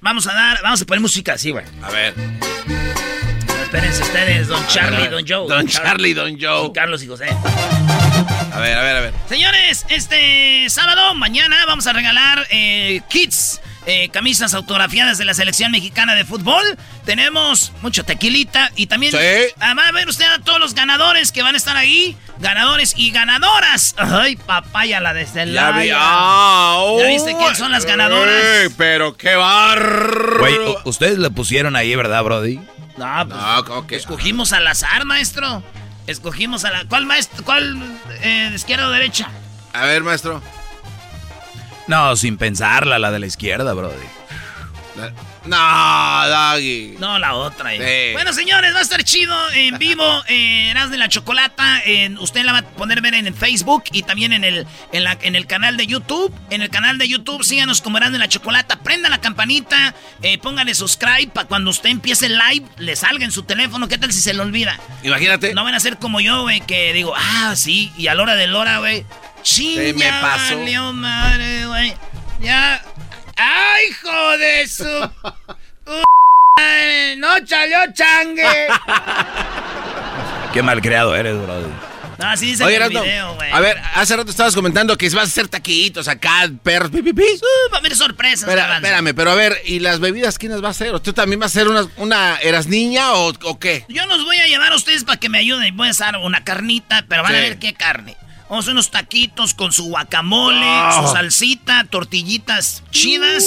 [0.00, 1.64] Vamos a dar, vamos a poner música así, güey.
[1.82, 2.14] A ver.
[3.62, 5.48] Espérense ustedes, Don Charlie, ver, Don Joe.
[5.48, 6.70] Don Charlie, Don Joe.
[6.72, 7.28] Carlos y José.
[7.30, 9.14] A ver, a ver, a ver.
[9.28, 15.70] Señores, este sábado, mañana, vamos a regalar eh, kits, eh, camisas autografiadas de la selección
[15.72, 16.62] mexicana de fútbol.
[17.04, 19.18] Tenemos mucho tequilita y también Sí.
[19.60, 22.16] ah, va a ver usted a todos los ganadores que van a estar ahí.
[22.38, 23.94] Ganadores y ganadoras.
[23.98, 25.78] Ay, papaya, la de Ya Celaya.
[25.82, 25.90] vi.
[25.94, 28.72] Ah, ¿Ya viste quién son las ganadoras?
[28.76, 30.38] pero qué barro.
[30.40, 32.56] Güey, ustedes le pusieron ahí, ¿verdad, Brody?
[32.96, 33.96] No, pues, No, ¿cómo que?
[33.96, 35.62] escogimos al azar, maestro.
[36.06, 36.84] Escogimos a la...
[36.86, 37.44] ¿Cuál maestro?
[37.44, 37.76] ¿Cuál
[38.22, 39.28] eh, de izquierda o derecha?
[39.72, 40.40] A ver, maestro.
[41.86, 43.94] No, sin pensarla, la de la izquierda, Brody.
[45.44, 46.96] No, Doggy.
[46.98, 47.74] No, la otra.
[47.74, 48.08] eh.
[48.08, 48.12] Sí.
[48.14, 50.04] Bueno, señores, va a estar chido en vivo.
[50.28, 51.80] Eh, Eras de la Chocolata.
[51.84, 55.04] en- usted la va a poder ver en el Facebook y también en el, en,
[55.04, 56.34] la- en el canal de YouTube.
[56.50, 58.80] En el canal de YouTube, síganos como Eras de la Chocolata.
[58.80, 59.94] Prenda la campanita.
[60.22, 63.86] Eh, póngale subscribe para cuando usted empiece el live, le salga en su teléfono.
[63.86, 64.80] ¿Qué tal si se le olvida?
[65.04, 65.54] Imagínate.
[65.54, 68.34] No van a ser como yo, güey, que digo, ah, sí, y a la hora
[68.34, 69.04] de la hora, güey.
[69.46, 70.58] Se me pasó.
[70.58, 71.94] valió madre, güey.
[72.40, 72.82] Ya.
[73.36, 74.84] ¡Ay, hijo de su.
[77.18, 78.42] ¡No salió changue!
[80.52, 81.66] Qué malcriado eres, Brody.
[82.18, 83.52] No, así dice Oye, Erasmo, video, güey.
[83.52, 87.10] a ver, hace rato estabas comentando que vas a hacer taquitos acá, perros, pi, pi.
[87.12, 90.80] Uh, va a haber sorpresas, Espera, espérame, pero a ver, ¿y las bebidas quiénes vas
[90.80, 90.94] a hacer?
[90.94, 93.84] ¿O ¿Tú también vas a hacer una, una eras niña o, o qué?
[93.90, 95.76] Yo los voy a llevar a ustedes para que me ayuden.
[95.76, 97.42] Voy a hacer una carnita, pero van a Sí.
[97.44, 98.16] ver qué carne.
[98.48, 101.06] Vamos a hacer unos taquitos con su guacamole, Oh.
[101.08, 103.44] su salsita, tortillitas chidas.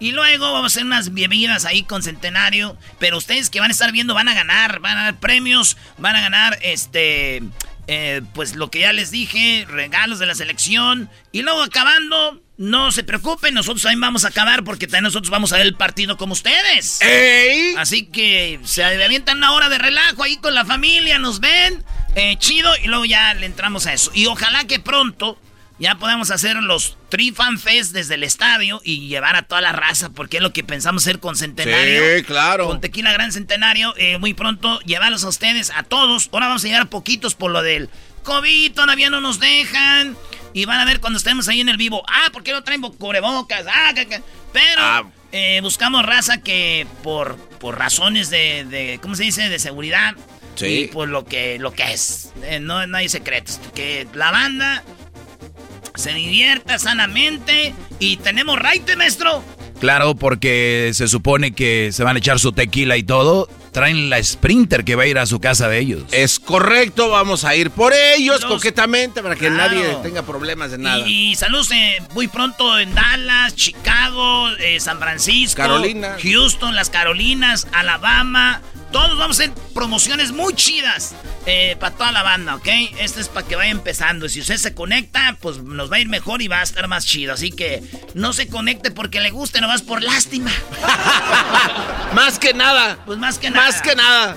[0.00, 2.76] Y luego vamos a hacer unas bebidas ahí con Centenario.
[2.98, 6.16] Pero ustedes que van a estar viendo van a ganar, van a dar premios, van
[6.16, 7.42] a ganar este...
[7.88, 11.10] eh, pues lo que ya les dije, regalos de la selección.
[11.32, 15.52] Y luego acabando, no se preocupen, nosotros también vamos a acabar porque también nosotros vamos
[15.52, 17.00] a ver el partido como ustedes.
[17.00, 17.74] ¡Ey!
[17.78, 21.84] Así que se avientan una hora de relajo ahí con la familia, nos ven,
[22.16, 24.10] eh, chido, y luego ya le entramos a eso.
[24.12, 25.38] Y ojalá que pronto
[25.78, 30.10] ya podamos hacer los Trifan Fest desde el estadio y llevar a toda la raza,
[30.10, 32.16] porque es lo que pensamos hacer con Centenario.
[32.16, 32.66] Sí, claro.
[32.66, 36.28] Con Tequila Gran Centenario, eh, muy pronto llevarlos a ustedes, a todos.
[36.32, 37.88] Ahora vamos a llegar a poquitos por lo del
[38.28, 40.16] COVID, todavía no nos dejan.
[40.52, 42.02] Y van a ver cuando estemos ahí en el vivo.
[42.08, 43.64] Ah, ¿por qué no traen cubrebocas?
[43.66, 44.22] Ah, que- que-
[44.52, 45.02] Pero Ah.
[45.32, 49.48] eh, buscamos raza que por, por razones de, de, ¿cómo se dice?
[49.48, 50.14] De seguridad.
[50.56, 50.66] Sí.
[50.66, 52.32] Y por lo que, lo que es.
[52.42, 53.60] Eh, no, no hay secretos.
[53.74, 54.82] Que la banda
[55.94, 57.74] se divierta sanamente.
[57.98, 59.44] Y tenemos raite, maestro.
[59.80, 63.48] Claro, porque se supone que se van a echar su tequila y todo.
[63.78, 66.02] Traen la Sprinter que va a ir a su casa de ellos.
[66.10, 69.56] Es correcto, vamos a ir por ellos Los- coquetamente para que Claro.
[69.76, 71.06] nadie tenga problemas de nada.
[71.06, 76.16] Y, y saludos eh, muy pronto en Dallas, Chicago, eh, San Francisco, Carolina.
[76.20, 78.62] Houston, las Carolinas, Alabama.
[78.90, 81.14] Todos vamos a hacer promociones muy chidas
[81.78, 82.66] para toda la banda, ¿ok?
[83.00, 84.24] Esto es para que vaya empezando.
[84.26, 86.88] Y si usted se conecta, pues nos va a ir mejor y va a estar
[86.88, 87.34] más chido.
[87.34, 87.82] Así que
[88.14, 90.50] no se conecte porque le guste, nomás por lástima.
[92.14, 92.98] Más que nada.
[93.04, 93.67] Pues más que nada.
[93.68, 94.34] Más que nada.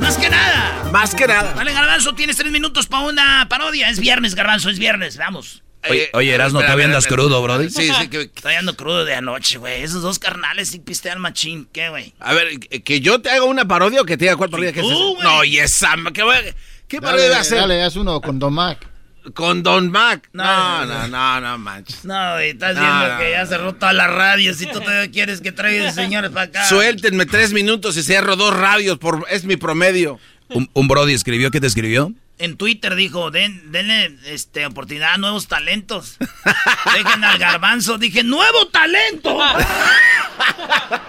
[0.00, 0.90] Más que nada.
[0.92, 1.54] Más que nada.
[1.54, 3.88] Dale, Garbanzo, tienes tres minutos para una parodia.
[3.88, 5.16] Es viernes, Garbanzo, es viernes.
[5.16, 5.62] Vamos.
[5.88, 7.70] Oye, oye Erasmo, ¿todavía andas crudo, brody?
[7.70, 8.22] Sí, sí, que...
[8.22, 9.82] Estoy ando crudo de anoche, güey.
[9.82, 11.70] Esos dos carnales sí pistean machín.
[11.72, 12.12] ¿Qué, güey?
[12.20, 14.80] A ver, ¿que yo te haga una parodia o que te diga cuál parodia que
[14.80, 15.04] es tú, esa?
[15.14, 15.22] güey.
[15.22, 16.54] No, y esa, ¿qué,
[16.86, 17.58] qué parodia Dale, voy a hacer?
[17.60, 18.86] dale, haz uno con Don Mac.
[19.34, 20.28] Con Don Mac.
[20.32, 22.04] No, No, no, no, no, no, manches.
[22.04, 24.54] No, güey, estás No, viendo no, que ya cerró toda la radio.
[24.54, 26.64] Si tú todavía quieres que traiga señores para acá.
[26.66, 30.18] Suéltenme tres minutos y cierro dos radios, por, es mi promedio.
[30.50, 32.12] Un, un brody escribió, ¿qué te escribió?
[32.38, 36.18] En Twitter dijo, Den, denle este, oportunidad a nuevos talentos.
[36.94, 37.98] Dejen al garbanzo.
[37.98, 39.38] Dije, ¡nuevo talento!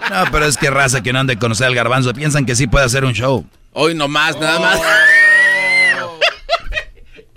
[0.09, 2.13] No, pero es que raza que no han de conocer al garbanzo.
[2.13, 3.47] Piensan que sí puede hacer un show.
[3.73, 4.79] Hoy nomás, nada más.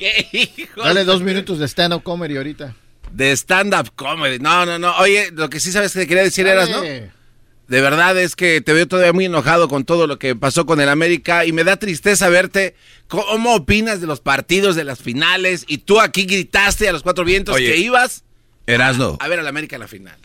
[0.03, 0.83] ¿Qué hijo?
[0.83, 2.75] Dale dos minutos de stand-up comedy ahorita.
[3.13, 4.41] De stand-up comedy.
[4.41, 4.97] No, no, no.
[4.97, 6.81] Oye, lo que sí sabes que te quería decir eras, ¿no?
[6.83, 10.81] De verdad es que te veo todavía muy enojado con todo lo que pasó con
[10.81, 12.75] el América y me da tristeza verte.
[13.07, 15.65] ¿Cómo opinas de los partidos, de las finales?
[15.69, 17.73] Y tú aquí gritaste a los cuatro vientos Oye.
[17.73, 18.25] que ibas
[18.67, 20.17] Erasno, a ver al América en la final.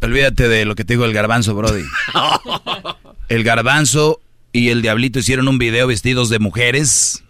[0.00, 1.84] olvídate de lo que te digo el garbanzo, brody.
[3.28, 4.20] El garbanzo
[4.52, 7.22] y el diablito hicieron un video vestidos de mujeres.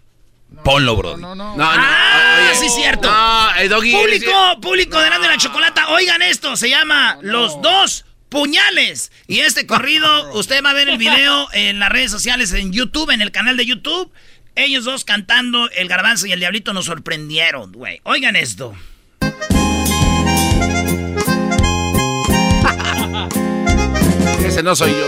[0.63, 1.21] Ponlo, brody.
[1.21, 1.55] No, no.
[1.55, 1.63] No, no.
[1.65, 3.09] ¡Ah, oye, sí, cierto!
[3.09, 3.91] No, el doggy.
[3.91, 9.11] Público, público de Grande la Chocolata, oigan esto, se llama Los Dos Puñales.
[9.27, 13.09] Y este corrido, usted va a ver el video en las redes sociales, en YouTube,
[13.11, 14.11] en el canal de YouTube.
[14.55, 18.01] Ellos dos cantando, el garbanzo y el diablito nos sorprendieron, güey.
[18.03, 18.75] Oigan esto.
[24.45, 25.07] Ese no soy yo.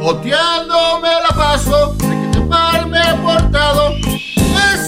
[0.00, 1.96] Boteando me la paso,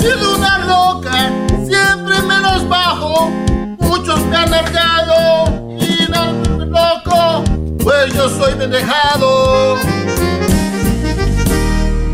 [0.01, 1.31] sido una loca,
[1.65, 3.31] siempre menos bajo.
[3.79, 5.47] Muchos me han largado
[5.79, 6.33] y no
[6.65, 7.45] loco,
[7.83, 9.77] pues yo soy pendejado.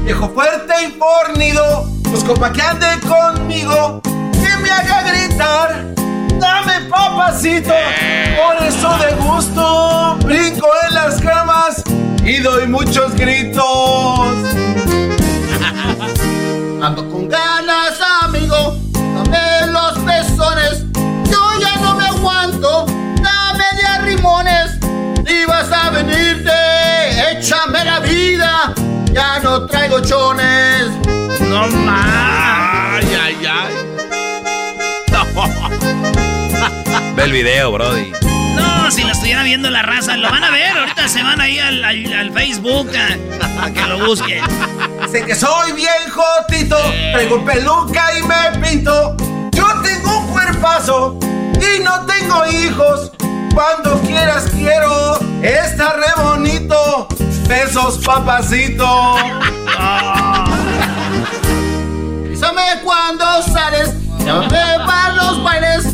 [0.04, 5.84] Viejo fuerte y fornido, busco pa' que ande conmigo, que me haga gritar.
[6.40, 7.74] Dame papacito,
[8.36, 11.82] por eso de gusto brinco en las camas
[12.24, 13.62] y doy muchos gritos.
[16.82, 17.55] Ando con ganas,
[25.46, 26.50] vas a venirte,
[27.32, 28.72] échame la vida,
[29.12, 30.88] ya no traigo chones.
[31.40, 33.04] No más.
[33.04, 33.74] Ay, ay, ay.
[37.16, 38.12] Ve el video, brody.
[38.56, 40.76] No, si lo estuviera viendo la raza, lo van a ver.
[40.76, 44.42] Ahorita se van ahí al, al- al Facebook a, a que lo busquen.
[45.10, 46.76] Sé que soy bien jotito,
[47.12, 49.16] traigo peluca y me pinto.
[49.52, 51.18] Yo tengo un cuerpazo
[51.54, 53.12] y no tengo hijos.
[53.56, 57.08] Cuando quieras quiero, está re bonito.
[57.48, 58.84] Besos, papacito.
[62.22, 65.86] Bésame cuando sales, llévame para los bailes.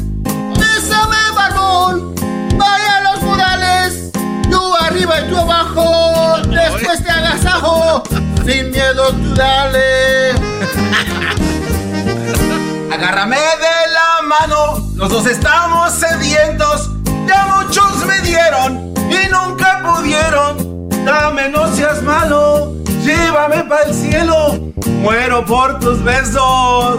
[0.58, 2.12] Bésame, barbón,
[2.56, 4.10] vaya a los modales.
[4.50, 8.02] Yo arriba y tú abajo, después te agasajo.
[8.44, 10.32] Sin miedo tú dale.
[12.92, 16.90] Agárrame de la mano, los dos estamos sedientos.
[17.26, 20.88] Ya muchos me dieron y nunca pudieron.
[21.04, 24.72] Dame, no seas malo, llévame para el cielo.
[24.86, 26.98] Muero por tus besos.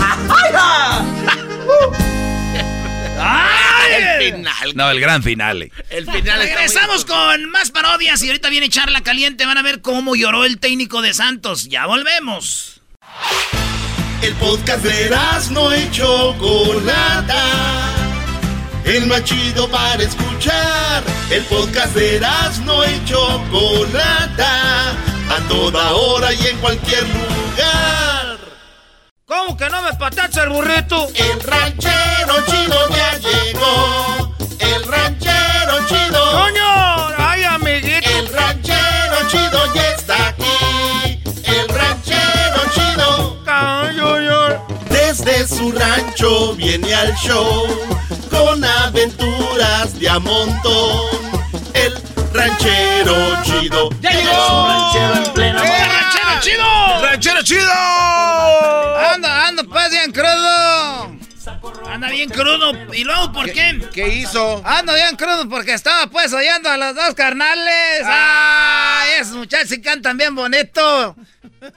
[0.00, 1.04] ¡Ay, ja!
[3.20, 4.44] ¡Ay!
[4.74, 5.70] No, el gran finale.
[5.90, 9.46] El final Regresamos con más parodias y ahorita viene Charla Caliente.
[9.46, 11.68] Van a ver cómo lloró el técnico de Santos.
[11.68, 12.80] Ya volvemos.
[14.22, 15.10] El podcast de
[15.50, 18.01] no y Chocolata.
[18.84, 21.02] El más chido para escuchar.
[21.30, 22.20] El podcast de
[22.64, 24.90] no y Chocolata.
[25.30, 28.38] A toda hora y en cualquier lugar.
[29.24, 31.08] ¿Cómo que no me patacha el burrito?
[31.14, 34.34] El ranchero chido ya llegó.
[34.58, 36.32] El ranchero chido.
[36.32, 37.08] ¡Coño!
[37.18, 38.10] ¡Ay, amiguito!
[38.10, 41.22] El ranchero chido ya está aquí.
[41.44, 43.42] El ranchero chido.
[44.90, 47.66] Desde su rancho viene al show
[48.32, 51.32] con aventuras de a montón.
[51.74, 51.94] El
[52.32, 53.90] ranchero chido.
[54.00, 54.66] ¡Ya llegó!
[54.68, 57.02] Ranchero en plena ¡Eh, ranchero chido!
[57.02, 57.72] ¡Ranchero chido!
[59.14, 61.16] Anda, anda, pues bien crudo.
[61.88, 62.72] Anda bien crudo.
[62.94, 63.80] ¿Y luego por qué?
[63.92, 64.62] ¿Qué hizo?
[64.64, 68.02] Ando bien crudo porque estaba pues oyendo a los dos carnales.
[68.04, 69.20] ¡Ay!
[69.20, 71.16] esos muchachos sí cantan bien bonito.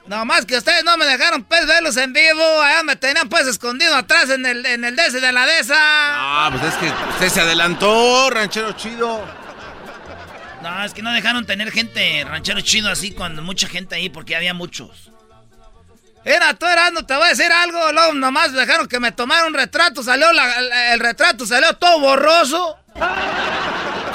[0.06, 2.60] Nomás que ustedes no me dejaron pues verlos en vivo.
[2.62, 5.74] Allá me tenían pues escondido atrás en el, en el DC de la desa.
[5.78, 9.24] Ah, pues es que usted se adelantó, ranchero chido.
[10.62, 14.34] No, es que no dejaron tener gente ranchero chido así cuando mucha gente ahí porque
[14.34, 15.10] había muchos.
[16.24, 17.92] Era, tú Erasmo, te voy a decir algo.
[17.92, 20.02] Luego nomás dejaron que me tomara un retrato.
[20.02, 22.76] Salió la- el, el retrato, salió todo borroso.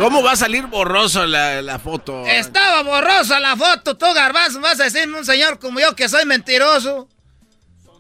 [0.02, 2.26] ¿Cómo va a salir borroso la, la foto?
[2.26, 4.60] Estaba borrosa la foto, tú garbanzo.
[4.60, 7.08] Vas a decirme un señor como yo que soy mentiroso.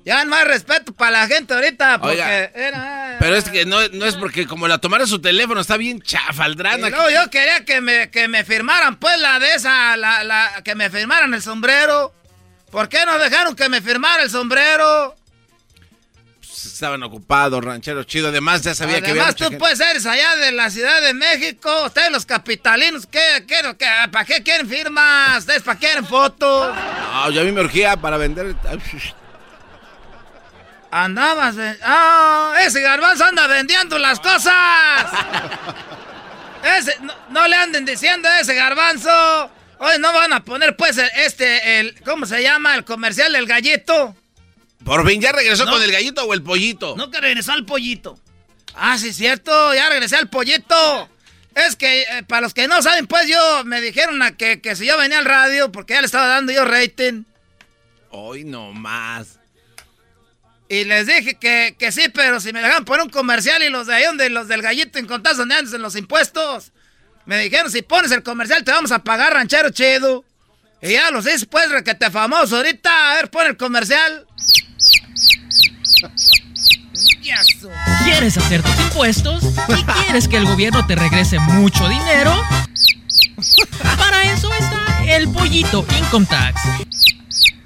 [0.04, 2.46] Ya más respeto para la gente ahorita porque Oiga.
[2.56, 3.18] era...
[3.20, 6.90] Pero es que no, no es porque como la tomaron su teléfono, está bien chafaldrana.
[6.90, 10.74] Luego yo quería que me, que me firmaran, pues, la de esa, la, la, que
[10.74, 12.16] me firmaran el sombrero.
[12.72, 15.16] ¿Por qué no dejaron que me firmara el sombrero?
[16.66, 18.30] Estaban ocupados, rancheros chido.
[18.30, 19.60] Además, ya sabía que había Además, tú gente.
[19.60, 21.86] puedes ser allá de la Ciudad de México.
[21.86, 25.40] Ustedes, los capitalinos, ¿qué, qué, qué- ¿para qué quieren firmas?
[25.40, 26.76] ¿Ustedes para qué quieren fotos?
[26.76, 28.56] No, yo a mí me urgía para vender.
[30.92, 32.56] Andabas, ¡Ah!
[32.66, 35.06] ¡Ese garbanzo anda vendiendo las cosas!
[36.78, 39.10] Ese, no, no le anden diciendo a ese garbanzo.
[39.80, 42.76] Hoy no van a poner, pues, este, el, ¿cómo se llama?
[42.76, 44.16] El comercial del gallito.
[44.86, 45.72] Por fin, ¿ya regresó No.
[45.72, 46.96] con el gallito o el pollito?
[46.98, 48.20] No que regresó al pollito.
[48.74, 51.10] Ah, sí, cierto, ya regresé al pollito.
[51.56, 54.76] Es que, eh, para los que no saben, pues yo me dijeron a que, que
[54.76, 57.24] si yo venía al radio, porque ya le estaba dando yo rating.
[58.10, 59.40] Hoy no más.
[60.70, 63.88] Y les dije que, que sí, pero si me dejan poner un comercial y los
[63.88, 66.72] de ahí donde los del gallito en contas donde en los impuestos.
[67.26, 70.24] Me dijeron, si pones el comercial te vamos a pagar ranchero chido.
[70.82, 73.12] Y ya los dices, pues, requete famoso ahorita.
[73.12, 74.26] A ver, pon el comercial.
[78.04, 79.44] ¿Quieres hacer tus impuestos?
[79.44, 82.34] ¿Y quieres que el gobierno te regrese mucho dinero?
[83.98, 86.62] Para eso está el Pollito Income Tax.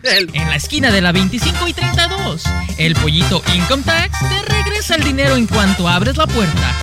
[0.03, 2.43] En la esquina de la 25 y 32.
[2.77, 6.75] El Pollito Income Tax te regresa el dinero en cuanto abres la puerta.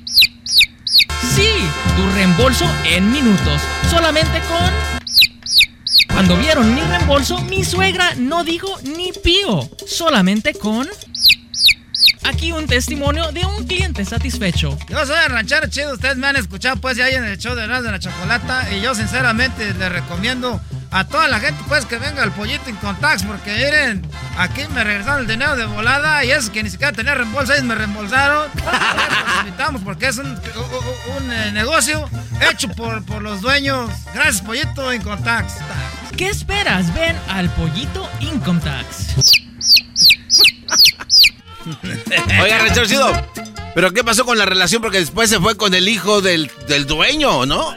[1.34, 1.48] Sí,
[1.96, 3.62] tu reembolso en minutos.
[3.88, 4.70] Solamente con...
[6.12, 9.70] Cuando vieron mi reembolso, mi suegra no dijo ni pío.
[9.86, 10.88] Solamente con...
[12.24, 14.78] Aquí un testimonio de un cliente satisfecho.
[14.88, 17.64] Yo soy el ranchero chido, ustedes me han escuchado pues ya en el show de
[17.64, 20.60] Erasmo de la Chocolata y yo sinceramente les recomiendo
[20.92, 24.06] a toda la gente pues que venga al pollito en contacts porque miren,
[24.38, 27.64] aquí me regresaron el dinero de volada y eso que ni siquiera tenía reembolso, ellos
[27.64, 28.48] me reembolsaron.
[28.54, 32.08] Los invitamos porque es un, un- un, eh, negocio
[32.50, 33.90] hecho por, por los dueños.
[34.14, 35.54] Gracias pollito en contacts.
[36.16, 36.92] ¿Qué esperas?
[36.94, 39.06] Ven al Pollito Income Tax.
[42.42, 43.12] Oiga, chido.
[43.74, 44.82] ¿Pero qué pasó con la relación?
[44.82, 47.74] Porque después se fue con el hijo del, del dueño, ¿no?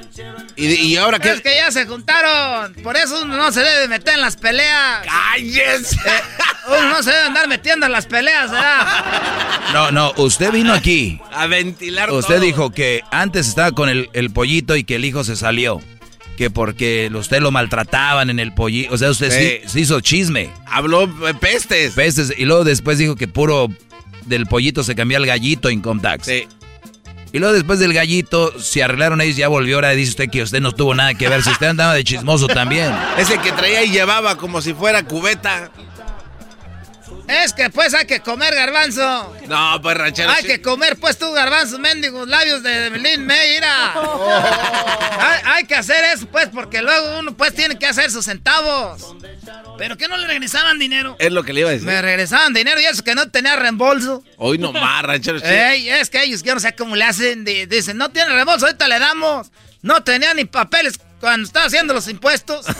[0.57, 1.41] Y, y ahora Es qué.
[1.41, 5.05] que ya se juntaron, por eso uno no se debe meter en las peleas.
[5.05, 5.97] ¡Cállese!
[6.67, 9.03] uno no se debe andar metiendo en las peleas, ¿verdad?
[9.73, 11.19] No, no, usted vino aquí.
[11.33, 12.43] A ventilar Usted todo.
[12.45, 15.81] dijo que antes estaba con el, el pollito y que el hijo se salió.
[16.37, 18.93] Que porque usted lo maltrataban en el pollito.
[18.93, 19.69] O sea, usted sí, Sí.
[19.69, 20.49] sí hizo chisme.
[20.67, 21.93] Habló eh, pestes.
[21.93, 22.33] Pestes.
[22.37, 23.69] Y luego después dijo que puro
[24.25, 26.25] del pollito se cambió al gallito Income Tax.
[26.25, 26.47] Sí.
[27.35, 29.75] Y luego después del gallito, se arreglaron ellos, ya volvió.
[29.75, 31.43] Ahora dice usted que usted no tuvo nada que ver.
[31.43, 32.93] Si usted andaba de chismoso también.
[33.17, 35.69] Ese que traía y llevaba como si fuera cubeta.
[37.27, 39.35] Es que pues hay que comer garbanzo.
[39.47, 43.93] No, pues ranchero Hay que comer pues tú garbanzo, mendigos labios de Belín Meira.
[45.19, 49.15] hay, hay que hacer eso pues porque luego uno pues tiene que hacer sus centavos.
[49.77, 51.15] ¿Pero qué no le regresaban dinero?
[51.19, 51.87] Es lo que le iba a decir.
[51.87, 54.23] Me regresaban dinero y eso que no tenía reembolso.
[54.37, 55.39] Hoy no más, ranchero.
[55.43, 57.43] Ey, es que ellos, yo no sé cómo le hacen.
[57.43, 59.51] di- Dicen, no tiene reembolso, ahorita le damos.
[59.81, 62.65] No tenía ni papeles cuando estaba haciendo los impuestos.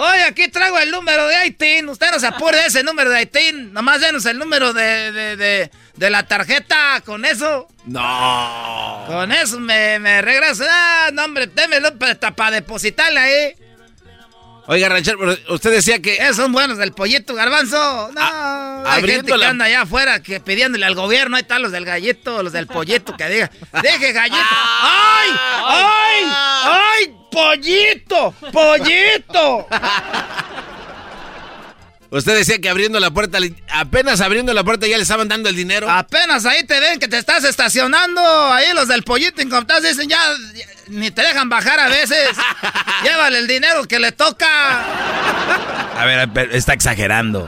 [0.00, 1.88] Oye, aquí traigo el número de ITIN.
[1.88, 3.72] Usted no se apure de ese número de ITIN.
[3.72, 7.00] Nomás denos el número de, de, de, de la tarjeta.
[7.04, 9.04] Con eso, No.
[9.08, 10.64] con eso me, me regresa.
[10.70, 13.54] Ah, no, hombre, démelo para depositarle ahí.
[14.70, 15.18] Oiga, ranchero,
[15.48, 16.16] usted decía que.
[16.16, 18.10] Esos son buenos del pollito garbanzo.
[18.14, 21.36] No, hay Ah, abriendo gente que la- anda allá afuera que pidiéndole al gobierno.
[21.36, 23.50] Ahí están los del gallito, los del pollito que diga.
[23.82, 24.36] Deje gallito.
[24.82, 25.30] ¡Ay!
[25.64, 26.24] ¡Ay!
[26.64, 27.14] ¡Ay!
[27.30, 28.34] ¡Pollito!
[28.52, 29.66] ¡Pollito!
[32.10, 33.38] Usted decía que abriendo la puerta,
[33.70, 35.90] apenas abriendo la puerta ya le estaban dando el dinero.
[35.90, 38.22] Apenas ahí te ven que te estás estacionando.
[38.50, 40.18] Ahí los del pollito incomptados dicen ya,
[40.54, 42.30] ya, ni te dejan bajar a veces.
[43.04, 44.46] Llévale el dinero que le toca.
[46.00, 47.46] A ver, pero está exagerando.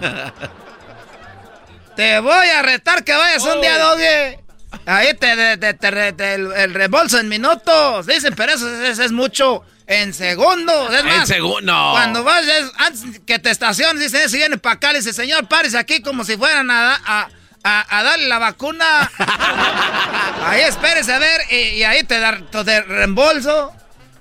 [1.97, 4.41] Te voy a retar que vayas un día, Doge.
[4.87, 8.07] Ahí te, te, te- el, el reembolso en minutos.
[8.07, 9.65] Dicen, pero eso, eso es mucho.
[9.91, 10.93] En segundos.
[10.95, 11.91] Es En más, segun- no.
[11.91, 15.77] Cuando vayas, antes que te estaciones, dicen, si viene para acá, le dice, señor, párese
[15.79, 17.29] aquí como si fueran a, a,
[17.65, 19.11] a- a darle la vacuna.
[20.45, 23.73] ahí espérese a ver, y, y ahí te da te reembolso.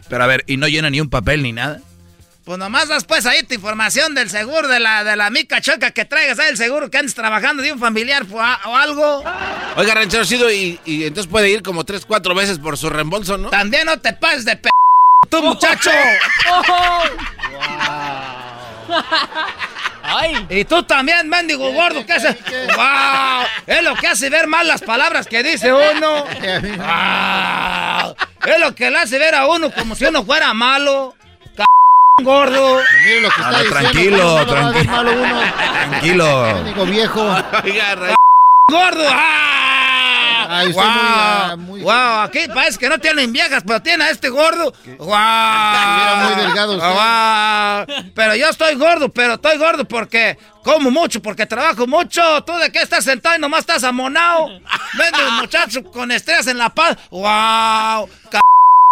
[0.10, 1.80] Pero a ver, ¿y no llena ni un papel ni nada?
[2.46, 5.91] Pues nomás das pues ahí tu información del seguro de la, de la mica choca
[5.91, 9.24] que traigas ahí el seguro que andes trabajando de un familiar o, a- o algo.
[9.76, 13.52] Oiga, ranchero y, y entonces puede ir como tres, cuatro veces por su reembolso, ¿no?
[13.52, 14.70] También no te pases de p...
[15.30, 15.91] tú muchacho.
[20.49, 22.35] Y tú también, mendigo gordo, ¿qué haces?
[22.76, 23.45] ¡Wow!
[23.68, 26.26] Es lo que hace ver mal las palabras que dice uno.
[26.26, 28.15] ¡Wow!
[28.45, 31.14] Es lo que le hace ver a uno como si uno fuera malo.
[31.56, 31.64] C
[32.23, 32.81] gordo.
[33.06, 34.45] Mire lo que No, está no, diciendo.
[34.45, 34.91] tranquilo, ¿cómo no va a ver tranquilo.
[34.95, 35.41] malo uno?
[35.89, 36.64] Tranquilo.
[36.64, 37.23] Digo, viejo.
[38.72, 39.03] ¡Gordo!
[39.10, 40.19] ¡Ah!
[40.52, 41.58] Ay, ¡Guau!
[41.58, 42.22] muy, muy- ¡Guau!
[42.22, 44.74] Aquí parece que no tienen viejas, pero tiene a este gordo.
[44.98, 45.12] ¡Guau!
[46.02, 46.92] Era muy delgado usted.
[46.92, 47.86] ¡Guau!
[48.16, 52.44] Pero yo estoy gordo, pero estoy gordo porque como mucho, porque trabajo mucho.
[52.46, 54.48] ¿Tú de qué estás sentado y nomás estás amonado?
[54.98, 56.98] Vende un muchacho con estrellas en la paz.
[57.12, 58.08] ¡Guau!
[58.32, 58.40] C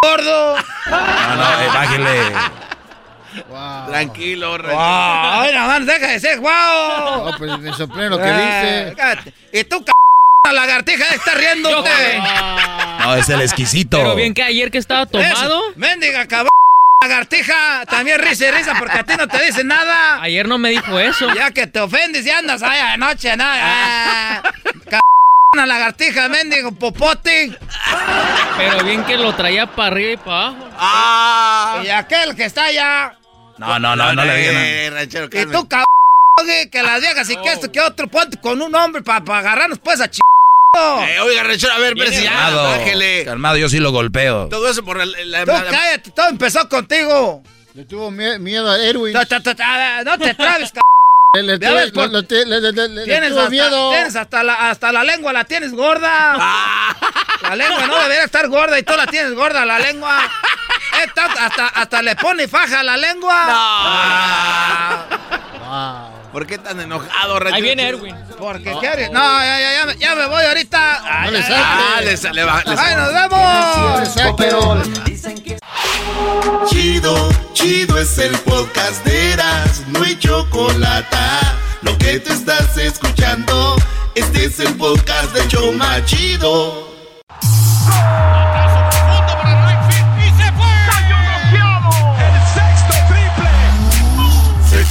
[0.02, 0.56] gordo!
[0.90, 2.22] No, no, eh, bájele.
[3.88, 4.58] Tranquilo.
[4.58, 5.40] ¡Guau!
[5.42, 7.24] Ay, nada más deja de ser guau.
[7.30, 8.94] No, pues me sorprende lo que Eh, dice.
[8.96, 9.34] cállate.
[9.52, 9.92] Y tú, c
[10.52, 11.90] lagartija, estás riéndote.
[13.00, 13.98] No, es el exquisito.
[13.98, 15.32] Pero bien que ayer que estaba tomado.
[15.32, 16.50] Eso, Mendiga cabrón,
[17.02, 17.86] lagartija.
[17.86, 20.22] También risa y risa porque a ti no te dice nada.
[20.22, 21.32] Ayer no me dijo eso.
[21.34, 24.42] Ya que te ofendes y andas ahí anoche, nada.
[25.54, 27.58] Una lagartija, mendigo popote.
[28.58, 30.68] Pero bien que lo traía para arriba y para abajo.
[30.76, 31.82] ¡Ah!
[31.84, 33.18] Y aquel que está allá.
[33.56, 34.54] No, no, no, no le digan.
[34.56, 35.86] Eh, ranchero, Y tú, cabrón,
[36.70, 40.00] que las viejas y que esto, que otro, ponte con un hombre para agarrarnos pues
[40.00, 40.20] a ch...
[41.04, 43.24] Eh, oiga, ranchero, a ver, espérese ya, Calmado, bájele.
[43.24, 44.48] calmado, yo sí lo golpeo.
[44.48, 45.04] Todo eso por la...
[45.06, 47.42] la- Tú la- cállate, todo empezó contigo.
[47.74, 49.12] Le tuvo mie- miedo a Erwin.
[49.12, 50.82] No, no, no, no, no te trabes, cabrón.
[51.34, 51.58] Le,
[51.92, 53.90] por- le- le- le- le- le- le Tienes tuvo hasta, miedo.
[53.90, 56.34] tienes hasta la, hasta la lengua, la tienes gorda.
[57.42, 60.18] La lengua no debería estar gorda y tú la tienes gorda, la lengua.
[61.02, 63.44] Eh, tanto- hasta, hasta le pone faja a la lengua.
[66.32, 67.56] ¿Por qué tan enojado, ranchero?
[67.56, 67.88] Ahí viene?
[67.88, 68.14] Erwin.
[68.38, 69.10] Porque quieres.
[69.10, 71.22] No, ya, ya, ya, me- ya me voy ahorita.
[71.22, 71.56] Ay, le saques.
[71.58, 74.14] Ah, le sale, va, le ay, nos vemos.
[76.68, 81.16] Chido, chido es el podcast de Eras, no hay chocolate.
[81.82, 83.76] Lo que te estás escuchando,
[84.14, 86.88] este es el podcast de Choma Chido.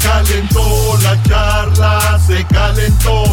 [0.08, 3.24] Calentó la charla, se calentó,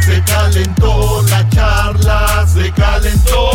[0.00, 3.50] se calentó la charla, se calentó.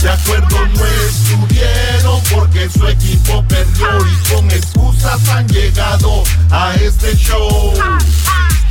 [0.00, 7.14] De acuerdo no estuvieron porque su equipo perdió y con excusas han llegado a este
[7.16, 7.72] show.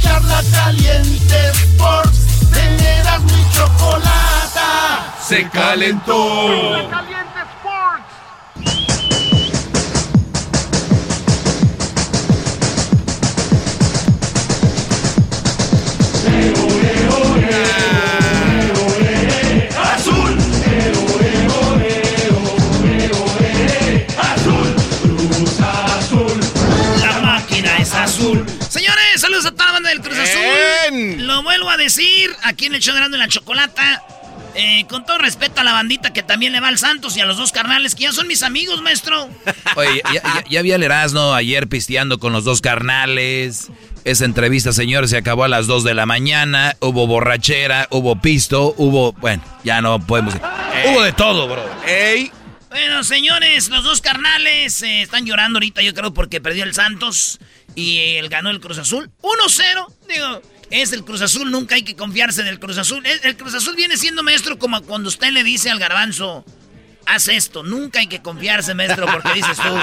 [0.02, 5.16] Charla caliente Sports, teneras mi chocolata.
[5.28, 6.74] Se calentó.
[6.74, 7.12] Azul.
[30.52, 31.28] Bien.
[31.28, 34.04] Lo vuelvo a decir aquí en el show grande en la chocolata.
[34.54, 37.26] Eh, con todo respeto a la bandita que también le va al Santos y a
[37.26, 39.30] los dos carnales que ya son mis amigos, maestro.
[39.78, 43.70] Oye, ya, ya, ya vi al Erasmo ayer pisteando con los dos carnales.
[44.04, 46.76] Esa entrevista, señores, se acabó a las 2 de la mañana.
[46.80, 49.14] Hubo borrachera, hubo pisto, hubo...
[49.14, 50.34] Bueno, ya no podemos...
[50.88, 51.64] Hubo de todo, bro.
[51.88, 52.32] ¡Ey!
[52.72, 57.38] Bueno, señores, los dos carnales eh, están llorando ahorita, yo creo, porque perdió el Santos
[57.76, 59.12] y él ganó el Cruz Azul.
[59.22, 63.06] 1-0, digo, es el Cruz Azul, nunca hay que confiarse del Cruz Azul.
[63.06, 66.46] El, el Cruz Azul viene siendo maestro como cuando usted le dice al garbanzo,
[67.06, 69.78] haz esto, nunca hay que confiarse, maestro, porque dices tú,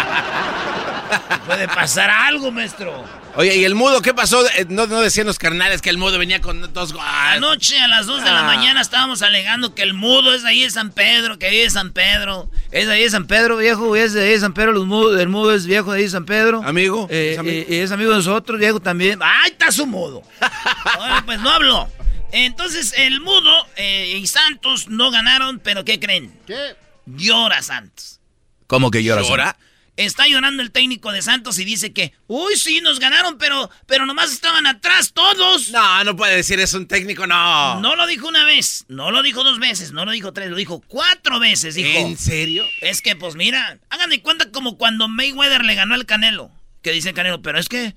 [1.44, 3.04] puede pasar algo, maestro.
[3.40, 4.44] Oye, ¿y el mudo qué pasó?
[4.56, 6.92] Eh, No, no decían los carnales que el mudo venía con dos...
[6.98, 8.42] ah, Anoche a las 2 de la Ah.
[8.42, 11.92] mañana estábamos alegando que el mudo es ahí de San Pedro, que ahí de San
[11.92, 12.50] Pedro.
[12.72, 15.20] Es de ahí de San Pedro, viejo, es de ahí de San Pedro, los mudos,
[15.20, 16.62] el mudo es viejo de ahí de San Pedro.
[16.64, 17.06] ¿Amigo?
[17.10, 17.66] Eh, ¿Es amigo?
[17.68, 19.20] eh, es amigo de nosotros, viejo también.
[19.22, 20.24] ¡Ay, está su mudo!
[20.98, 21.88] Ahora, pues no habló.
[22.32, 26.36] Entonces, el mudo eh, y Santos no ganaron, pero ¿qué creen?
[26.44, 26.74] ¿Qué?
[27.06, 28.18] Llora Santos.
[28.66, 29.28] ¿Cómo que lloras?
[29.28, 29.56] ¿Llora?
[29.98, 34.06] Está llorando el técnico de Santos y dice que, uy, sí, nos ganaron, pero, pero
[34.06, 35.70] nomás estaban atrás todos.
[35.70, 37.80] No, no puede decir eso un técnico, no.
[37.80, 40.56] No lo dijo una vez, no lo dijo dos veces, no lo dijo tres, lo
[40.56, 41.98] dijo cuatro veces, dijo.
[41.98, 42.64] ¿En serio?
[42.80, 46.52] Es que, pues mira, hagan de cuenta como cuando Mayweather le ganó al Canelo.
[46.80, 47.96] Que dice el Canelo, pero es que,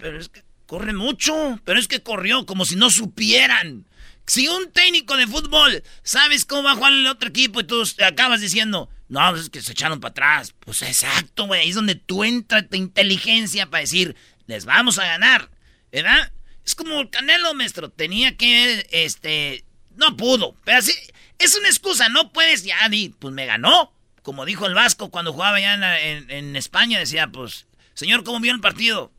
[0.00, 3.86] pero es que corre mucho, pero es que corrió como si no supieran.
[4.26, 7.84] Si un técnico de fútbol sabes cómo va a jugar el otro equipo y tú
[8.04, 10.54] acabas diciendo, No, pues es que se echaron para atrás.
[10.60, 11.62] Pues exacto, güey.
[11.62, 14.14] Ahí es donde tú entras tu inteligencia para decir,
[14.46, 15.48] les vamos a ganar.
[15.90, 16.30] ¿Verdad?
[16.66, 17.88] Es como el Canelo, maestro.
[17.90, 19.64] Tenía que, este,
[19.96, 20.54] no pudo.
[20.64, 20.92] Pero así,
[21.38, 22.08] es una excusa.
[22.10, 23.92] No puedes ya, di, pues me ganó.
[24.22, 28.24] Como dijo el Vasco cuando jugaba ya en, la- en- en España, decía, pues, señor,
[28.24, 29.10] ¿cómo vio el partido?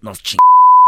[0.00, 0.38] Nos ching...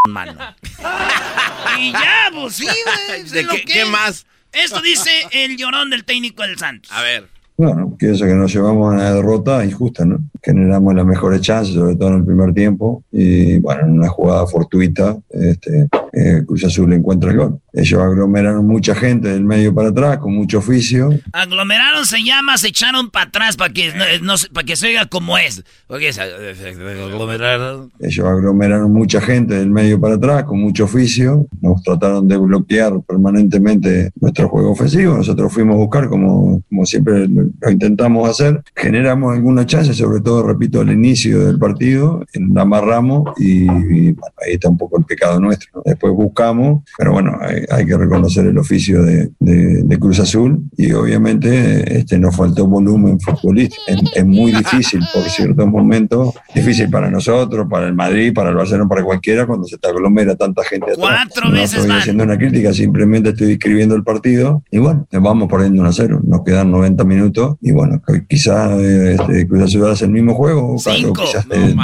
[0.09, 0.55] mano.
[1.79, 3.21] y ya, pues sí, güey.
[3.21, 4.25] es ¿De lo qué- que qué más?
[4.51, 6.91] Esto dice el llorón del técnico del Santos.
[6.91, 7.29] A ver.
[7.61, 10.17] Bueno, pienso que nos llevamos a una derrota injusta, ¿no?
[10.43, 14.47] Generamos las mejores chances, sobre todo en el primer tiempo, y bueno, en una jugada
[14.47, 17.59] fortuita, este, eh, Cruz Azul encuentra el gol.
[17.73, 22.69] Ellos aglomeraron mucha gente del medio para atrás, con mucho oficio, Aglomeraron se llama, se
[22.69, 23.91] echaron para atrás para que,
[24.21, 25.63] no, se- para que se oiga como es.
[25.87, 27.91] Porque es aglomeraron.
[27.99, 32.99] ellos aglomeraron mucha gente del medio para atrás, con mucho oficio, nos trataron de bloquear
[33.07, 39.33] permanentemente nuestro juego ofensivo, nosotros fuimos a buscar, como, como siempre lo intentamos hacer, generamos
[39.35, 44.53] alguna chance, sobre todo, repito, al inicio del partido, la amarramos y, y, bueno, ahí
[44.53, 45.69] está un poco el pecado nuestro.
[45.75, 45.81] ¿no?
[45.85, 50.63] Después buscamos, pero bueno, hay, hay que reconocer el oficio de, de- de Cruz Azul
[50.77, 53.81] y obviamente este, nos faltó volumen futbolístico.
[53.87, 58.55] Es, es muy difícil por ciertos momentos, difícil para nosotros, para el Madrid, para el
[58.55, 60.97] Barcelona, para cualquiera, cuando se te aglomera tanta gente atrás.
[60.99, 62.01] Cuatro no veces estoy más.
[62.01, 66.21] haciendo una crítica, simplemente estoy escribiendo el partido y bueno, vamos perdiendo 1 a 0.
[66.23, 70.79] Nos quedan 90 minutos y bueno, quizás este, Cruz Azul hace el mismo juego o
[70.79, 71.13] Cinco.
[71.23, 71.75] quizás No eh,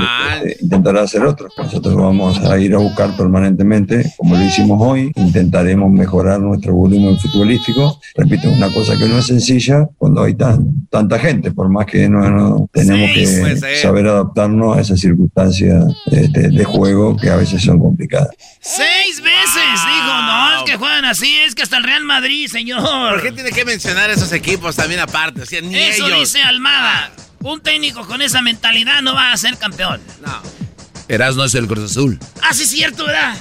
[0.45, 1.47] eh, intentará hacer otro.
[1.57, 7.18] Nosotros vamos a ir a buscar permanentemente, como lo hicimos hoy, intentaremos mejorar nuestro volumen
[7.19, 7.99] futbolístico.
[8.15, 12.07] Repito, una cosa que no es sencilla cuando hay tan, tanta gente, por más que
[12.09, 17.35] no, no- tenemos Seis, que saber adaptarnos a esas circunstancias este, de juego que a
[17.35, 18.30] veces son complicadas.
[18.59, 23.11] Seis veces, dijo, no, es que juegan así, es que hasta el Real Madrid, señor.
[23.14, 25.41] ¿Por qué tiene que mencionar esos equipos también aparte?
[25.41, 26.19] O sea, ni Eso ellos.
[26.19, 27.11] dice Almada.
[27.43, 30.01] Un técnico con esa mentalidad no va a ser campeón.
[31.08, 32.20] Erasno es el Cruz Azul.
[32.42, 33.36] Ah, sí, es cierto, ¿verdad?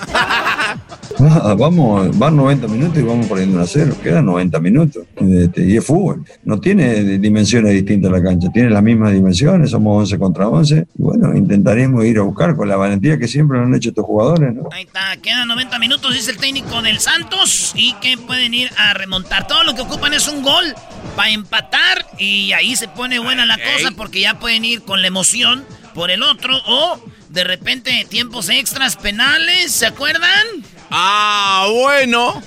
[1.19, 3.97] Ah, vamos, van 90 minutos y vamos perdiendo 1 a 0.
[4.03, 5.05] Quedan 90 minutos.
[5.17, 6.25] Este, y es fútbol.
[6.45, 8.49] No tiene dimensiones distintas la cancha.
[8.53, 9.71] Tiene las mismas dimensiones.
[9.71, 10.87] Somos 11 contra 11.
[10.99, 14.55] Y bueno, intentaremos ir a buscar con la valentía que siempre han hecho estos jugadores.
[14.55, 14.69] ¿no?
[14.73, 18.95] Ahí está, quedan 90 minutos, dice el técnico del Santos, y que pueden ir a
[18.95, 19.47] remontar.
[19.47, 20.75] Todo lo que ocupan es un gol
[21.17, 25.09] para empatar, y ahí se pone buena la cosa porque ya pueden ir con la
[25.09, 25.65] emoción
[25.97, 27.01] por el otro, o
[27.31, 30.47] de repente tiempos extras penales, ¿se acuerdan?
[30.91, 32.43] Ah, bueno.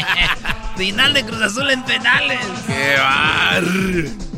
[0.78, 2.40] Final de Cruz Azul en penales.
[2.66, 3.62] ¡Qué bar!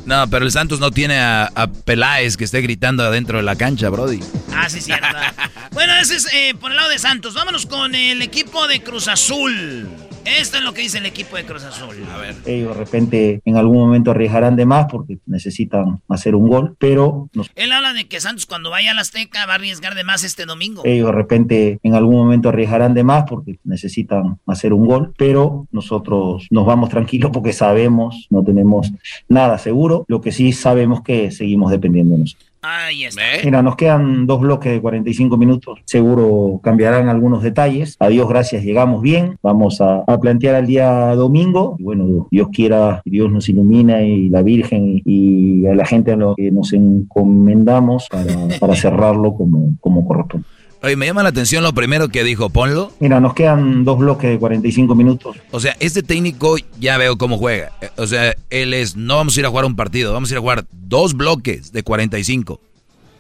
[0.07, 3.55] No, pero el Santos no tiene a, a Peláez que esté gritando adentro de la
[3.55, 4.19] cancha, Brody.
[4.53, 5.07] Ah, sí, cierto.
[5.71, 7.35] bueno, ese es eh, por el lado de Santos.
[7.35, 9.89] Vámonos con el equipo de Cruz Azul.
[10.25, 11.97] Esto es lo que dice el equipo de Cruz Azul.
[12.13, 12.35] A ver.
[12.47, 17.29] Ellos de repente en algún momento arriesgarán de más porque necesitan hacer un gol, pero
[17.33, 20.05] nos- Él habla de que Santos cuando vaya a la Azteca va a arriesgar de
[20.05, 20.83] más este domingo.
[20.85, 25.67] ellos de repente en algún momento arriesgarán de más porque necesitan hacer un gol, pero
[25.73, 28.91] nosotros nos vamos tranquilos porque sabemos, no tenemos
[29.29, 32.52] nada seguro, lo que sí sabemos que seguimos dependiendo de nosotros.
[32.65, 33.23] Ahí está.
[33.45, 35.81] Mira, nos quedan dos bloques de 45 minutos.
[35.85, 37.97] Seguro cambiarán algunos detalles.
[37.99, 39.37] A Dios gracias, llegamos bien.
[39.43, 41.75] Vamos a, a plantear el día domingo.
[41.81, 46.17] Y bueno, Dios quiera, Dios nos ilumina y la Virgen y a la gente a
[46.17, 50.47] lo que nos encomendamos para, para cerrarlo como, como corresponde.
[50.83, 52.93] Oye, me llama la atención lo primero que dijo, ponlo.
[52.99, 55.37] Mira, nos quedan dos bloques de 45 minutos.
[55.53, 57.71] O sea, este técnico ya veo cómo juega.
[57.81, 60.35] Eh, O sea, él es, no vamos a ir a jugar un partido, vamos a
[60.35, 62.61] ir a jugar dos bloques de 45.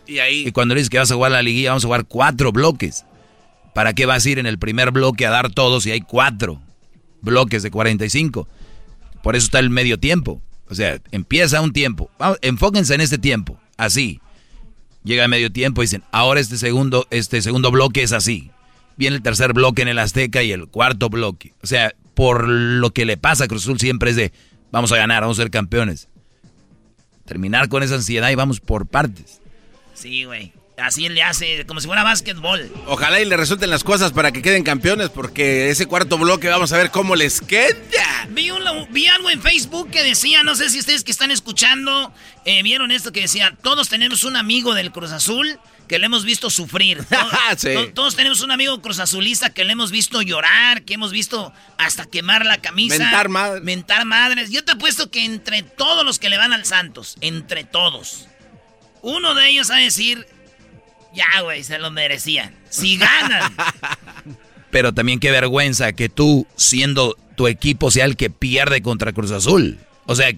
[0.09, 0.49] Y ahí.
[0.49, 3.05] Y cuando le dices que vas a jugar la liguilla, vamos a jugar cuatro bloques.
[3.75, 6.61] ¿Para qué vas a ir en el primer bloque a dar todos si hay cuatro
[7.21, 8.49] bloques de 45?
[9.23, 10.43] Por eso está el medio tiempo.
[10.69, 12.11] O sea, empieza un tiempo.
[12.19, 13.57] Vamos, enfóquense en este tiempo.
[13.77, 14.21] Así.
[15.05, 18.51] Llega medio tiempo y dicen, ahora este segundo, este segundo bloque es así.
[18.97, 21.55] Viene el tercer bloque en el Azteca y el cuarto bloque.
[21.63, 24.33] O sea, por lo que le pasa a Cruz Azul siempre es de,
[24.71, 26.09] vamos a ganar, vamos a ser campeones.
[27.25, 29.41] Terminar con esa ansiedad y vamos por partes.
[29.95, 30.53] Sí, güey.
[30.79, 32.73] Así le hace, como si fuera básquetbol.
[32.87, 36.73] Ojalá y le resulten las cosas para que queden campeones, porque ese cuarto bloque vamos
[36.73, 37.77] a ver cómo les queda.
[38.31, 42.13] Vi, un- vi algo en Facebook que decía, no sé si ustedes que están escuchando
[42.47, 45.59] eh, vieron esto que decía, todos tenemos un amigo del Cruz Azul
[45.89, 47.05] que le hemos visto sufrir.
[47.11, 47.75] Todos, Sí.
[47.75, 51.53] to- todos tenemos un amigo Cruz Azulista que le hemos visto llorar, que hemos visto
[51.77, 52.97] hasta quemar la camisa.
[52.97, 53.63] Mentar madres.
[53.63, 54.51] Mentar madres.
[54.51, 58.27] Yo te apuesto que entre todos los que le van al Santos, entre todos,
[59.03, 60.27] uno de ellos va a decir,
[61.15, 62.55] ya, güey, se lo merecían.
[62.69, 63.53] Si ganan.
[64.71, 69.31] Pero también qué vergüenza que tú, siendo tu equipo, sea el que pierde contra Cruz
[69.31, 69.79] Azul.
[70.07, 70.33] O sea,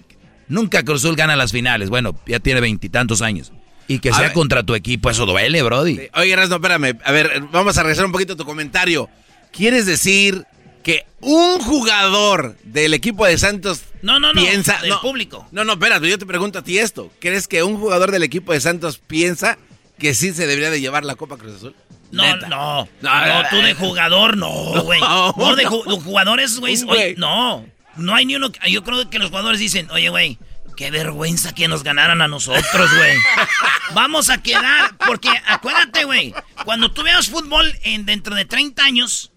[0.47, 1.89] Nunca Cruz Azul gana las finales.
[1.89, 3.51] Bueno, ya tiene veintitantos años.
[3.87, 4.33] Y que A sea ver.
[4.33, 6.09] contra tu equipo, eso duele, Brody.
[6.15, 6.97] Oye, Erasmo, espérame.
[7.03, 9.09] A ver, vamos a regresar un poquito a tu comentario.
[9.51, 10.45] ¿Quieres decir
[10.83, 14.79] que un jugador del equipo de Santos No, no, no, piensa...
[14.81, 15.47] del no, público.
[15.51, 17.11] No, no, espérate, yo te pregunto a ti esto.
[17.19, 19.57] ¿Crees que un jugador del equipo de Santos piensa
[19.99, 21.75] que sí se debería de llevar la Copa Cruz Azul?
[22.11, 22.47] No, Neta.
[22.47, 24.49] no, No, no, tú de jugador, no,
[24.83, 24.99] güey.
[25.01, 26.77] No, No, de ju- jugadores, güey.
[27.17, 27.65] No,
[27.97, 28.49] no hay ni uno.
[28.69, 30.37] Yo creo que los jugadores dicen, oye, güey,
[30.77, 33.17] qué vergüenza que nos ganaran a nosotros, güey.
[33.93, 39.31] Vamos a quedar, porque acuérdate, güey, cuando tú veas fútbol en dentro de 30 años,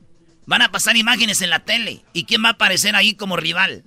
[0.46, 2.02] van a pasar imágenes en la tele.
[2.12, 3.84] ¿Y quién va a aparecer ahí como rival?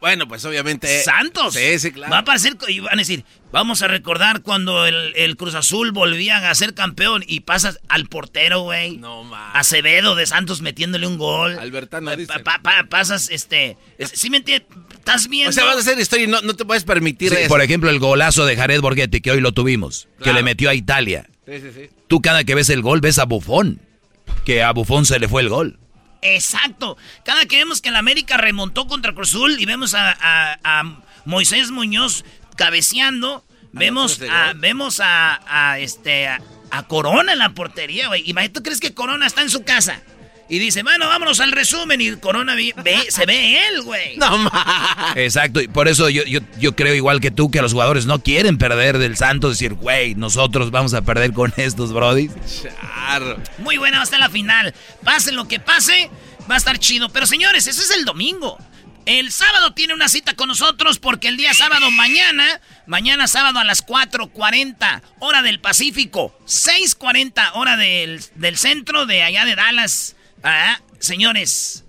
[0.00, 1.02] Bueno, pues obviamente...
[1.02, 1.54] Santos.
[1.54, 2.10] Sí, sí, claro.
[2.10, 5.92] Va a aparecer y van a decir, vamos a recordar cuando el, el Cruz Azul
[5.92, 8.96] volvía a ser campeón y pasas al portero, güey.
[8.98, 9.50] No, ma.
[9.52, 11.58] Acevedo de Santos metiéndole un gol.
[11.58, 12.38] Albertano Pa- dice.
[12.40, 13.76] pa- pa- pasas, este...
[13.98, 14.68] es- ¿Sí me entiendes?
[14.92, 15.50] Estás viendo...
[15.50, 17.48] O sea, vas a hacer historia y no, no te puedes permitir Sí, eso.
[17.48, 20.74] por ejemplo, el golazo de Jared Borghetti, que hoy lo tuvimos, que le metió a
[20.74, 21.28] Italia.
[21.46, 21.90] Sí, sí, sí.
[22.08, 23.80] Tú cada que ves el gol ves a Bufón,
[24.44, 25.78] que a Bufón se le fue el gol.
[26.22, 26.96] Exacto.
[27.24, 31.00] Cada que vemos que el América remontó contra Cruz Azul y vemos a, a- a
[31.24, 32.24] Moisés Muñoz
[32.56, 35.40] cabeceando, vemos a, vemos a,
[35.72, 36.40] a, este a,
[36.88, 38.22] Corona en la portería, güey.
[38.28, 40.02] Imagínate, ¿tú crees que Corona está en su casa?
[40.50, 42.00] Y dice, bueno, vámonos al resumen.
[42.00, 42.74] Y Corona ve,
[43.10, 44.16] se ve él, güey.
[44.16, 45.12] No, ma.
[45.16, 48.22] Exacto, y por eso yo, yo, yo creo igual que tú que los jugadores no
[48.22, 52.30] quieren perder del Santos, decir, güey, nosotros vamos a perder con estos, Brody.
[52.62, 53.38] Charro.
[53.58, 54.74] Muy buena va a estar la final.
[55.04, 56.10] Pase lo que pase,
[56.50, 57.10] va a estar chido.
[57.10, 58.58] Pero señores, ese es el domingo.
[59.08, 63.64] El sábado tiene una cita con nosotros porque el día sábado mañana, mañana sábado a
[63.64, 70.14] las 4.40 hora del Pacífico, 6.40 hora del, del centro de allá de Dallas.
[70.42, 71.84] Ah, señores,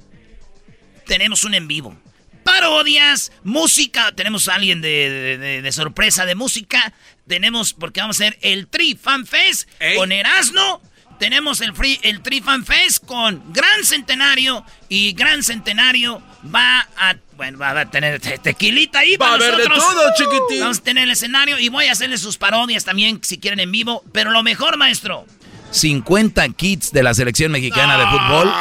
[1.06, 1.98] tenemos un en vivo.
[2.44, 6.94] Parodias, música, tenemos a alguien de, de- de- de sorpresa de música.
[7.28, 10.82] Tenemos, porque vamos a hacer el Tri Fan Fest con Erasmo.
[11.20, 14.66] Tenemos el, free, el Tri Fan Fest con Gran Centenario.
[14.88, 16.24] Y Gran Centenario
[16.54, 17.16] va a.
[17.36, 20.62] Bueno, va a tener te- tequilita ahí Va a para haber de todo, chiquitín.
[20.62, 23.72] Vamos a tener el escenario y voy a hacerle sus parodias también si quieren en
[23.72, 24.04] vivo.
[24.12, 25.28] Pero lo mejor, maestro.
[25.72, 28.52] 50 kits de la selección mexicana de fútbol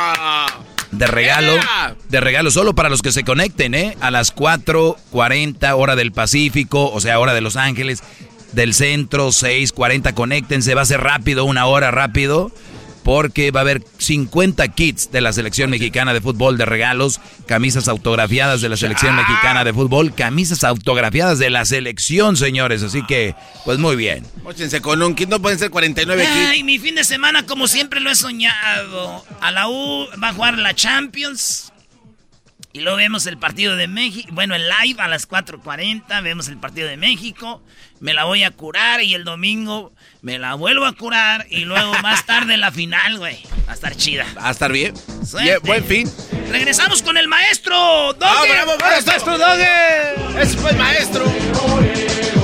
[0.90, 1.52] de regalo,
[2.08, 3.96] de regalo solo para los que se conecten, ¿eh?
[4.00, 8.02] A las 4:40 hora del Pacífico, o sea, hora de Los Ángeles,
[8.52, 12.50] del centro 6:40 conéctense, va a ser rápido, una hora rápido.
[13.08, 17.88] Porque va a haber 50 kits de la selección mexicana de fútbol de regalos, camisas
[17.88, 22.82] autografiadas de la selección mexicana de fútbol, camisas autografiadas de la selección, señores.
[22.82, 24.26] Así que, pues muy bien.
[24.42, 26.48] Móchense con un kit, no pueden ser 49 kits.
[26.50, 29.24] Ay, mi fin de semana, como siempre lo he soñado.
[29.40, 31.72] A la U va a jugar la Champions.
[32.72, 34.28] Y luego vemos el partido de México.
[34.32, 36.22] Bueno, el live a las 4.40.
[36.22, 37.62] Vemos el partido de México.
[38.00, 39.02] Me la voy a curar.
[39.02, 41.46] Y el domingo me la vuelvo a curar.
[41.50, 43.38] Y luego más tarde la final, güey.
[43.66, 44.26] Va a estar chida.
[44.36, 44.94] Va a estar bien.
[45.64, 46.10] Buen fin.
[46.50, 48.10] Regresamos con el maestro.
[48.10, 48.50] ¡Ah, Doggy.
[48.50, 50.40] bravo, maestro Doggy!
[50.40, 52.37] ¡Ese fue el maestro!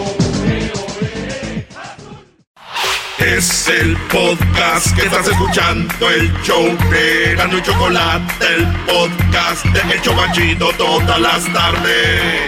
[3.25, 10.03] Es el podcast que estás escuchando, el show de y Chocolate, el podcast de El
[10.03, 12.43] Chocachito todas las tardes.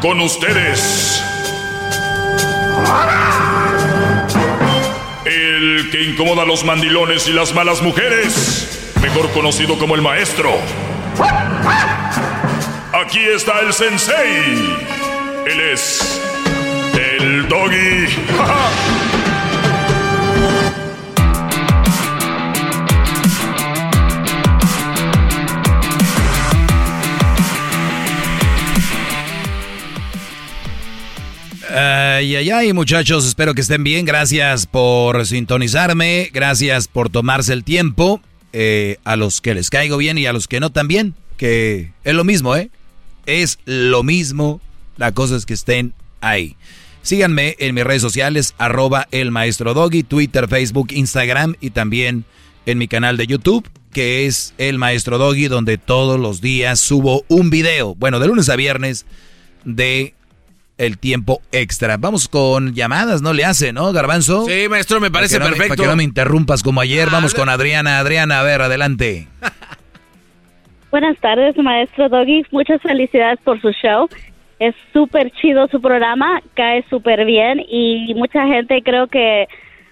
[0.00, 1.22] Con ustedes.
[5.26, 8.94] El que incomoda a los mandilones y las malas mujeres.
[9.02, 10.54] Mejor conocido como el maestro.
[12.98, 14.14] Aquí está el sensei.
[15.46, 16.18] Él es
[16.94, 18.06] el doggy.
[31.68, 34.06] Ay, ay, ay, muchachos, espero que estén bien.
[34.06, 38.22] Gracias por sintonizarme, gracias por tomarse el tiempo.
[38.54, 42.14] eh, a los que les caigo bien y a los que no también, que es
[42.14, 42.70] lo mismo, ¿eh?
[43.26, 44.60] Es lo mismo,
[44.96, 46.56] la cosa es que estén ahí.
[47.02, 52.24] Síganme en mis redes sociales, arroba el maestro Doggy, Twitter, Facebook, Instagram y también
[52.66, 57.24] en mi canal de YouTube, que es el maestro Doggy, donde todos los días subo
[57.28, 59.06] un video, bueno, de lunes a viernes,
[59.64, 60.14] de
[60.78, 61.96] el tiempo extra.
[61.96, 64.44] Vamos con llamadas, ¿no le hace, no, Garbanzo?
[64.46, 65.76] Sí, maestro, me parece Para me- perfecto.
[65.76, 67.08] para que no me interrumpas como ayer.
[67.08, 67.98] Vamos con Adriana.
[67.98, 69.28] Adriana, a ver, adelante.
[70.90, 72.44] Buenas tardes, maestro Doggy.
[72.50, 74.08] Muchas felicidades por su show.
[74.58, 79.46] Es súper chido su programa, cae súper bien y mucha gente creo que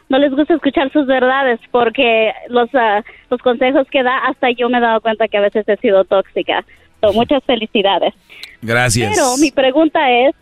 [0.08, 4.68] no les gusta escuchar sus verdades porque los, ah, los consejos que da, hasta yo
[4.68, 6.64] me he dado cuenta que a veces he sido tóxica.
[7.00, 8.14] So, muchas felicidades.
[8.62, 9.12] Gracias.
[9.14, 10.34] Pero mi pregunta es,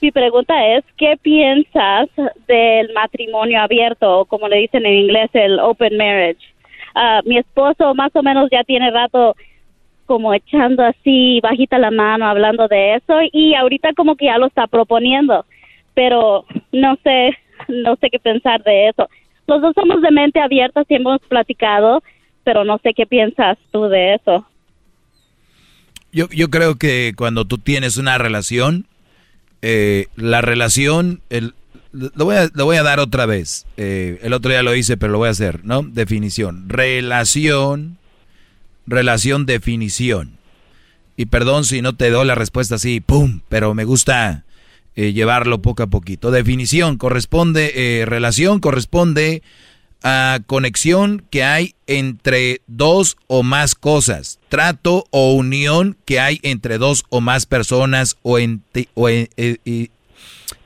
[0.00, 2.08] mi pregunta es, ¿qué piensas
[2.46, 6.40] del matrimonio abierto, o como le dicen en inglés, el open marriage?
[6.94, 9.36] Ah, mi esposo más o menos ya tiene rato
[10.06, 14.46] como echando así bajita la mano hablando de eso y ahorita como que ya lo
[14.46, 15.44] está proponiendo,
[15.94, 17.36] pero no sé,
[17.68, 19.08] no sé qué pensar de eso.
[19.46, 22.02] Los dos somos de mente abierta, sí hemos platicado,
[22.44, 24.46] pero no sé qué piensas tú de eso.
[26.12, 28.86] Yo, yo creo que cuando tú tienes una relación,
[29.62, 31.54] eh, la relación, el,
[31.92, 33.66] lo, voy a, lo voy a dar otra vez.
[33.76, 35.82] Eh, el otro día lo hice, pero lo voy a hacer, ¿no?
[35.82, 36.68] Definición.
[36.68, 37.98] Relación,
[38.86, 40.38] relación, definición.
[41.16, 43.40] Y perdón si no te doy la respuesta así, ¡pum!
[43.48, 44.44] Pero me gusta
[44.94, 46.30] eh, llevarlo poco a poquito.
[46.30, 49.42] Definición corresponde, eh, relación corresponde
[50.02, 56.76] a conexión que hay entre dos o más cosas, trato o unión que hay entre
[56.78, 59.88] dos o más personas o, enti- o en- eh,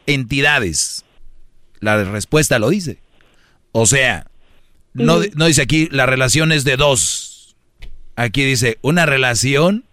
[0.06, 1.04] entidades.
[1.80, 2.98] La respuesta lo dice.
[3.72, 4.26] O sea,
[4.92, 7.28] no, no dice aquí la relación es de dos.
[8.20, 9.84] Aquí dice una relación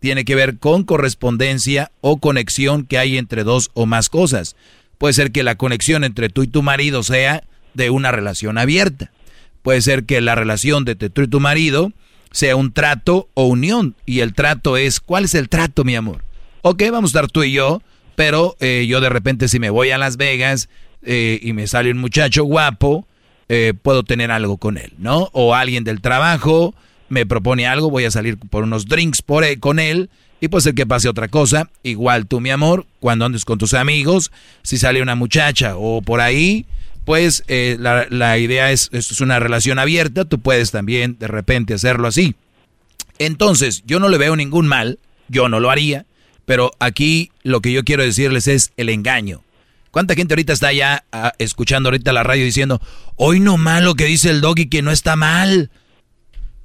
[0.00, 4.56] tiene que ver con correspondencia o conexión que hay entre dos o más cosas.
[4.98, 7.44] Puede ser que la conexión entre tú y tu marido sea
[7.74, 9.12] de una relación abierta.
[9.62, 11.92] Puede ser que la relación de tú y tu marido
[12.32, 13.94] sea un trato o unión.
[14.04, 16.24] Y el trato es, ¿cuál es el trato, mi amor?
[16.62, 17.82] Ok, vamos a estar tú y yo,
[18.16, 20.68] pero eh, yo de repente si me voy a Las Vegas
[21.02, 23.06] eh, y me sale un muchacho guapo,
[23.48, 25.30] eh, puedo tener algo con él, ¿no?
[25.32, 26.74] O alguien del trabajo
[27.08, 29.22] me propone algo, voy a salir por unos drinks
[29.60, 30.10] con él
[30.40, 31.70] y puede ser que pase otra cosa.
[31.82, 36.20] Igual tú, mi amor, cuando andes con tus amigos, si sale una muchacha o por
[36.20, 36.66] ahí,
[37.04, 41.28] pues eh, la, la idea es, esto es una relación abierta, tú puedes también de
[41.28, 42.34] repente hacerlo así.
[43.18, 46.04] Entonces, yo no le veo ningún mal, yo no lo haría,
[46.44, 49.42] pero aquí lo que yo quiero decirles es el engaño.
[49.90, 52.82] ¿Cuánta gente ahorita está ya ah, escuchando ahorita la radio diciendo,
[53.16, 55.70] hoy no malo que dice el doggy que no está mal?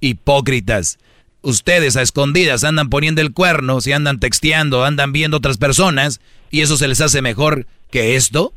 [0.01, 0.97] Hipócritas.
[1.41, 6.19] Ustedes a escondidas andan poniendo el cuerno, si andan texteando, andan viendo otras personas,
[6.51, 8.53] y eso se les hace mejor que esto.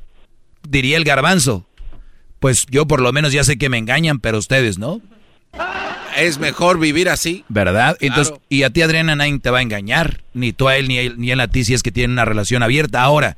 [0.69, 1.67] Diría el garbanzo.
[2.41, 5.01] Pues yo por lo menos ya sé que me engañan, pero ustedes no.
[6.17, 7.45] Es mejor vivir así.
[7.49, 7.97] ¿Verdad?
[8.01, 10.99] Entonces, y a ti Adriana nadie te va a engañar, ni tú a él, ni
[10.99, 13.03] él, ni él a ti si es que tienen una relación abierta.
[13.03, 13.37] Ahora,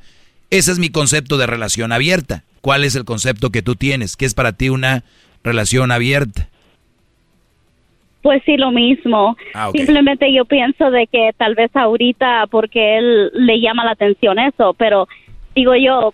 [0.49, 2.43] ese es mi concepto de relación abierta.
[2.61, 4.17] ¿Cuál es el concepto que tú tienes?
[4.17, 5.03] ¿Qué es para ti una
[5.43, 6.49] relación abierta?
[8.27, 9.37] Pues sí, lo mismo.
[9.53, 9.71] Ah.
[9.73, 14.73] Simplemente yo pienso de que tal vez ahorita porque él le llama la atención eso,
[14.73, 15.07] pero
[15.55, 16.13] digo yo,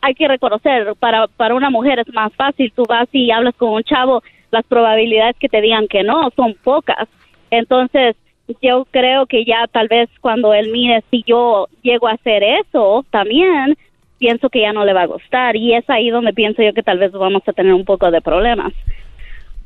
[0.00, 3.68] hay que reconocer, para, para una mujer es más fácil, tú vas y hablas con
[3.68, 7.06] un chavo, las probabilidades que te digan que no son pocas.
[7.50, 8.16] Entonces,
[8.62, 13.04] yo creo que ya tal vez cuando él mire si yo llego a hacer eso
[13.10, 13.76] también,
[14.16, 16.82] pienso que ya no le va a gustar y es ahí donde pienso yo que
[16.82, 18.72] tal vez vamos a tener un poco de problemas.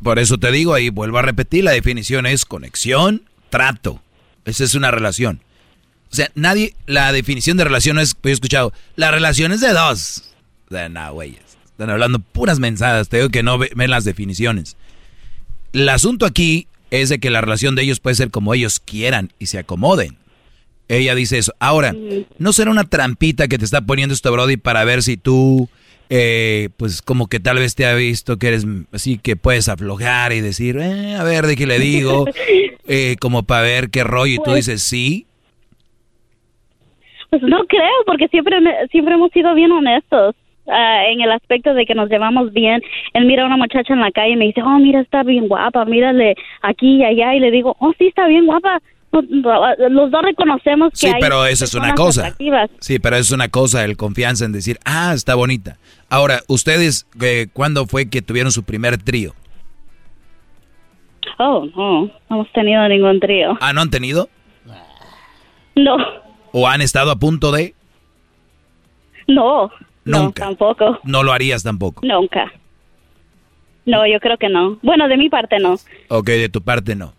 [0.03, 4.03] Por eso te digo ahí, vuelvo a repetir, la definición es conexión, trato.
[4.45, 5.41] Esa es una relación.
[6.13, 9.73] O sea, nadie, la definición de relación es, yo he escuchado, la relación es de
[9.73, 10.31] dos.
[10.71, 11.41] O sea, no, güeyes.
[11.65, 14.77] Están hablando puras mensadas, te digo que no ve- ven las definiciones.
[15.73, 19.33] El asunto aquí es de que la relación de ellos puede ser como ellos quieran
[19.39, 20.17] y se acomoden.
[20.89, 21.53] Ella dice eso.
[21.59, 21.95] Ahora,
[22.39, 25.69] ¿no será una trampita que te está poniendo esto, Brody, para ver si tú,
[26.11, 30.33] eh, pues como que tal vez te ha visto que eres así que puedes aflojar
[30.33, 32.25] y decir, eh, a ver, de qué le digo,
[32.89, 35.27] eh, como para ver qué rollo y tú Pues- dices sí?
[37.31, 38.57] Pues no creo, porque siempre
[38.93, 40.37] siempre hemos sido bien honestos
[40.69, 42.81] ah, en el aspecto de que nos llevamos bien.
[43.15, 45.49] Él mira a una muchacha en la calle y me dice, oh, mira, está bien
[45.49, 47.35] guapa, mírale aquí y allá.
[47.35, 48.81] Y le digo, oh, sí, está bien guapa.
[49.13, 52.35] Los dos reconocemos que Sí, hay pero eso es una cosa.
[52.81, 55.79] Sí, pero eso es una cosa, el confianza en decir, ah, está bonita.
[56.11, 59.33] Ahora, ustedes, eh, ¿cuándo fue que tuvieron su primer trío?
[61.39, 63.57] Oh, no, no hemos tenido ningún trío.
[63.61, 64.29] ¿Ah, no han tenido?
[65.75, 65.97] No,
[66.53, 67.75] ¿O han estado a punto de?
[69.29, 69.71] no,
[70.05, 70.45] no, Nunca.
[70.45, 72.01] tampoco, No lo harías tampoco.
[72.07, 72.53] nunca.
[73.85, 74.79] No, yo creo que no.
[74.83, 75.75] Bueno, de mi parte no.
[76.09, 77.13] Ok, de tu parte no.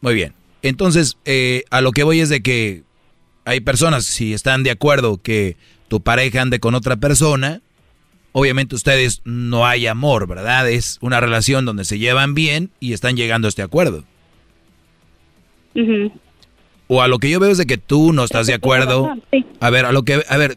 [0.00, 0.32] Muy bien.
[0.64, 2.84] Entonces, eh, a lo que voy es de que
[3.44, 5.58] hay personas, si están de acuerdo que
[5.88, 7.60] tu pareja ande con otra persona,
[8.32, 10.70] obviamente ustedes no hay amor, ¿verdad?
[10.70, 14.04] Es una relación donde se llevan bien y están llegando a este acuerdo.
[16.86, 19.14] O a lo que yo veo es de que tú no estás de acuerdo.
[19.60, 20.56] A ver, a lo que, a ver,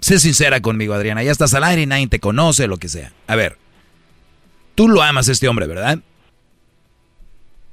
[0.00, 1.22] sé sincera conmigo, Adriana.
[1.22, 3.14] Ya estás al aire y nadie te conoce, lo que sea.
[3.28, 3.56] A ver,
[4.74, 6.00] tú lo amas a este hombre, ¿verdad?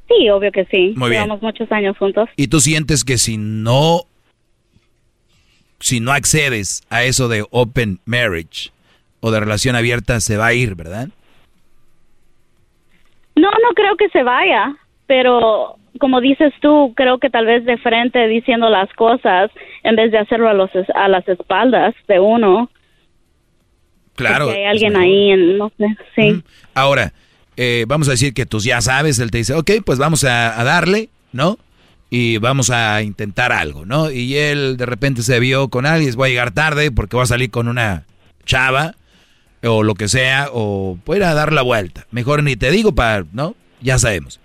[0.08, 0.94] Sí, obvio que sí.
[0.96, 1.24] Muy bien.
[1.24, 2.30] Llevamos muchos años juntos.
[2.36, 4.02] Y tú sientes que si no,
[5.80, 8.72] si no accedes a eso de open marriage
[9.20, 11.10] o de relación abierta, se va a ir, ¿verdad?
[13.36, 14.76] No, no creo que se vaya,
[15.08, 19.52] pero como dices tú, creo que tal vez de frente diciendo las cosas
[19.84, 22.70] en vez de hacerlo a, los, a las espaldas de uno.
[24.16, 24.46] Claro.
[24.46, 26.44] Porque hay alguien ahí, en, no sé, sí.
[26.74, 27.12] Ahora,
[27.58, 30.60] eh, vamos a decir que tú ya sabes, él te dice, ok, pues vamos a,
[30.60, 31.58] a darle, ¿no?
[32.10, 34.12] Y vamos a intentar algo, ¿no?
[34.12, 37.28] Y él de repente se vio con alguien, voy a llegar tarde porque voy a
[37.28, 38.06] salir con una
[38.46, 38.96] chava
[39.64, 42.06] o lo que sea, o voy a ir a dar la vuelta.
[42.12, 43.56] Mejor ni te digo para, ¿no?
[43.82, 44.40] Ya sabemos.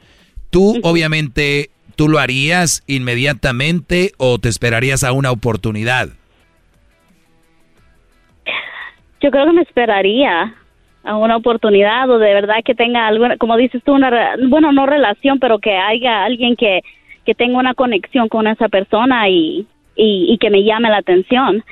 [0.50, 6.08] Tú, obviamente, ¿tú lo harías inmediatamente o te esperarías a una oportunidad?
[9.20, 10.54] Yo creo que me esperaría
[11.04, 14.10] a una oportunidad o de verdad que tenga alguna, como dices tú, una,
[14.48, 16.80] bueno, no relación, pero que haya alguien que,
[17.24, 19.66] que tenga una conexión con esa persona y,
[19.96, 21.64] y, y que me llame la atención.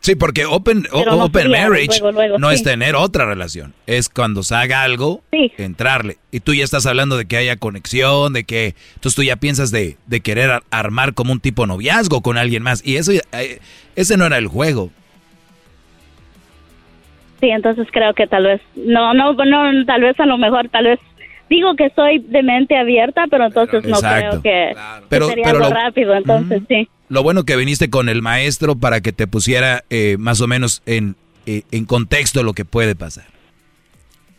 [0.00, 2.56] Sí, porque open, o- Pero no open sería marriage luego, luego, no sí.
[2.56, 3.72] es tener otra relación.
[3.86, 6.18] Es cuando se haga algo, entrarle.
[6.30, 8.74] Y tú ya estás hablando de que haya conexión, de que...
[8.96, 12.62] Entonces tú ya piensas de, de querer ar- armar como un tipo noviazgo con alguien
[12.62, 12.86] más.
[12.86, 13.60] Y eso, eh,
[13.96, 14.90] ese no era el juego.
[17.44, 20.84] Sí, entonces creo que tal vez, no, no, no, tal vez a lo mejor, tal
[20.84, 20.98] vez,
[21.50, 24.40] digo que soy de mente abierta, pero entonces no Exacto.
[24.40, 26.88] creo que, que Pero- sería pero algo lo- rápido, entonces sí.
[27.10, 30.80] Lo bueno que viniste con el maestro para que te pusiera eh, más o menos
[30.86, 33.26] en, eh, en contexto lo que puede pasar.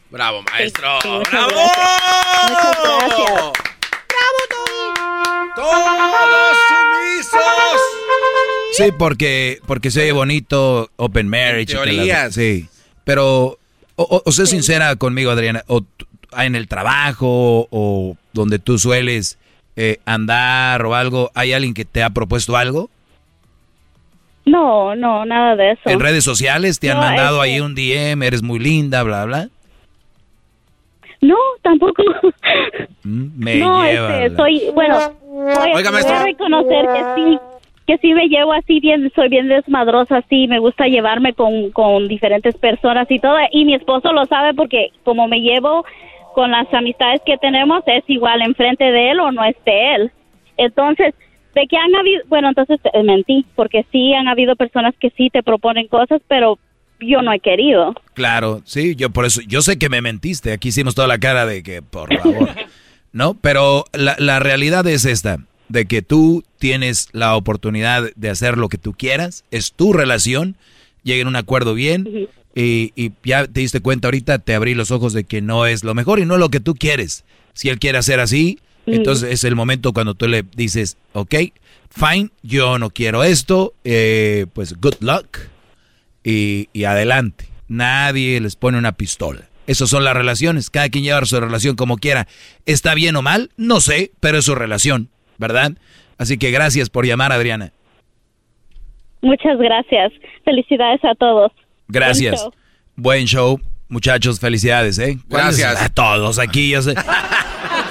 [0.09, 0.87] Bravo, maestro.
[1.03, 1.49] muchas ¡Bravo!
[1.53, 2.49] gracias.
[2.49, 3.51] Muchas gracias.
[5.55, 7.81] ¡Todos sumisos!
[8.73, 11.73] Sí, porque, porque se oye bonito Open Marriage.
[11.73, 12.67] y que la- sí,
[13.05, 13.57] pero,
[13.95, 15.81] o, o- o sé sincera conmigo, Adriana, o
[16.37, 19.37] en el trabajo o donde tú sueles
[19.77, 22.89] eh, andar o algo, ¿hay alguien que te ha propuesto algo?
[24.45, 25.81] No, no, nada de eso.
[25.89, 29.49] ¿En redes sociales te han mandado este- ahí un DM, eres muy linda, bla, bla?
[31.21, 32.03] No, tampoco.
[33.03, 36.15] Mm, Me no, lleva este, la- soy, bueno, voy, Oiga, voy maestro.
[36.15, 37.39] a reconocer que sí,
[37.85, 42.07] que sí me llevo así bien, soy bien desmadrosa, así, me gusta llevarme con, con
[42.07, 45.85] diferentes personas y todo, y mi esposo lo sabe porque como me llevo
[46.33, 50.11] con las amistades que tenemos, es igual enfrente de él o no es de él.
[50.57, 51.13] Entonces,
[51.55, 55.29] de que han habido, bueno, entonces eh, mentí, porque sí han habido personas que sí
[55.29, 56.59] te proponen cosas, pero
[56.99, 57.93] yo no he querido.
[58.13, 61.45] Claro, sí, yo por eso, yo sé que me mentiste, aquí hicimos toda la cara
[61.45, 62.49] de que, por favor,
[63.13, 63.35] ¿no?
[63.35, 65.37] Pero la, la realidad es esta,
[65.69, 70.57] de que tú tienes la oportunidad de hacer lo que tú quieras, es tu relación,
[71.03, 74.89] lleguen a un acuerdo bien y, y ya te diste cuenta ahorita, te abrí los
[74.89, 77.23] ojos de que no es lo mejor y no lo que tú quieres.
[77.53, 81.35] Si él quiere hacer así, entonces es el momento cuando tú le dices, ok,
[81.91, 85.37] fine, yo no quiero esto, eh, pues good luck
[86.23, 87.45] y, y adelante.
[87.67, 89.49] Nadie les pone una pistola.
[89.67, 90.71] Esas son las relaciones.
[90.71, 92.27] Cada quien lleva su relación como quiera.
[92.65, 93.51] ¿Está bien o mal?
[93.55, 95.73] No sé, pero es su relación, ¿verdad?
[96.17, 97.71] Así que gracias por llamar, Adriana.
[99.21, 100.11] Muchas gracias.
[100.43, 101.51] Felicidades a todos.
[101.53, 102.39] Buen Gracias.
[102.41, 102.53] show.
[102.95, 103.59] Buen show,
[103.89, 104.39] muchachos.
[104.39, 105.17] Felicidades, ¿eh?
[105.27, 105.81] Gracias.
[105.81, 106.95] A todos aquí, yo sé.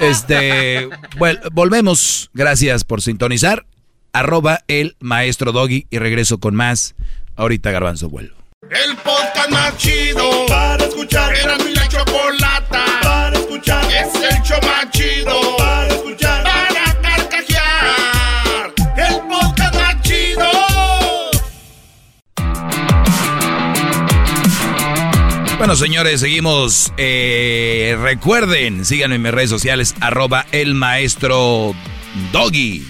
[0.01, 2.29] Este, bueno, volvemos.
[2.33, 3.65] Gracias por sintonizar.
[4.13, 6.95] Arroba el maestro Doggy y regreso con más.
[7.35, 8.35] Ahorita Garbanzo vuelvo.
[8.63, 11.33] El podcast más chido para escuchar.
[11.35, 13.83] Era mi la chocolata para escuchar.
[13.85, 16.24] Es el show más chido para escuchar.
[25.65, 26.93] Bueno, señores, seguimos.
[26.95, 31.73] Eh, recuerden, síganme en mis redes sociales, arroba el maestro
[32.31, 32.85] Doggy.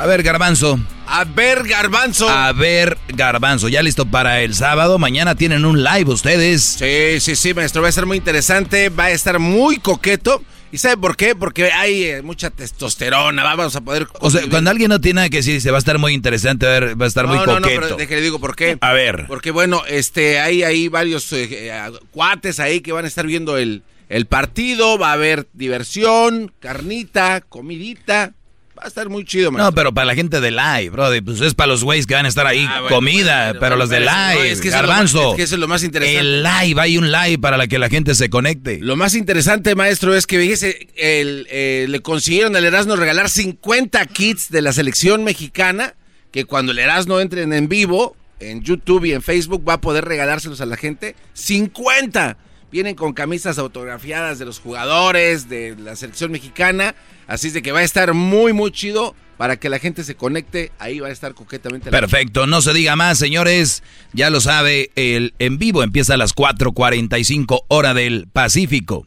[0.00, 0.80] A ver, Garbanzo.
[1.06, 2.28] A ver, Garbanzo.
[2.28, 3.68] A ver, Garbanzo.
[3.68, 4.98] ¿Ya listo para el sábado?
[4.98, 6.78] Mañana tienen un live ustedes.
[6.80, 7.80] Sí, sí, sí, maestro.
[7.80, 8.88] Va a estar muy interesante.
[8.88, 10.42] Va a estar muy coqueto.
[10.72, 11.34] ¿Y sabe por qué?
[11.34, 13.42] Porque hay eh, mucha testosterona.
[13.42, 14.06] Vamos a poder.
[14.20, 16.66] O sea, cuando alguien no tiene nada que decir, dice, va a estar muy interesante,
[16.66, 17.80] a ver, va a estar muy no, no, no, coqueto.
[17.80, 18.78] pero déjale digo por qué.
[18.80, 19.24] A ver.
[19.26, 21.72] Porque bueno, este, hay ahí varios eh,
[22.12, 24.96] cuates ahí que van a estar viendo el, el partido.
[24.96, 28.34] Va a haber diversión, carnita, comidita.
[28.80, 29.70] Va a estar muy chido, maestro.
[29.70, 32.24] No, pero para la gente de live, bro, pues es para los güeyes que van
[32.24, 34.80] a estar ahí, Ah, bueno, comida, bueno, pero los de live, no, es que más-
[34.80, 35.30] garbanzo.
[35.32, 36.18] es que eso es lo más interesante.
[36.20, 38.78] El live, hay un live para la que la gente se conecte.
[38.80, 44.06] Lo más interesante, maestro, es que fíjese, el, eh, le consiguieron al Erasmo regalar 50
[44.06, 45.94] kits de la selección mexicana,
[46.32, 50.06] que cuando el Erasmo entre en vivo, en YouTube y en Facebook va a poder
[50.06, 51.14] regalárselos a la gente.
[51.34, 52.38] 50.
[52.70, 56.94] Vienen con camisas autografiadas de los jugadores de la selección mexicana.
[57.26, 60.14] Así es de que va a estar muy, muy chido para que la gente se
[60.14, 60.70] conecte.
[60.78, 61.90] Ahí va a estar coquetamente.
[61.90, 63.82] la- Perfecto, no se diga más, señores.
[64.12, 69.06] Ya lo sabe, el en vivo empieza a las 4:45 hora del Pacífico.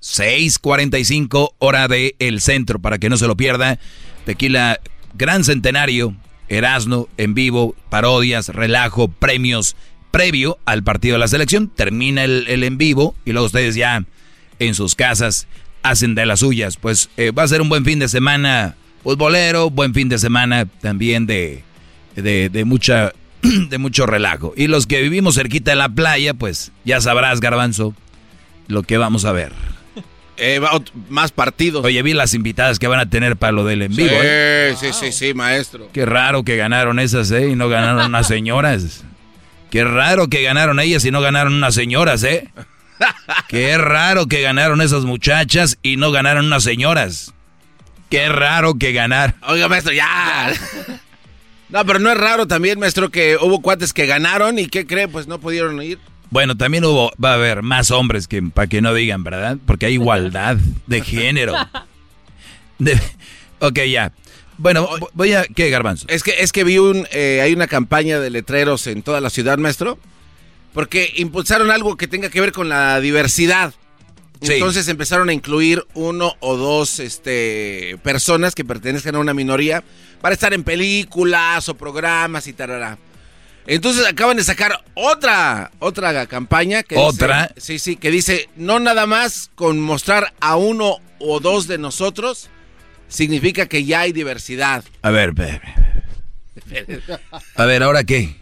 [0.00, 3.78] 6:45 hora del el centro, para que no se lo pierda.
[4.24, 4.80] Tequila
[5.14, 6.14] Gran Centenario,
[6.48, 9.76] Erasno en vivo, parodias, relajo, premios,
[10.10, 11.68] previo al partido de la selección.
[11.68, 14.04] Termina el, el en vivo y luego ustedes ya
[14.58, 15.46] en sus casas
[15.82, 16.76] hacen de las suyas.
[16.76, 20.66] Pues eh, va a ser un buen fin de semana futbolero, buen fin de semana
[20.66, 21.62] también de,
[22.14, 23.12] de, de mucha,
[23.42, 24.52] de mucho relajo.
[24.56, 27.94] Y los que vivimos cerquita de la playa, pues ya sabrás, garbanzo,
[28.66, 29.52] lo que vamos a ver.
[30.40, 30.60] Eh,
[31.08, 31.84] más partidos.
[31.84, 34.08] Oye, vi las invitadas que van a tener para lo del en vivo.
[34.08, 34.74] Sí, ¿eh?
[34.78, 35.88] sí, sí, sí, maestro.
[35.92, 37.48] Qué raro que ganaron esas, ¿eh?
[37.48, 39.04] Y no ganaron unas señoras.
[39.70, 42.48] Qué raro que ganaron ellas y no ganaron unas señoras, ¿eh?
[43.48, 47.32] Qué raro que ganaron esas muchachas y no ganaron unas señoras.
[48.10, 49.34] Qué raro que ganar.
[49.46, 50.52] Oiga, maestro, ya.
[51.68, 55.06] No, pero no es raro también, maestro, que hubo cuates que ganaron y ¿qué cree?
[55.08, 55.98] Pues no pudieron ir.
[56.30, 59.58] Bueno, también hubo, va a haber más hombres que para que no digan, ¿verdad?
[59.66, 61.54] Porque hay igualdad de género.
[62.78, 63.00] De-
[63.60, 64.12] ok, ya.
[64.58, 65.44] Bueno, vo- voy a...
[65.44, 66.06] ¿Qué, Garbanzo?
[66.08, 69.30] Es que, es que vi un, eh, hay una campaña de letreros en toda la
[69.30, 69.98] ciudad, maestro,
[70.74, 73.72] porque impulsaron algo que tenga que ver con la diversidad.
[74.42, 74.52] Sí.
[74.54, 79.82] Entonces empezaron a incluir uno o dos este, personas que pertenezcan a una minoría
[80.20, 82.98] para estar en películas o programas y tarará.
[83.66, 86.82] Entonces acaban de sacar otra, otra campaña.
[86.84, 87.52] Que ¿Otra?
[87.54, 91.76] dice- sí, sí, que dice, no nada más con mostrar a uno o dos de
[91.78, 92.48] nosotros,
[93.08, 94.84] significa que ya hay diversidad.
[95.02, 95.60] A ver, ve-
[97.54, 98.36] a ver, ¿ahora qué?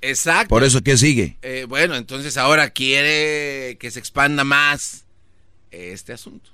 [0.00, 0.48] Exacto.
[0.48, 1.36] ¿Por eso qué sigue?
[1.42, 5.04] Eh, bueno, entonces ahora quiere que se expanda más
[5.70, 6.50] este asunto.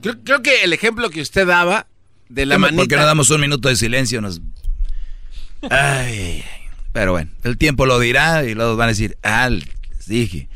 [0.00, 1.86] Creo, creo que el ejemplo que usted daba
[2.30, 2.86] de la ¿Por manita...
[2.88, 4.20] qué no damos un minuto de silencio?
[4.22, 4.40] Nos...
[5.70, 6.44] Ay, ay.
[6.92, 10.48] pero bueno, el tiempo lo dirá y luego van a decir, ah, les dije.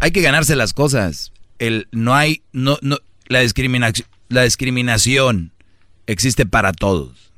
[0.00, 1.32] Hay que ganarse las cosas.
[1.60, 2.98] El, no hay, no, no,
[3.28, 5.52] la discriminación, la discriminación
[6.06, 7.32] existe para todos.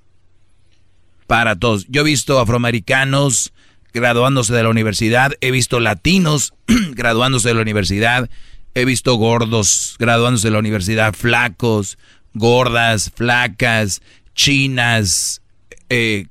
[1.27, 1.87] Para todos.
[1.89, 3.53] Yo he visto afroamericanos
[3.93, 6.53] graduándose de la universidad, he visto latinos
[6.93, 8.29] graduándose de la universidad,
[8.75, 11.99] he visto gordos graduándose de la universidad, flacos,
[12.35, 14.03] gordas, flacas,
[14.35, 15.41] chinas,
[15.89, 16.27] eh,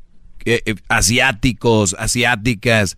[0.46, 2.98] eh, eh, asiáticos, asiáticas.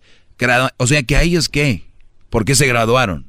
[0.76, 1.84] O sea, que a ellos qué?
[2.30, 3.27] ¿Por qué se graduaron?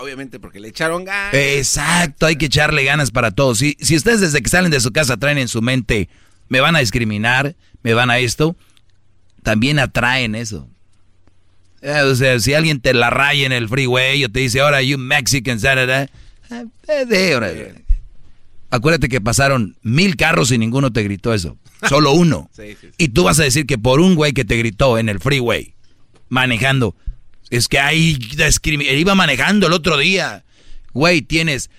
[0.00, 1.34] Obviamente porque le echaron ganas.
[1.34, 3.58] Exacto, hay que echarle ganas para todos.
[3.58, 6.08] Si, si ustedes desde que salen de su casa traen en su mente,
[6.48, 8.56] me van a discriminar, me van a esto,
[9.42, 10.68] también atraen eso.
[11.82, 14.82] Eh, o sea, si alguien te la raya en el freeway o te dice, ahora
[14.82, 16.08] you Mexican, da, eh,
[16.88, 17.74] eh,
[18.70, 21.56] Acuérdate que pasaron mil carros y ninguno te gritó eso.
[21.88, 22.50] Solo uno.
[22.56, 22.88] Sí, sí, sí.
[22.98, 25.74] Y tú vas a decir que por un güey que te gritó en el freeway,
[26.28, 26.96] manejando,
[27.50, 28.98] es que hay discriminación.
[28.98, 30.44] Iba manejando el otro día.
[30.92, 31.70] Güey, tienes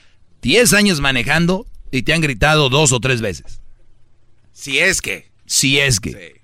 [0.41, 3.61] 10 años manejando y te han gritado dos o tres veces.
[4.53, 5.29] Si es que.
[5.45, 6.41] Si es que.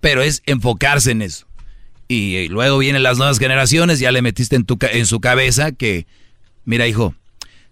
[0.00, 1.46] Pero es enfocarse en eso.
[2.08, 6.06] Y, luego vienen las nuevas generaciones, ya le metiste en, tu, en su cabeza que,
[6.64, 7.14] mira hijo,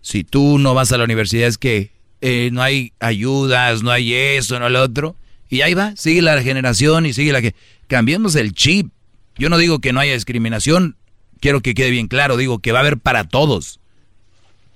[0.02, 1.90] si tú no vas a la universidad es que
[2.20, 5.16] eh, no hay ayudas, no hay eso, no lo otro.
[5.48, 7.54] Y ahí va, sigue la generación y sigue la que...
[7.86, 8.90] Cambiemos el chip.
[9.38, 10.96] Yo no digo que no haya discriminación,
[11.40, 13.80] quiero que quede bien claro, digo que va a haber para todos.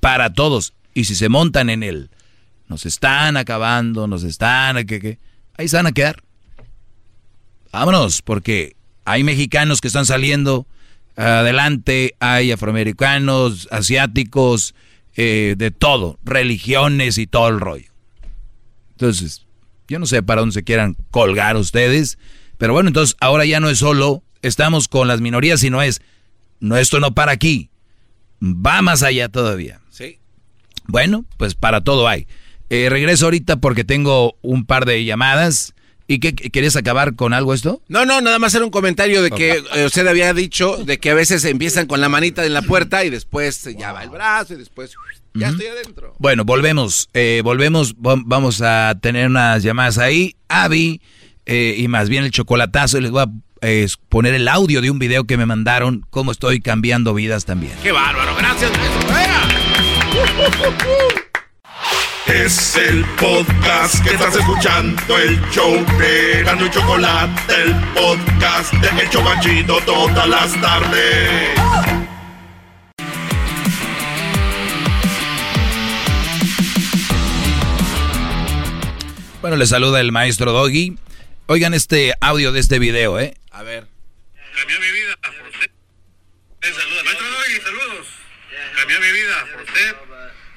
[0.00, 0.74] Para todos.
[0.94, 2.10] Y si se montan en el...
[2.68, 4.86] Nos están acabando, nos están...
[4.86, 5.18] Que, que,
[5.56, 6.22] ahí se van a quedar.
[7.72, 10.66] Vámonos, porque hay mexicanos que están saliendo
[11.16, 14.74] adelante, hay afroamericanos, asiáticos,
[15.16, 17.90] eh, de todo, religiones y todo el rollo.
[18.92, 19.44] Entonces,
[19.88, 22.18] yo no sé para dónde se quieran colgar ustedes,
[22.58, 26.00] pero bueno, entonces ahora ya no es solo, estamos con las minorías, sino es,
[26.60, 27.70] no, esto no para aquí,
[28.42, 29.80] va más allá todavía.
[29.90, 30.18] Sí.
[30.86, 32.26] Bueno, pues para todo hay.
[32.70, 35.74] Eh, regreso ahorita porque tengo un par de llamadas.
[36.06, 37.82] ¿Y qué querías acabar con algo esto?
[37.86, 41.10] No, no, nada más era un comentario de que eh, usted había dicho de que
[41.10, 44.54] a veces empiezan con la manita en la puerta y después ya va el brazo
[44.54, 44.90] y después
[45.34, 46.16] ya estoy adentro.
[46.18, 51.00] Bueno, volvemos, eh, volvemos, va- vamos a tener unas llamadas ahí, Avi,
[51.46, 53.28] eh, y más bien el chocolatazo, y les voy a
[53.62, 57.72] eh, poner el audio de un video que me mandaron, cómo estoy cambiando vidas también.
[57.82, 58.70] Qué bárbaro, gracias.
[62.26, 69.02] Es el podcast que estás escuchando, el show de Gano y Chocolate, el podcast de
[69.02, 71.60] El Chobachito todas las tardes.
[79.40, 80.96] Bueno, le saluda el maestro Doggy.
[81.52, 83.34] Oigan este audio de este video, ¿eh?
[83.50, 83.88] A ver.
[84.54, 85.68] Cambió mi vida por usted.
[86.62, 87.04] Saludos.
[87.04, 88.06] Maestro Doggy, saludos.
[88.76, 89.96] Cambió mi vida por usted.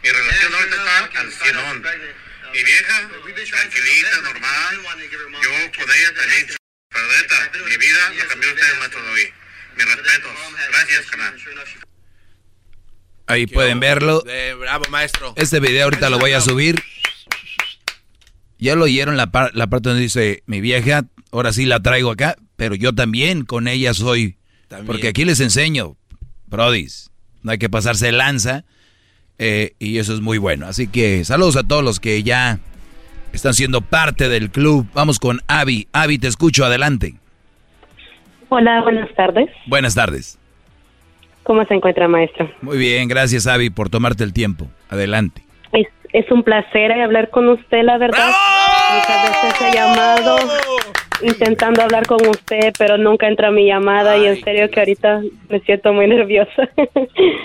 [0.03, 1.83] Mi relación ahorita está al cienón.
[2.53, 4.81] Mi vieja, tranquilita, normal.
[5.41, 5.49] Yo
[5.79, 6.47] con ella también.
[6.89, 9.33] Pero neta, mi vida la cambió usted, maestro Doggy.
[9.75, 10.31] Mis respetos.
[10.69, 11.43] Gracias, canal.
[13.25, 14.23] Ahí pueden verlo.
[14.59, 15.33] Bravo, maestro.
[15.37, 16.83] Este video ahorita lo voy a subir.
[18.63, 22.11] Ya lo oyeron la, par- la parte donde dice, mi vieja, ahora sí la traigo
[22.11, 24.37] acá, pero yo también con ella soy.
[24.69, 24.87] También.
[24.87, 25.97] Porque aquí les enseño,
[26.47, 27.11] Brodis,
[27.41, 28.63] no hay que pasarse de lanza
[29.37, 30.65] eh, y eso es muy bueno.
[30.65, 32.59] Así que saludos a todos los que ya
[33.33, 34.87] están siendo parte del club.
[34.93, 35.89] Vamos con Avi.
[35.91, 37.15] Avi, te escucho, adelante.
[38.47, 39.49] Hola, buenas tardes.
[39.67, 40.39] Buenas tardes.
[41.43, 42.49] ¿Cómo se encuentra, maestro?
[42.61, 44.69] Muy bien, gracias Avi por tomarte el tiempo.
[44.87, 45.43] Adelante.
[45.73, 48.29] Es, es un placer hablar con usted, la verdad.
[48.95, 50.37] Muchas veces he llamado
[51.23, 55.59] intentando hablar con usted, pero nunca entra mi llamada y en serio que ahorita me
[55.61, 56.69] siento muy nerviosa.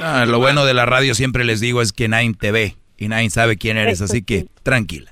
[0.01, 3.09] Ah, lo bueno de la radio siempre les digo es que nadie te ve y
[3.09, 5.11] nadie sabe quién eres, así que tranquila.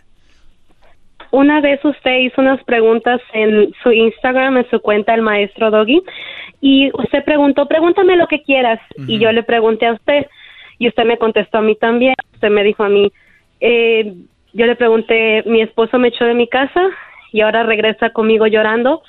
[1.33, 6.03] Una vez usted hizo unas preguntas en su Instagram, en su cuenta, el maestro Doggy,
[6.61, 8.81] y usted preguntó, pregúntame lo que quieras.
[9.07, 10.27] Y yo le pregunté a usted,
[10.79, 12.15] y usted me contestó a mí también.
[12.35, 13.13] Usted me dijo a mí,
[13.61, 14.15] eh,
[14.53, 16.81] yo le pregunté, mi esposo me echó de mi casa
[17.33, 19.03] y ahora regresa conmigo llorando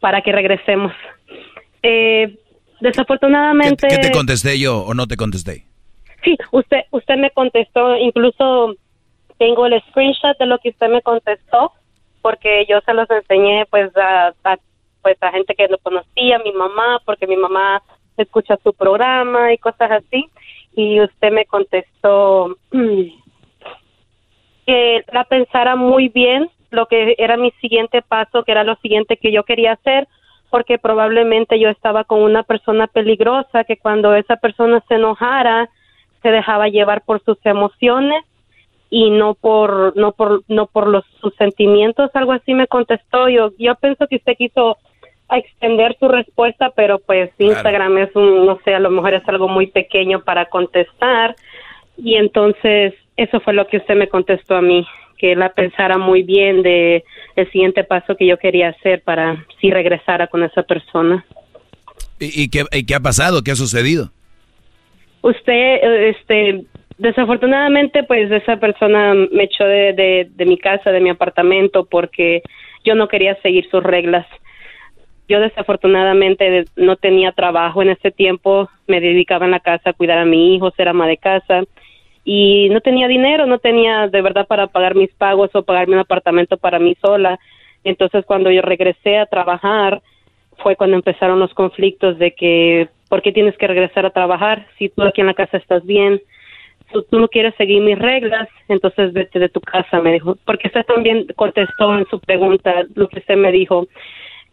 [0.00, 0.92] para que regresemos.
[1.82, 2.36] Eh,
[2.80, 3.88] desafortunadamente...
[3.88, 5.64] ¿Qué te contesté yo o no te contesté?
[6.22, 8.74] Sí, usted, usted me contestó, incluso
[9.38, 11.72] tengo el screenshot de lo que usted me contestó,
[12.22, 14.58] porque yo se los enseñé pues a, a,
[15.02, 17.82] pues a gente que lo conocía, mi mamá, porque mi mamá
[18.16, 20.26] escucha su programa y cosas así,
[20.74, 22.56] y usted me contestó
[24.66, 29.16] que la pensara muy bien lo que era mi siguiente paso, que era lo siguiente
[29.16, 30.08] que yo quería hacer,
[30.50, 35.70] porque probablemente yo estaba con una persona peligrosa, que cuando esa persona se enojara,
[36.22, 38.24] se dejaba llevar por sus emociones
[38.90, 43.28] y no por no por no por los sus sentimientos algo así me contestó.
[43.28, 44.78] Yo yo pienso que usted quiso
[45.30, 49.48] extender su respuesta pero pues Instagram es un no sé a lo mejor es algo
[49.48, 51.34] muy pequeño para contestar.
[51.96, 54.86] Y entonces eso fue lo que usted me contestó a mí
[55.18, 57.04] que la pensara muy bien de
[57.36, 61.24] el siguiente paso que yo quería hacer para si regresara con esa persona
[62.18, 63.42] ¿Y, y qué, y qué ha pasado?
[63.42, 64.10] ¿Qué ha sucedido?
[65.24, 66.64] usted, eh, este,
[66.98, 72.42] desafortunadamente, pues esa persona me echó de, de, de mi casa, de mi apartamento, porque
[72.84, 74.26] yo no quería seguir sus reglas.
[75.26, 80.18] Yo desafortunadamente no tenía trabajo en ese tiempo, me dedicaba en la casa a cuidar
[80.18, 81.62] a mi hijo, ser ama de casa
[82.24, 86.00] y no tenía dinero, no tenía de verdad para pagar mis pagos o pagarme un
[86.00, 87.38] apartamento para mí sola.
[87.84, 90.02] Entonces cuando yo regresé a trabajar
[90.62, 94.88] fue cuando empezaron los conflictos de que ¿por qué tienes que regresar a trabajar si
[94.88, 96.20] tú aquí en la casa estás bien?
[96.92, 100.36] Tú, tú no quieres seguir mis reglas, entonces vete de tu casa, me dijo.
[100.44, 103.86] Porque usted también contestó en su pregunta lo que usted me dijo.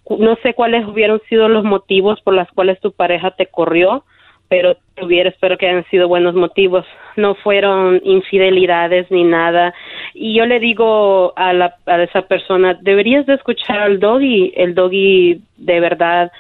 [0.10, 4.04] No sé cuáles hubieran sido los motivos por los cuales tu pareja te corrió,
[4.52, 6.86] pero tuviera, espero que hayan sido buenos motivos.
[7.16, 9.74] No fueron infidelidades ni nada.
[10.14, 14.52] Y yo le digo a, la, a esa persona, deberías de escuchar al doggy.
[14.58, 16.34] El doggy de verdad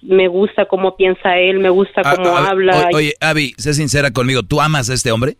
[0.00, 2.88] me gusta cómo piensa él, me gusta Ah, cómo habla.
[2.90, 4.42] o- oye, Avi, sé sincera conmigo.
[4.42, 5.36] ¿Tú amas a este hombre?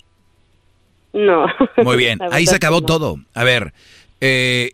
[1.15, 1.47] No.
[1.83, 2.19] Muy bien.
[2.33, 2.87] Ahí se acabó no.
[2.87, 3.17] todo.
[3.33, 3.73] A ver,
[4.21, 4.73] eh,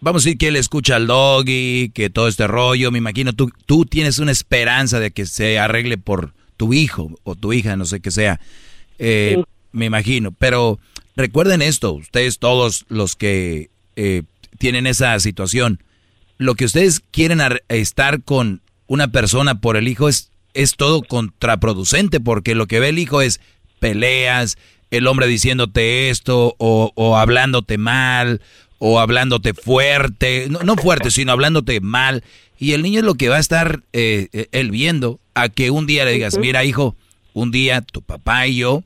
[0.00, 2.92] vamos a decir que él escucha al doggy, que todo este rollo.
[2.92, 6.30] Me imagino, tú, tú tienes una esperanza de que se arregle por
[6.62, 8.38] tu hijo o tu hija, no sé qué sea.
[9.00, 9.42] Eh,
[9.72, 10.30] Me imagino.
[10.30, 10.78] Pero
[11.16, 14.22] recuerden esto, ustedes todos los que eh,
[14.58, 15.82] tienen esa situación.
[16.38, 21.02] Lo que ustedes quieren ar- estar con una persona por el hijo es, es todo
[21.02, 23.40] contraproducente, porque lo que ve el hijo es
[23.80, 24.56] peleas,
[24.92, 28.40] el hombre diciéndote esto, o, o hablándote mal,
[28.78, 32.22] o hablándote fuerte, no, no fuerte, sino hablándote mal.
[32.56, 35.70] Y el niño es lo que va a estar eh, eh, él viendo, a que
[35.70, 36.96] un día le digas, mira hijo,
[37.32, 38.84] un día tu papá y yo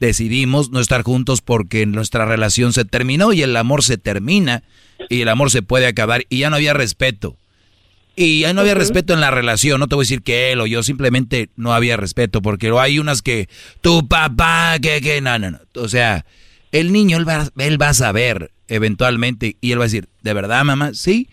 [0.00, 4.62] decidimos no estar juntos porque nuestra relación se terminó y el amor se termina
[5.08, 7.36] y el amor se puede acabar y ya no había respeto.
[8.16, 10.60] Y ya no había respeto en la relación, no te voy a decir que él
[10.60, 13.48] o yo, simplemente no había respeto, porque hay unas que,
[13.80, 15.60] tu papá, que, que, no, no, no.
[15.76, 16.26] O sea,
[16.72, 20.34] el niño, él va, él va a saber eventualmente y él va a decir, ¿de
[20.34, 20.94] verdad, mamá?
[20.94, 21.28] Sí.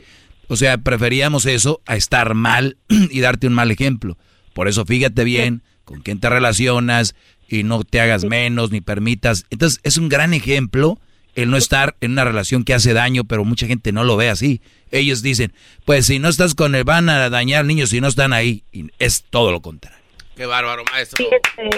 [0.48, 4.16] O sea, preferíamos eso a estar mal y darte un mal ejemplo.
[4.56, 7.14] Por eso fíjate bien con quién te relacionas
[7.50, 9.46] y no te hagas menos ni permitas.
[9.50, 10.98] Entonces, es un gran ejemplo
[11.36, 14.30] el no estar en una relación que hace daño, pero mucha gente no lo ve
[14.30, 14.62] así.
[14.92, 15.52] Ellos dicen,
[15.84, 18.64] pues si no estás con él, van a dañar niños si no están ahí.
[18.72, 20.00] Y es todo lo contrario.
[20.38, 21.26] Qué bárbaro, maestro.
[21.26, 21.78] Fíjese,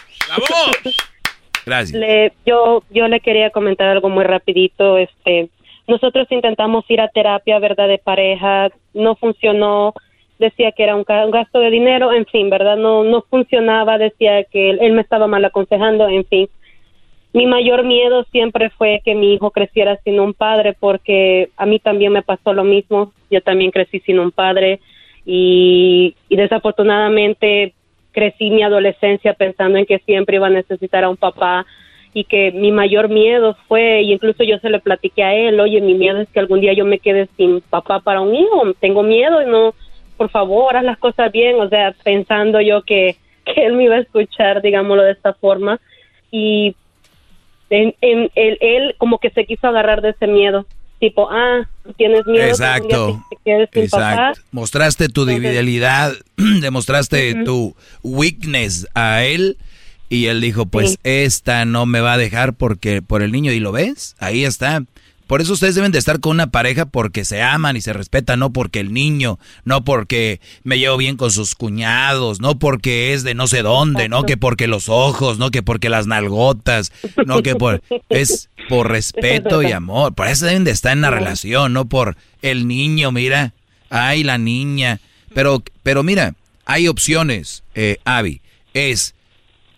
[1.65, 1.99] Gracias.
[1.99, 4.99] Le, yo, yo le quería comentar algo muy rapidito.
[4.99, 5.49] Este,
[5.87, 7.87] nosotros intentamos ir a terapia, ¿verdad?
[7.87, 9.95] De pareja, no funcionó.
[10.39, 12.77] Decía que era un, un gasto de dinero, en fin, ¿verdad?
[12.77, 13.97] No, no funcionaba.
[13.97, 16.49] Decía que él, él me estaba mal aconsejando, en fin.
[17.33, 21.79] Mi mayor miedo siempre fue que mi hijo creciera sin un padre, porque a mí
[21.79, 23.11] también me pasó lo mismo.
[23.29, 24.79] Yo también crecí sin un padre
[25.25, 27.73] y, y desafortunadamente
[28.11, 31.65] crecí mi adolescencia pensando en que siempre iba a necesitar a un papá
[32.13, 35.81] y que mi mayor miedo fue, y incluso yo se le platiqué a él, oye,
[35.81, 39.03] mi miedo es que algún día yo me quede sin papá para un hijo, tengo
[39.03, 39.75] miedo y no,
[40.17, 43.15] por favor, haz las cosas bien, o sea, pensando yo que,
[43.45, 45.79] que él me iba a escuchar, digámoslo de esta forma,
[46.31, 46.75] y
[47.69, 50.65] en, en- él, él como que se quiso agarrar de ese miedo,
[50.99, 53.23] tipo, ah, tienes miedo Exacto.
[53.71, 54.33] te papá.
[54.51, 56.13] Mostraste tu debilidad,
[56.61, 59.57] demostraste tu weakness a él
[60.09, 60.97] y él dijo, pues Sí.
[61.03, 64.81] esta no me va a dejar porque por el niño y lo ves, ahí está.
[65.27, 68.39] Por eso ustedes deben de estar con una pareja porque se aman y se respetan,
[68.39, 73.23] no porque el niño, no porque me llevo bien con sus cuñados, no porque es
[73.23, 76.91] de no sé dónde, no que porque los ojos, no que porque las nalgotas,
[77.25, 77.81] no que por...
[78.09, 80.13] Es por respeto y amor.
[80.13, 83.53] Por eso deben de estar en la relación, no por el niño, mira,
[83.89, 84.99] ay, la niña.
[85.33, 88.41] Pero, pero mira, hay opciones, eh, Abby.
[88.73, 89.15] Es,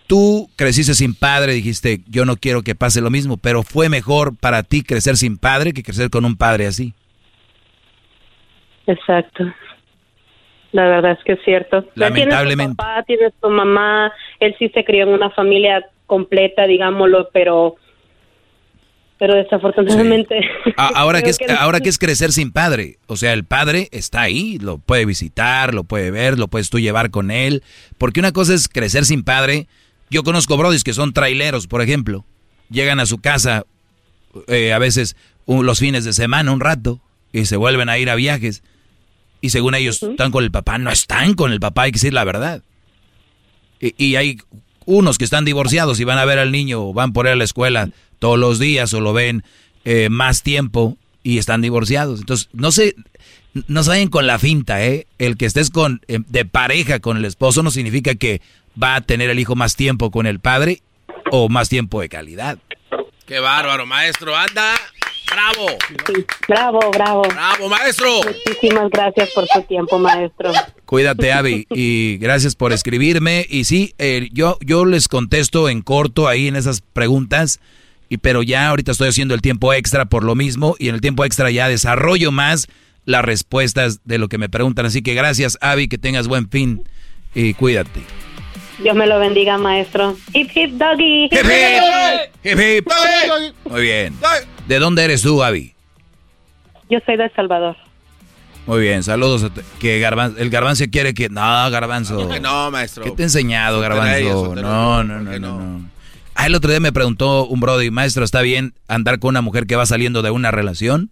[0.10, 4.36] tú creciste sin padre, dijiste, yo no quiero que pase lo mismo, pero fue mejor
[4.36, 6.96] para ti crecer sin padre que crecer con un padre así.
[8.88, 9.46] Exacto.
[10.72, 11.82] La verdad es que es cierto.
[11.96, 12.72] Ya tienes Lamentablemente.
[12.72, 17.76] tu papá, tienes tu mamá, él sí se crió en una familia completa, digámoslo, pero
[19.20, 20.40] pero desafortunadamente
[20.78, 24.22] Ahora, que es, que- ahora que es crecer sin padre, o sea, el padre está
[24.22, 27.62] ahí, lo puede visitar, lo puede ver, lo puedes tú llevar con él,
[28.00, 29.68] porque una cosa es crecer sin padre.
[30.10, 32.26] Yo conozco brodis que son traileros, por ejemplo,
[32.70, 33.66] llegan a su casa
[34.48, 35.16] eh, a veces
[35.46, 37.00] un- los fines de semana un rato
[37.34, 38.64] y se vuelven a ir a viajes
[39.42, 42.14] y según ellos están con el papá, no están con el papá, hay que decir
[42.14, 42.62] la verdad.
[43.80, 44.38] Y, y hay
[44.86, 47.36] unos que están divorciados y van a ver al niño o van por él a
[47.38, 47.90] la escuela
[48.20, 49.44] todos los días o lo ven
[49.86, 52.20] eh, más tiempo y están divorciados.
[52.20, 52.96] Entonces, no se,
[53.68, 55.08] no se vayan con la finta, ¿eh?
[55.20, 58.42] El que estés con, eh, de pareja con el esposo no significa que
[58.82, 60.82] va a tener el hijo más tiempo con el padre
[61.32, 62.58] o más tiempo de calidad.
[63.26, 64.36] Qué bárbaro, maestro.
[64.36, 64.74] Anda.
[65.32, 65.68] Bravo.
[66.48, 67.22] Bravo, bravo.
[67.22, 68.08] Bravo, maestro.
[68.24, 70.52] Muchísimas gracias por su tiempo, maestro.
[70.86, 73.46] Cuídate, Abby, y gracias por escribirme.
[73.48, 77.60] Y sí, eh, yo, yo les contesto en corto ahí en esas preguntas,
[78.10, 81.02] y, pero ya ahorita estoy haciendo el tiempo extra por lo mismo, y en el
[81.02, 82.68] tiempo extra ya desarrollo más
[83.06, 84.88] las respuestas de lo que me preguntan.
[84.88, 86.84] Así que gracias, Abby, que tengas buen fin
[87.36, 88.02] y cuídate.
[88.82, 90.18] Dios me lo bendiga, maestro.
[90.34, 91.26] Hip hip doggy.
[91.26, 91.46] Hip,
[92.44, 92.88] Hip, hip.
[93.66, 94.16] Muy bien.
[94.68, 95.74] ¿De dónde eres tú, Abby?
[96.90, 97.76] Yo soy de El Salvador.
[98.66, 99.44] Muy bien, saludos.
[99.44, 101.28] a Que Garbanzo, el Garbanzo quiere que...
[101.30, 101.42] No,
[101.72, 102.30] Garbanzo.
[102.40, 103.04] No, maestro.
[103.04, 104.56] ¿Qué te he enseñado, Garbanzo?
[104.56, 105.90] No, no, ¿por no, qué no, no.
[106.36, 109.66] Ah, el otro día me preguntó un brody, maestro, ¿está bien andar con una mujer
[109.68, 111.12] que va saliendo de una relación?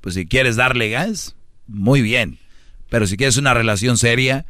[0.00, 1.34] Pues si quieres darle gas,
[1.66, 2.38] muy bien.
[2.90, 4.46] Pero si quieres una relación seria,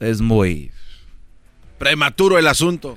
[0.00, 0.72] es muy...
[1.80, 2.94] Prematuro el asunto.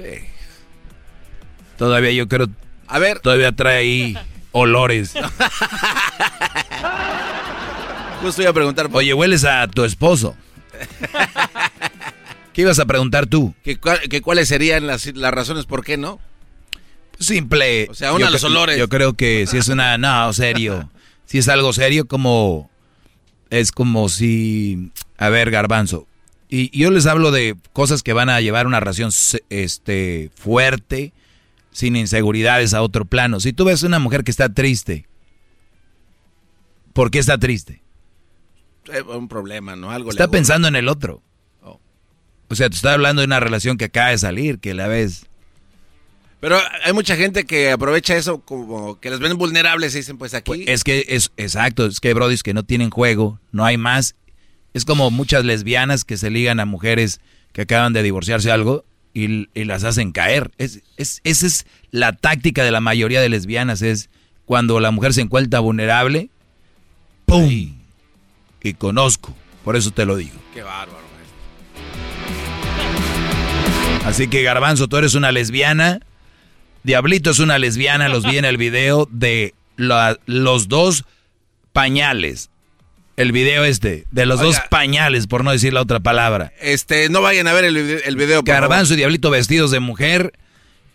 [1.78, 2.48] Todavía yo creo...
[2.88, 3.20] A ver.
[3.22, 4.18] Todavía trae ahí
[4.52, 5.14] olores.
[8.22, 8.90] Justo iba a preguntar.
[8.92, 10.36] Oye, hueles a tu esposo.
[12.54, 13.56] ¿Qué ibas a preguntar tú?
[13.64, 16.20] ¿Que, cuál- que ¿Cuáles serían las, las razones por qué no?
[17.20, 17.88] Simple.
[17.90, 18.78] O sea, una, Yo los olores.
[18.78, 20.90] Yo creo que si es una, no, serio.
[21.26, 22.70] Si es algo serio, como
[23.50, 26.06] es como si, a ver, garbanzo.
[26.56, 29.10] Y yo les hablo de cosas que van a llevar una relación
[29.50, 31.12] este fuerte,
[31.72, 33.40] sin inseguridades a otro plano.
[33.40, 35.08] Si tú ves una mujer que está triste,
[36.94, 37.82] ¿por qué está triste?
[38.94, 39.90] Eh, un problema, ¿no?
[39.90, 41.24] Algo Está pensando en el otro.
[42.50, 45.26] O sea, te está hablando de una relación que acaba de salir, que la ves.
[46.40, 50.36] Pero hay mucha gente que aprovecha eso como que las ven vulnerables y dicen, pues
[50.36, 50.66] aquí.
[50.68, 54.14] Es que es exacto, es que hay brodis que no tienen juego, no hay más.
[54.74, 57.22] Es como muchas lesbianas que se ligan a mujeres
[57.52, 60.52] que acaban de divorciarse o algo y, y las hacen caer.
[60.58, 64.10] Es, es, esa es la táctica de la mayoría de lesbianas, es
[64.46, 66.30] cuando la mujer se encuentra vulnerable,
[67.26, 67.76] ¡pum!
[68.64, 70.36] Y conozco, por eso te lo digo.
[70.54, 71.04] Qué bárbaro.
[74.06, 76.00] Así que Garbanzo, tú eres una lesbiana.
[76.84, 81.06] Diablito es una lesbiana, los vi en el video de la- los dos
[81.72, 82.50] pañales.
[83.16, 86.52] El video este, de los dos pañales, por no decir la otra palabra.
[86.60, 88.44] Este, no vayan a ver el, vide- el video.
[88.44, 90.34] por Garbanzo y Diablito vestidos de mujer,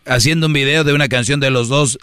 [0.05, 1.99] haciendo un video de una canción de los dos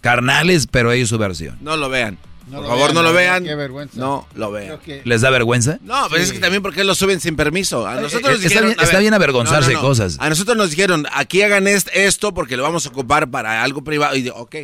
[0.00, 1.58] carnales, pero ellos su versión.
[1.60, 2.18] No lo vean.
[2.46, 3.44] No por lo favor, vean, no lo vean.
[3.44, 3.98] qué vergüenza.
[4.00, 4.78] No lo vean.
[5.04, 5.78] ¿Les da vergüenza?
[5.82, 7.86] No, pero es que también porque lo suben sin permiso.
[7.86, 10.16] A nosotros Eh, nos está dijeron, bien- a está ver, bien avergonzarse de cosas.
[10.20, 13.82] A nosotros nos dijeron, aquí hagan est- esto porque lo vamos a ocupar para algo
[13.84, 14.16] privado.
[14.16, 14.54] Y de, ok.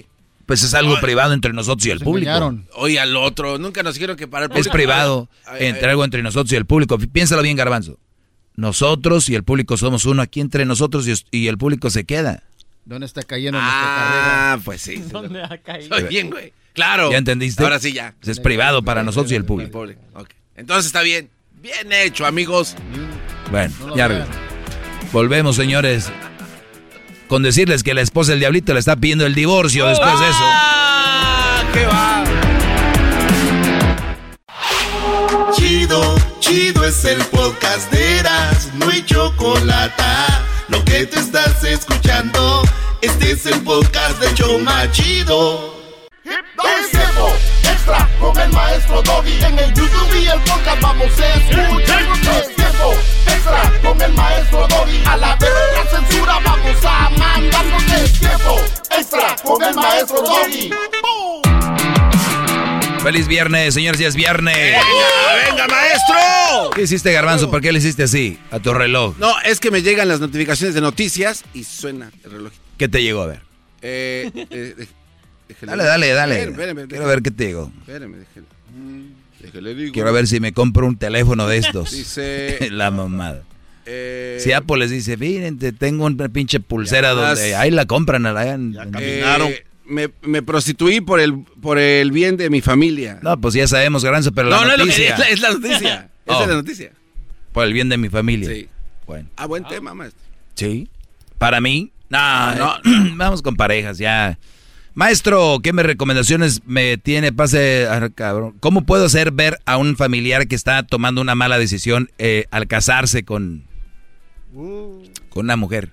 [0.46, 2.54] Pues es algo privado entre nosotros y el público.
[2.74, 5.90] Oye, al otro, nunca nos dijeron que para el Es público- privado, Ay, entre ay,
[5.90, 6.98] algo entre nosotros y el público.
[6.98, 7.98] Piénsalo bien, Garbanzo.
[8.56, 10.22] Nosotros y el público somos uno.
[10.22, 12.42] Aquí entre nosotros y, el público se queda.
[12.84, 14.52] ¿Dónde está cayendo nuestra carrera?
[14.52, 14.96] Ah, pues sí.
[15.12, 15.88] ¿Dónde ha caído?
[15.96, 16.52] Soy bien, güey.
[16.74, 17.10] Claro.
[17.10, 17.62] ¿Ya entendiste?
[17.62, 18.14] Ahora sí, ya.
[18.22, 19.72] Es privado para nosotros y el público.
[19.72, 20.28] Público, ok.
[20.56, 21.30] Entonces está bien.
[21.62, 22.76] Bien hecho, amigos.
[23.50, 24.26] Bueno, No ya vean.
[25.12, 26.10] Volvemos, señores.
[27.28, 30.38] Con decirles que la esposa del diablito le está pidiendo el divorcio después de eso.
[30.40, 32.24] Ah, ¿Qué va?
[35.54, 40.02] Chido, chido es el podcast de Eras, no hay chocolate.
[40.68, 42.62] Lo que te estás escuchando,
[43.00, 45.73] este es el podcast de Choma Chido.
[46.34, 47.32] Es tiempo
[47.62, 49.44] extra con el maestro Doggy.
[49.44, 52.02] En el YouTube y el podcast vamos a escuchar.
[52.02, 52.94] Es tiempo
[53.26, 55.02] extra con el maestro Doggy.
[55.06, 57.82] A la vez la censura vamos a mandarnos.
[57.84, 58.60] Es tiempo
[58.98, 60.70] extra con el maestro Doggy.
[63.00, 64.56] Feliz viernes, señores, ya es viernes.
[64.56, 66.70] ¡Venga, venga, maestro!
[66.74, 67.48] ¿Qué hiciste, Garbanzo?
[67.48, 69.14] ¿Por qué le hiciste así a tu reloj?
[69.18, 72.52] No, es que me llegan las notificaciones de noticias y suena el reloj.
[72.76, 73.42] ¿Qué te llegó a ver?
[73.82, 74.86] Eh, eh,
[75.62, 76.34] Dale, dale, dale.
[76.42, 77.70] Espérame, espérame, Quiero ver qué te llegó.
[77.80, 78.46] Espérame, déjele.
[78.76, 79.02] Mm,
[79.42, 79.92] déjele digo.
[79.92, 81.90] Quiero ver si me compro un teléfono de estos.
[81.96, 83.42] Dice- la mamada.
[83.86, 87.84] Eh, Si Apple les dice, miren, te tengo una pinche pulsera Ya donde ahí la
[87.86, 88.24] compran.
[88.26, 93.18] allá en- en- eh, me, me prostituí por el, por el bien de mi familia.
[93.22, 95.12] No, pues ya sabemos, Garbanzo, pero no, la no noticia.
[95.14, 96.08] es la, es la noticia.
[96.26, 96.42] Esa Oh.
[96.42, 96.90] es la noticia.
[97.52, 98.48] Por el bien de mi familia.
[98.48, 98.66] Sí.
[99.06, 99.28] Bueno.
[99.36, 100.18] Ah, buen tema, maestro.
[100.54, 100.88] Sí.
[101.36, 103.14] Para mí, no, No, no.
[103.16, 104.38] Vamos con parejas, ya.
[104.94, 107.32] Maestro, ¿qué me recomendaciones me tiene?
[107.32, 108.54] Pase, ah, cabrón.
[108.60, 112.68] ¿Cómo puedo hacer ver a un familiar que está tomando una mala decisión eh, al
[112.68, 113.64] casarse con,
[114.54, 115.90] con una mujer?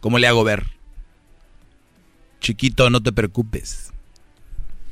[0.00, 0.66] ¿Cómo le hago ver?
[2.40, 3.88] Chiquito, no te preocupes.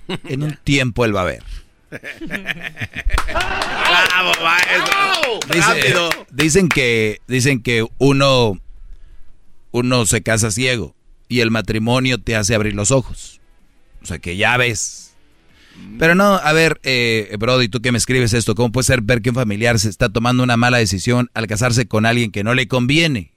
[0.25, 1.45] En un tiempo él va a ver.
[3.29, 5.39] ¡Bravo, maestro!
[5.55, 6.11] Dice- ¡Rápido!
[6.33, 8.59] dicen que dicen que uno
[9.71, 10.97] uno se casa ciego
[11.31, 13.41] y el matrimonio te hace abrir los ojos.
[14.03, 15.15] O sea que ya ves.
[15.99, 19.23] Pero no, a ver, eh, Brody, tú que me escribes esto, ¿cómo puede ser ver
[19.23, 22.53] que un familiar se está tomando una mala decisión al casarse con alguien que no
[22.53, 23.33] le conviene?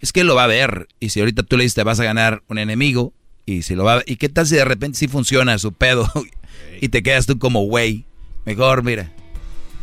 [0.00, 0.88] Es que lo va a ver.
[1.00, 3.14] Y si ahorita tú le dices te vas a ganar un enemigo,
[3.46, 6.10] y si lo va a ¿y qué tal si de repente sí funciona su pedo?
[6.80, 8.04] y te quedas tú como güey.
[8.44, 9.12] Mejor, mira,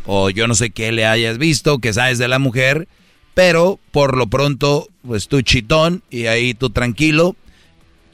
[0.04, 2.86] o yo no sé qué le hayas visto, que sabes de la mujer,
[3.34, 7.36] pero por lo pronto, pues tú chitón y ahí tú tranquilo.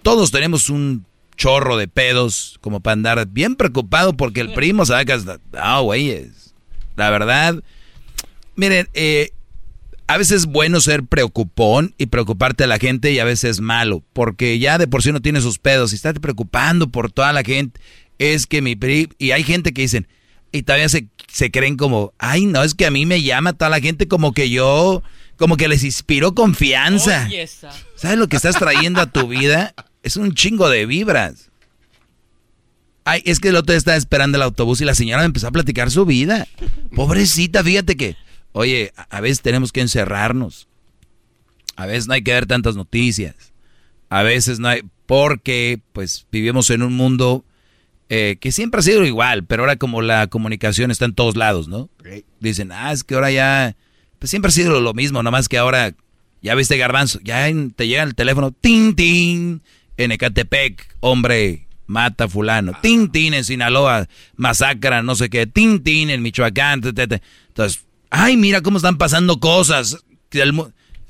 [0.02, 1.05] Todos tenemos un
[1.36, 5.39] chorro de pedos como para andar bien preocupado porque el primo hasta...
[5.55, 6.55] Ah, güeyes.
[6.97, 7.62] La verdad,
[8.57, 9.31] miren, eh,
[10.07, 13.60] a veces es bueno ser preocupón y preocuparte a la gente y a veces es
[13.60, 17.32] malo, porque ya de por sí uno tiene sus pedos y estás preocupando por toda
[17.32, 17.81] la gente.
[18.18, 19.08] Es que mi pri...
[19.18, 20.08] Y hay gente que dicen,
[20.52, 23.68] y todavía se, se creen como, ay, no, es que a mí me llama toda
[23.70, 25.02] la gente como que yo,
[25.36, 27.28] como que les inspiró confianza.
[27.96, 29.74] ¿Sabes lo que estás trayendo a tu vida?
[30.02, 31.50] Es un chingo de vibras.
[33.04, 35.48] Ay, es que el otro día estaba esperando el autobús y la señora me empezó
[35.48, 36.46] a platicar su vida.
[36.94, 38.16] Pobrecita, fíjate que,
[38.52, 40.68] oye, a- a veces tenemos que encerrarnos.
[41.76, 43.34] A veces no hay que ver tantas noticias.
[44.10, 47.44] A veces no hay, porque pues vivimos en un mundo
[48.12, 51.68] eh, que siempre ha sido igual, pero ahora como la comunicación está en todos lados,
[51.68, 51.89] ¿no?
[52.40, 53.76] Dicen, ah, es que ahora ya,
[54.18, 55.94] pues siempre ha sido lo mismo, nomás que ahora,
[56.42, 59.62] ya viste garbanzo, ya en- te llega el teléfono, tin, tin,
[59.97, 65.82] en Ecatepec, hombre, mata a fulano, tin, tin, en Sinaloa, masacra, no sé qué, tin,
[65.82, 67.22] tin, en Michoacán, te, te, te.
[67.48, 69.98] entonces, ay, mira cómo están pasando cosas,
[70.32, 70.47] es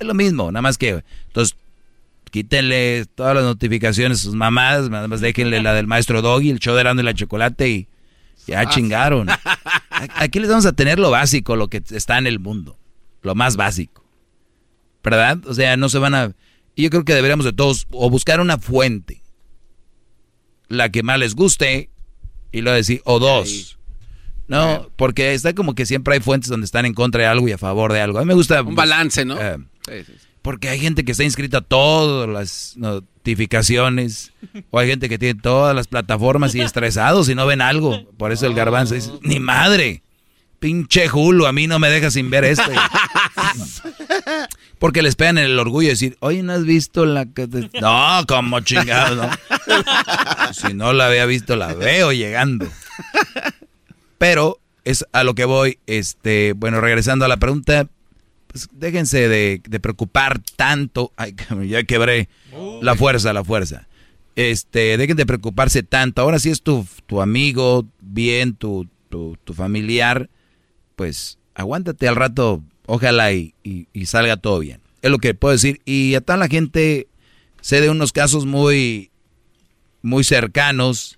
[0.06, 1.56] lo mismo, nada más que, entonces,
[2.30, 6.58] quítenle todas las notificaciones a sus mamadas, nada más déjenle la del maestro Doggy, el
[6.58, 7.88] show de y la chocolate y
[8.46, 9.28] ya chingaron.
[10.16, 12.78] Aquí les vamos a tener lo básico, lo que está en el mundo,
[13.22, 14.04] lo más básico.
[15.02, 15.38] ¿Verdad?
[15.46, 16.32] O sea, no se van a...
[16.74, 19.22] Y yo creo que deberíamos de todos o buscar una fuente,
[20.68, 21.90] la que más les guste,
[22.52, 23.78] y luego decir, o dos.
[24.46, 27.52] No, porque está como que siempre hay fuentes donde están en contra de algo y
[27.52, 28.18] a favor de algo.
[28.18, 28.62] A mí me gusta...
[28.62, 29.40] Un balance, ¿no?
[29.40, 30.26] eh, Sí, sí, sí.
[30.42, 34.32] Porque hay gente que está inscrita a todas las notificaciones.
[34.70, 38.08] O hay gente que tiene todas las plataformas y estresados y no ven algo.
[38.16, 40.02] Por eso el garbanzo dice, ni madre.
[40.58, 42.70] Pinche Hulu, a mí no me deja sin ver esto.
[44.78, 48.24] Porque les pegan el orgullo de decir, oye, ¿no has visto la que te-?" No,
[48.28, 49.30] como chingado, no.
[50.52, 52.68] Si no la había visto, la veo llegando.
[54.18, 57.86] Pero es a lo que voy, este, bueno, regresando a la pregunta,
[58.52, 61.12] pues déjense de, de preocupar tanto.
[61.16, 61.34] Ay,
[61.68, 62.28] ya quebré
[62.82, 63.88] la fuerza, la fuerza.
[64.36, 66.22] Este, dejen de preocuparse tanto.
[66.22, 70.30] Ahora sí es tu, tu amigo, bien, tu, tu, tu familiar,
[70.96, 74.80] pues aguántate al rato, ojalá y, y- salga todo bien.
[75.02, 75.80] Es lo que puedo decir.
[75.84, 77.08] Y a toda la gente,
[77.60, 79.10] sé de unos casos muy,
[80.02, 81.16] muy cercanos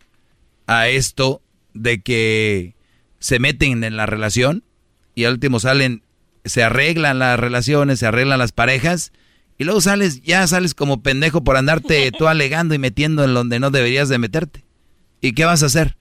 [0.67, 1.43] a esto,
[1.75, 2.75] de que
[3.19, 4.65] se meten en la relación
[5.15, 6.02] y al último salen,
[6.45, 9.12] se arreglan las relaciones, se arreglan las parejas
[9.59, 13.61] y luego sales, ya sales como pendejo por andarte tú alegando y metiendo en donde
[13.61, 14.65] no deberías de meterte.
[15.21, 15.97] ¿Y qué vas a hacer?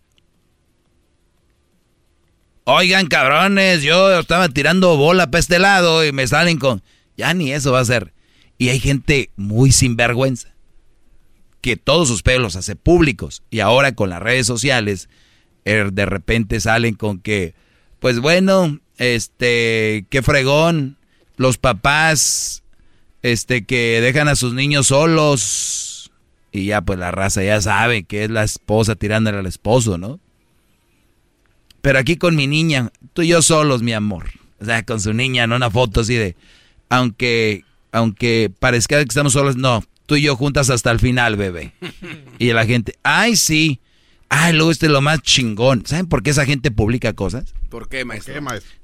[2.63, 6.81] Oigan, cabrones, yo estaba tirando bola para este lado y me salen con...
[7.17, 8.13] Ya ni eso va a ser.
[8.57, 10.55] Y hay gente muy sinvergüenza
[11.61, 15.09] que todos sus pelos hace públicos y ahora con las redes sociales
[15.65, 17.53] eh, de repente salen con que,
[17.99, 20.95] pues bueno, este, qué fregón,
[21.35, 22.61] los papás,
[23.23, 26.11] este, que dejan a sus niños solos
[26.51, 30.19] y ya pues la raza ya sabe que es la esposa tirándole al esposo, ¿no?
[31.81, 34.29] Pero aquí con mi niña, tú y yo solos, mi amor.
[34.59, 36.35] O sea, con su niña, no una foto así de,
[36.89, 41.73] aunque, aunque parezca que estamos solos, no, tú y yo juntas hasta el final, bebé.
[42.37, 43.79] Y la gente, ay, sí.
[44.29, 45.87] Ay, luego este es lo más chingón.
[45.87, 47.55] ¿Saben por qué esa gente publica cosas?
[47.69, 48.35] ¿Por qué, maestro?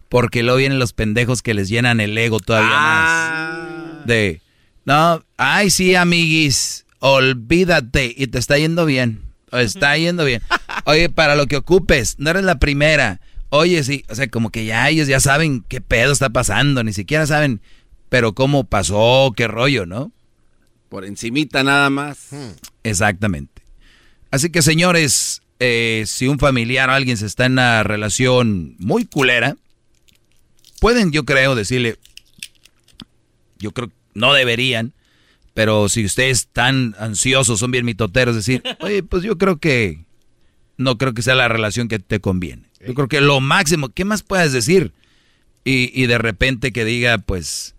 [0.10, 4.06] Porque luego vienen los pendejos que les llenan el ego todavía más.
[4.06, 4.42] De,
[4.86, 8.14] no, ay, sí, amiguis, olvídate.
[8.16, 9.22] Y te está yendo bien.
[9.52, 10.42] O está yendo bien.
[10.86, 13.20] Oye, para lo que ocupes, no eres la primera.
[13.50, 16.84] Oye, sí, o sea, como que ya ellos ya saben qué pedo está pasando.
[16.84, 17.62] Ni siquiera saben,
[18.10, 20.12] pero cómo pasó, qué rollo, ¿no?
[20.90, 22.30] Por encimita nada más.
[22.84, 23.62] Exactamente.
[24.32, 29.06] Así que señores, eh, si un familiar o alguien se está en una relación muy
[29.06, 29.58] culera,
[30.80, 31.98] pueden, yo creo, decirle,
[33.60, 34.94] yo creo, no deberían,
[35.54, 40.06] pero si ustedes están ansiosos, son bien mitoteros, decir, oye, pues yo creo que
[40.78, 42.64] no creo que sea la relación que te conviene.
[42.86, 44.94] Yo creo que lo máximo, ¿qué más puedes decir?
[45.64, 47.76] Y, y de repente que diga, pues,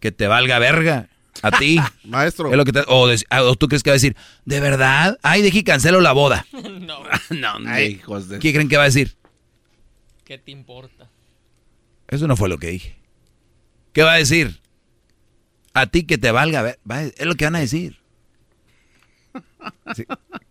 [0.00, 1.08] que te valga verga
[1.42, 1.78] a ti.
[2.04, 2.50] Maestro.
[2.50, 5.18] Es lo que te- o, de- o tú crees que va a decir, ¿de verdad?
[5.22, 6.46] Ay, dejé cancelo la boda.
[6.90, 7.04] No.
[7.30, 8.38] no, no, hijos de...
[8.40, 9.14] ¿Qué creen que va a decir?
[10.24, 11.08] ¿Qué te importa?
[12.10, 12.96] Eso no fue lo que dije.
[13.92, 14.60] ¿Qué va a decir?
[15.72, 17.99] A ti que te valga es lo que van a decir.
[19.94, 20.04] Sí.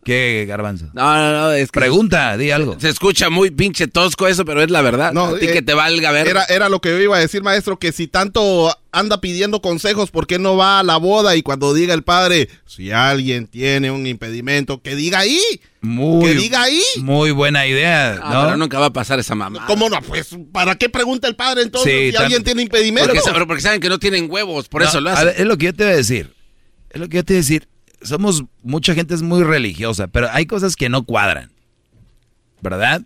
[0.03, 0.85] ¿Qué, garbanzo?
[0.93, 1.79] No, no, no, es que...
[1.79, 2.77] Pregunta, di algo.
[2.79, 5.13] Se escucha muy pinche tosco eso, pero es la verdad.
[5.13, 6.27] No, a ti eh, que te valga ver.
[6.27, 10.09] Era, era lo que yo iba a decir, maestro, que si tanto anda pidiendo consejos,
[10.09, 11.35] ¿por qué no va a la boda?
[11.35, 15.39] Y cuando diga el padre, si alguien tiene un impedimento, que diga ahí.
[15.81, 16.81] Muy, que diga ahí.
[17.01, 18.43] Muy buena idea, Ah, ¿no?
[18.45, 19.65] pero nunca va a pasar esa mamá.
[19.67, 20.01] ¿Cómo no?
[20.01, 23.13] Pues, ¿para qué pregunta el padre entonces Sí, si alguien tiene impedimento?
[23.13, 25.27] Porque, porque saben que no tienen huevos, por No, eso lo hacen.
[25.27, 26.33] ver, es lo que yo te voy a decir.
[26.89, 27.67] Es lo que yo te voy a decir.
[28.01, 31.51] Somos, mucha gente es muy religiosa, pero hay cosas que no cuadran.
[32.61, 33.03] ¿Verdad?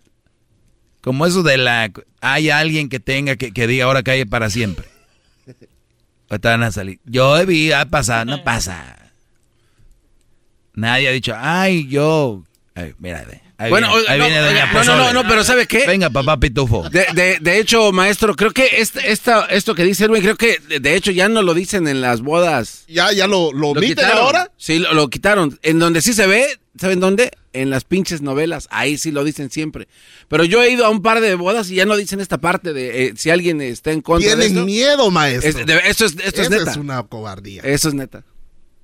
[1.00, 1.92] Como eso de la...
[2.20, 4.86] Hay alguien que tenga, que, que diga ahora calle para siempre.
[6.30, 6.98] Ahorita van a salir.
[7.04, 9.12] Yo vi, ha pasado, no pasa.
[10.74, 12.42] Nadie ha dicho, ay, yo...
[12.74, 15.44] Ay, mira, ve, ahí Bueno, viene, ahí no, viene Doña no, no, no, no, pero
[15.44, 15.86] ¿sabe qué?
[15.86, 16.88] Venga, papá pitufo.
[16.90, 20.58] De, de, de hecho, maestro, creo que este, esta, esto que dice Erwin, creo que
[20.68, 22.84] de, de hecho ya no lo dicen en las bodas.
[22.88, 24.18] ¿Ya, ya lo, lo, omiten quitaron.
[24.18, 24.50] ahora?
[24.56, 25.58] Sí, lo, lo quitaron.
[25.62, 27.30] En donde sí se ve, ¿saben dónde?
[27.52, 28.66] En las pinches novelas.
[28.70, 29.86] Ahí sí lo dicen siempre.
[30.28, 32.72] Pero yo he ido a un par de bodas y ya no dicen esta parte
[32.72, 34.66] de eh, si alguien está en contra de Tienen esto.
[34.66, 35.48] miedo, maestro.
[35.60, 36.70] Es- de- esto es, esto es Esa neta.
[36.72, 37.62] es una cobardía.
[37.62, 38.24] Eso es neta.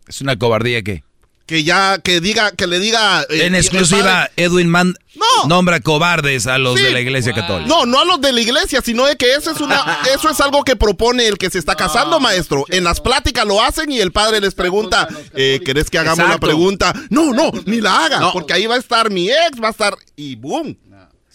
[0.07, 1.03] Es una cobardía que...
[1.51, 3.23] Que ya, que diga, que le diga...
[3.29, 5.49] eh, En exclusiva, padre- Edwin Man No.
[5.49, 6.85] nombra cobardes a los Sí.
[6.85, 7.69] de la iglesia católica.
[7.69, 10.41] No, no a los de la iglesia, sino de que eso es una, eso es
[10.41, 12.65] algo que propone el que se está casando, maestro.
[12.69, 16.37] En las pláticas lo hacen y el padre les pregunta, eh, ¿querés que hagamos Exacto.
[16.47, 16.95] la pregunta?
[17.11, 18.33] No, no, ni la haga, No.
[18.33, 20.79] porque ahí va a estar mi ex, va a estar y boom.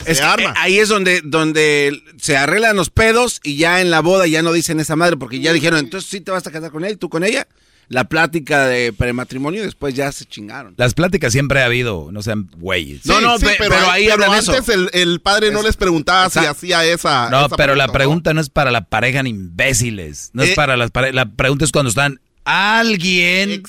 [0.06, 4.00] Es que, eh, ahí es donde, donde se arreglan los pedos y ya en la
[4.00, 6.72] boda ya no dicen esa madre porque ya dijeron, entonces sí te vas a casar
[6.72, 7.46] con él, tú con ella.
[7.88, 10.74] La plática de prematrimonio y después ya se chingaron.
[10.78, 13.06] Las pláticas siempre ha habido, no sean güeyes.
[13.06, 14.72] No, no, Sí, pe- pero, ahí pero antes eso.
[14.74, 17.30] El, el padre no les preguntaba si hacía esa.
[17.30, 20.32] No, esa pero la pregunta no es para la pareja ni imbéciles.
[20.34, 20.56] No es Eh.
[20.56, 21.16] para las parejas.
[21.16, 23.64] La pregunta es cuando están alguien.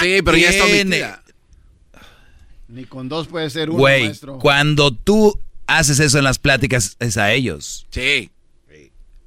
[0.00, 1.22] Sí, pero ya está omitida.
[2.68, 4.38] Ni con dos puede ser uno, Güey, maestro.
[4.38, 7.86] cuando tú haces eso en las pláticas, es a ellos.
[7.90, 8.30] Sí.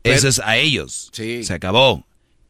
[0.03, 1.09] Eso es a ellos.
[1.13, 1.43] Sí.
[1.43, 2.05] Se acabó.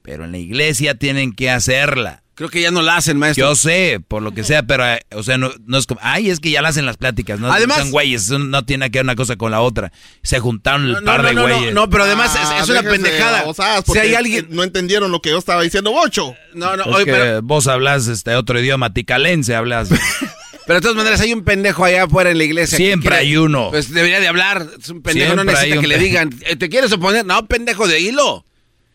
[0.05, 2.21] Pero en la iglesia tienen que hacerla.
[2.35, 3.47] Creo que ya no la hacen, maestro.
[3.47, 6.29] Yo sé, por lo que sea, pero, eh, o sea, no, no es como, ay,
[6.29, 8.99] es que ya la hacen las pláticas, no Además- son güeyes, eso no tiene que
[8.99, 9.93] ver una cosa con la otra.
[10.21, 11.73] Se juntaron el No, par no, de no, güeyes.
[11.73, 13.45] no, pero además Ah, es, es una pendejada.
[13.45, 14.47] Si porque hay alguien.
[14.49, 16.35] No entendieron lo que yo estaba diciendo, Bocho.
[16.53, 19.87] No, no, Es oye, que pero, vos hablas este otro idioma, ticalense hablas.
[20.67, 22.77] pero de todas maneras hay un pendejo allá afuera en la iglesia.
[22.77, 23.69] Siempre quiere- hay uno.
[23.71, 24.67] Pues debería de hablar.
[24.77, 27.25] Es un pendejo, no necesita que le digan, "Eh, ¿te quieres oponer?
[27.25, 28.43] No, pendejo, de hilo.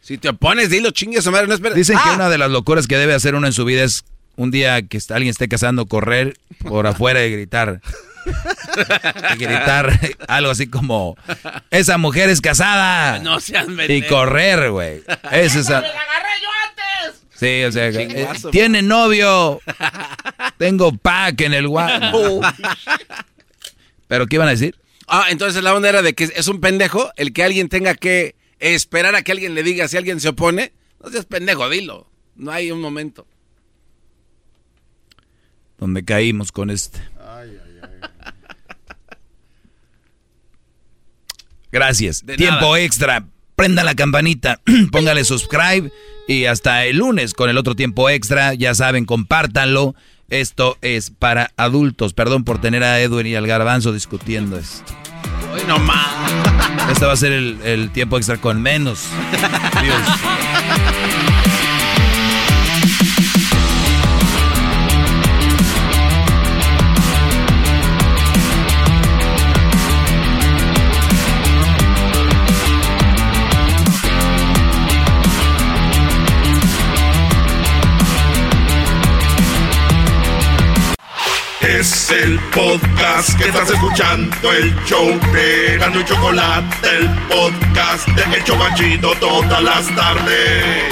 [0.03, 1.75] Si te opones, dilo, chingue su madre, no espera.
[1.75, 4.05] Dicen que Ah, una de las locuras que debe hacer uno en su vida es
[4.37, 7.81] un día que está- alguien esté casando, correr por afuera y gritar.
[9.35, 9.99] Y gritar
[10.29, 11.17] algo así como,
[11.71, 13.19] esa mujer es casada.
[13.19, 15.03] No seas y correr, güey.
[15.33, 15.69] Es...
[15.71, 15.83] a-
[17.35, 19.63] Sí, o sea, eh, tiene novio.
[20.59, 22.13] Tengo pack en el guano.
[24.09, 24.77] ¿Pero qué iban a decir?
[25.07, 28.35] Ah, entonces la onda era de que es un pendejo el que alguien tenga que
[28.61, 30.73] esperar a que alguien le diga si alguien se opone.
[31.03, 32.09] No seas pendejo, dilo.
[32.37, 33.27] No hay un momento.
[35.79, 37.01] Donde caímos con este.
[41.73, 42.25] Gracias.
[42.25, 42.81] De Tiempo nada.
[42.81, 43.27] extra.
[43.57, 44.61] Prenda la campanita,
[44.93, 45.93] póngale subscribe
[46.27, 48.55] y hasta el lunes con el otro tiempo extra.
[48.55, 49.95] Ya saben, compártanlo.
[50.31, 52.15] Esto es para adultos.
[52.15, 54.95] Perdón por tener a Edwin y al garbanzo discutiendo esto.
[55.53, 56.31] Hoy no más.
[56.91, 59.07] Este va a ser el, el tiempo extra con menos.
[59.83, 59.97] Dios.
[81.81, 88.37] Es el podcast que estás escuchando, el show de Gano y Chocolate, el podcast de
[88.37, 90.85] El Chobachito todas las tardes.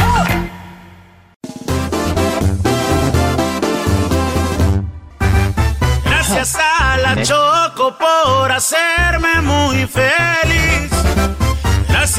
[6.06, 10.47] Gracias a la Choco por hacerme muy feliz.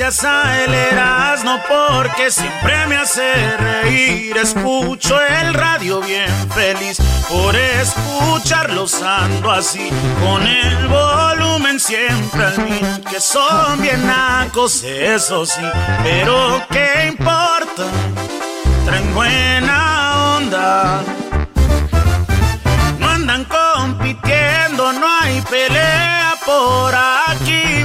[0.09, 4.35] Gracias a el Erasmo porque siempre me hace reír.
[4.37, 6.97] Escucho el radio bien feliz
[7.27, 9.91] por escucharlos ando así.
[10.19, 13.03] Con el volumen siempre al mil.
[13.07, 15.61] Que son bien nacos, eso sí.
[16.01, 17.83] Pero qué importa,
[18.85, 21.03] traen buena onda.
[22.97, 27.78] No andan compitiendo, no hay pelea por aquí.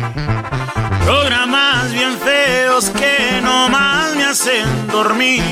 [1.05, 5.43] Programas bien feos que nomás me hacen dormir.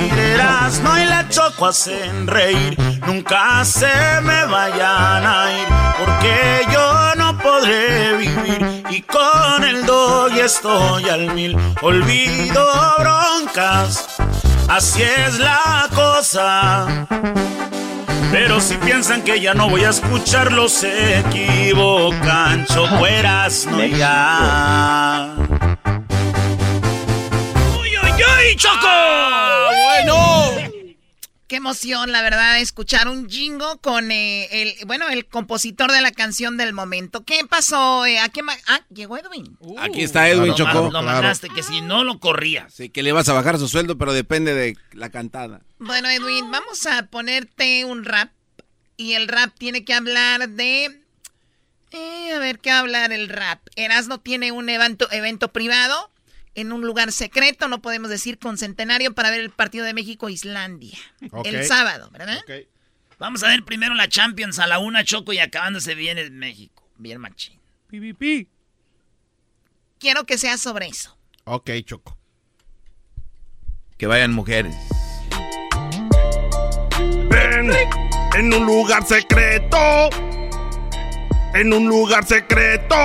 [0.83, 2.75] no y la choco hacen reír.
[3.05, 5.67] Nunca se me vayan a ir,
[5.99, 8.83] porque yo no podré vivir.
[8.89, 11.55] Y con el dog estoy al mil.
[11.81, 12.65] Olvido
[12.97, 14.07] broncas,
[14.67, 17.07] así es la cosa.
[18.33, 22.65] Pero si piensan que ya no voy a escucharlos, se equivocan.
[22.65, 25.35] Chocueras, no ya.
[27.79, 28.87] ¡Uy, uy, uy, Choco!
[29.85, 30.72] bueno.
[31.53, 36.09] Qué emoción, la verdad, escuchar un jingo con eh, el, bueno, el compositor de la
[36.09, 37.23] canción del momento.
[37.25, 38.07] ¿Qué pasó?
[38.07, 39.55] Eh, ¿A qué ah, llegó Edwin.
[39.77, 40.89] Aquí está Edwin Lo Chocó.
[40.91, 42.73] Lo mandaste, que si no lo corrías.
[42.73, 45.61] Sí, que le vas a bajar su sueldo, pero depende de la cantada.
[45.77, 48.31] Bueno, Edwin, vamos a ponerte un rap.
[48.97, 51.03] Y el rap tiene que hablar de.
[51.91, 53.59] eh, a ver, ¿qué va a hablar el rap?
[53.75, 56.09] Erasmo tiene un evento, evento privado
[56.55, 60.97] en un lugar secreto, no podemos decir con centenario, para ver el partido de México-Islandia.
[61.31, 61.47] Ok.
[61.47, 62.41] El sábado, ¿verdad?
[63.19, 66.87] Vamos a ver primero la Champions a la una, Choco, y acabándose bien en México.
[66.97, 67.59] Bien machín.
[69.99, 71.17] Quiero que sea sobre eso.
[71.45, 72.17] Ok, Choco.
[73.97, 74.75] Que vayan mujeres.
[77.29, 77.71] Ven
[78.35, 80.09] en un lugar secreto.
[81.53, 82.95] En un lugar secreto.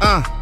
[0.00, 0.35] Ah,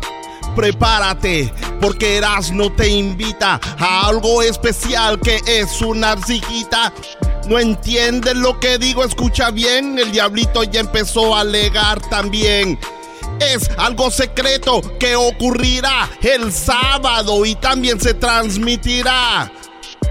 [0.55, 6.93] prepárate, porque Erasmo te invita a algo especial que es una arcijita.
[7.49, 9.05] ¿No entiendes lo que digo?
[9.05, 12.79] Escucha bien, el diablito ya empezó a alegar también.
[13.41, 19.51] Es algo secreto que ocurrirá el sábado y también se transmitirá.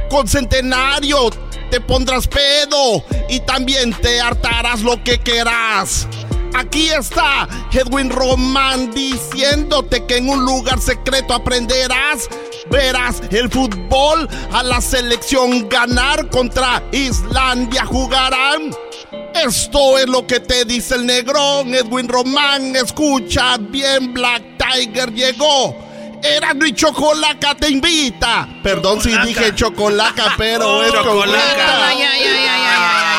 [0.09, 1.29] Con Centenario
[1.71, 6.07] te pondrás pedo y también te hartarás lo que querás.
[6.53, 12.27] Aquí está Edwin Román diciéndote que en un lugar secreto aprenderás.
[12.69, 18.71] Verás el fútbol a la selección ganar contra Islandia jugarán.
[19.33, 22.75] Esto es lo que te dice el negrón Edwin Román.
[22.75, 25.92] Escucha bien, Black Tiger llegó.
[26.23, 28.47] Era y Chocolaca te invita.
[28.63, 31.87] Perdón si dije Chocolaca, pero es Chocolaca.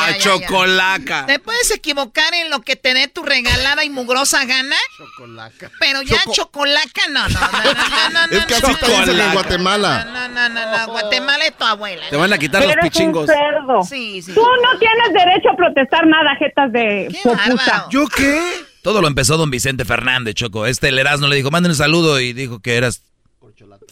[0.07, 1.25] Ay, Chocolaca.
[1.25, 4.75] ¿Te puedes equivocar en lo que te dé tu regalada y mugrosa gana?
[4.97, 5.71] Chocolaca.
[5.79, 8.87] Pero ya Choco- chocolaca no, no, no, no, no, no, Es que no, así te
[8.87, 9.33] dicen en.
[9.33, 10.05] Guatemala.
[10.05, 12.03] No, no, no, no, Guatemala es tu abuela.
[12.09, 13.25] Te van a quitar los Eres un pichingos.
[13.27, 13.83] cerdo.
[13.83, 14.33] Sí, sí.
[14.33, 17.85] Tú no tienes derecho a protestar nada, jetas de popusa.
[17.89, 18.65] ¿Yo qué?
[18.85, 20.67] Todo lo empezó don Vicente Fernández, Choco.
[20.67, 23.01] Este el Erasmo le dijo, manden un saludo y dijo que eras...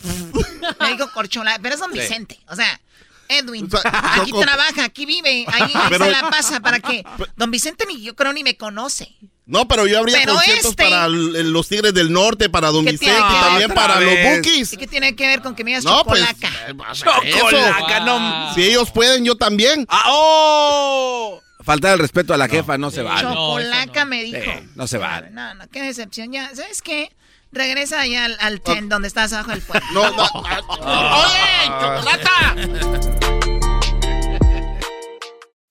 [0.79, 1.99] Me dijo corchola, pero es don Sí.
[1.99, 2.39] Vicente.
[2.47, 2.79] O sea,
[3.27, 3.91] Edwin, O sea,
[4.21, 7.03] aquí Choco- trabaja, aquí vive, ahí, ahí Pero- se la pasa para que
[7.35, 9.15] don Vicente ni yo creo ni me conoce.
[9.45, 12.91] No, pero yo habría Pero conciertos este- para los Tigres del Norte, para Don ¿Qué
[12.91, 14.35] Vicente tiene y también para Otra los vez.
[14.37, 14.73] Bookies.
[14.73, 17.29] ¿Y qué tiene que ver con que me digas No, pues, chocolaca?
[17.39, 18.53] Chocolaca, no.
[18.53, 19.85] Si ellos pueden, yo también.
[19.89, 21.42] Ah, ¡Oh!
[21.63, 23.21] Faltar el respeto a la jefa no se vale.
[23.21, 24.39] Chocolaca me dijo.
[24.43, 25.29] Sí, no se vale.
[25.31, 26.31] No, no, qué decepción.
[26.31, 27.15] Ya, ¿sabes qué?
[27.51, 29.85] Regresa allá al, al tent donde estás abajo del puente.
[29.93, 30.23] No, no.
[30.33, 32.55] ¡Oye, chocolata!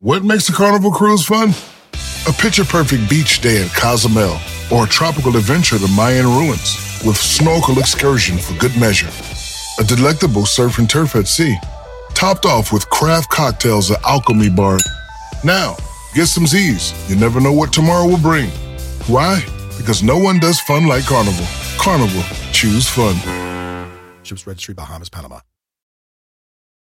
[0.01, 1.55] What makes a carnival cruise fun?
[2.27, 4.39] A picture perfect beach day at Cozumel
[4.71, 9.11] or a tropical adventure to Mayan ruins with snorkel excursion for good measure.
[9.79, 11.57] A delectable surf and turf at sea,
[12.15, 14.79] topped off with craft cocktails at Alchemy Bar.
[15.45, 15.77] Now,
[16.15, 16.93] get some Z's.
[17.11, 18.51] You never know what tomorrow will bring.
[19.07, 19.45] Why?
[19.77, 21.47] Because no one does fun like Carnival.
[21.79, 22.23] Carnival,
[22.53, 23.17] choose fun.
[24.23, 25.41] Ships Registry, Bahamas, Panama.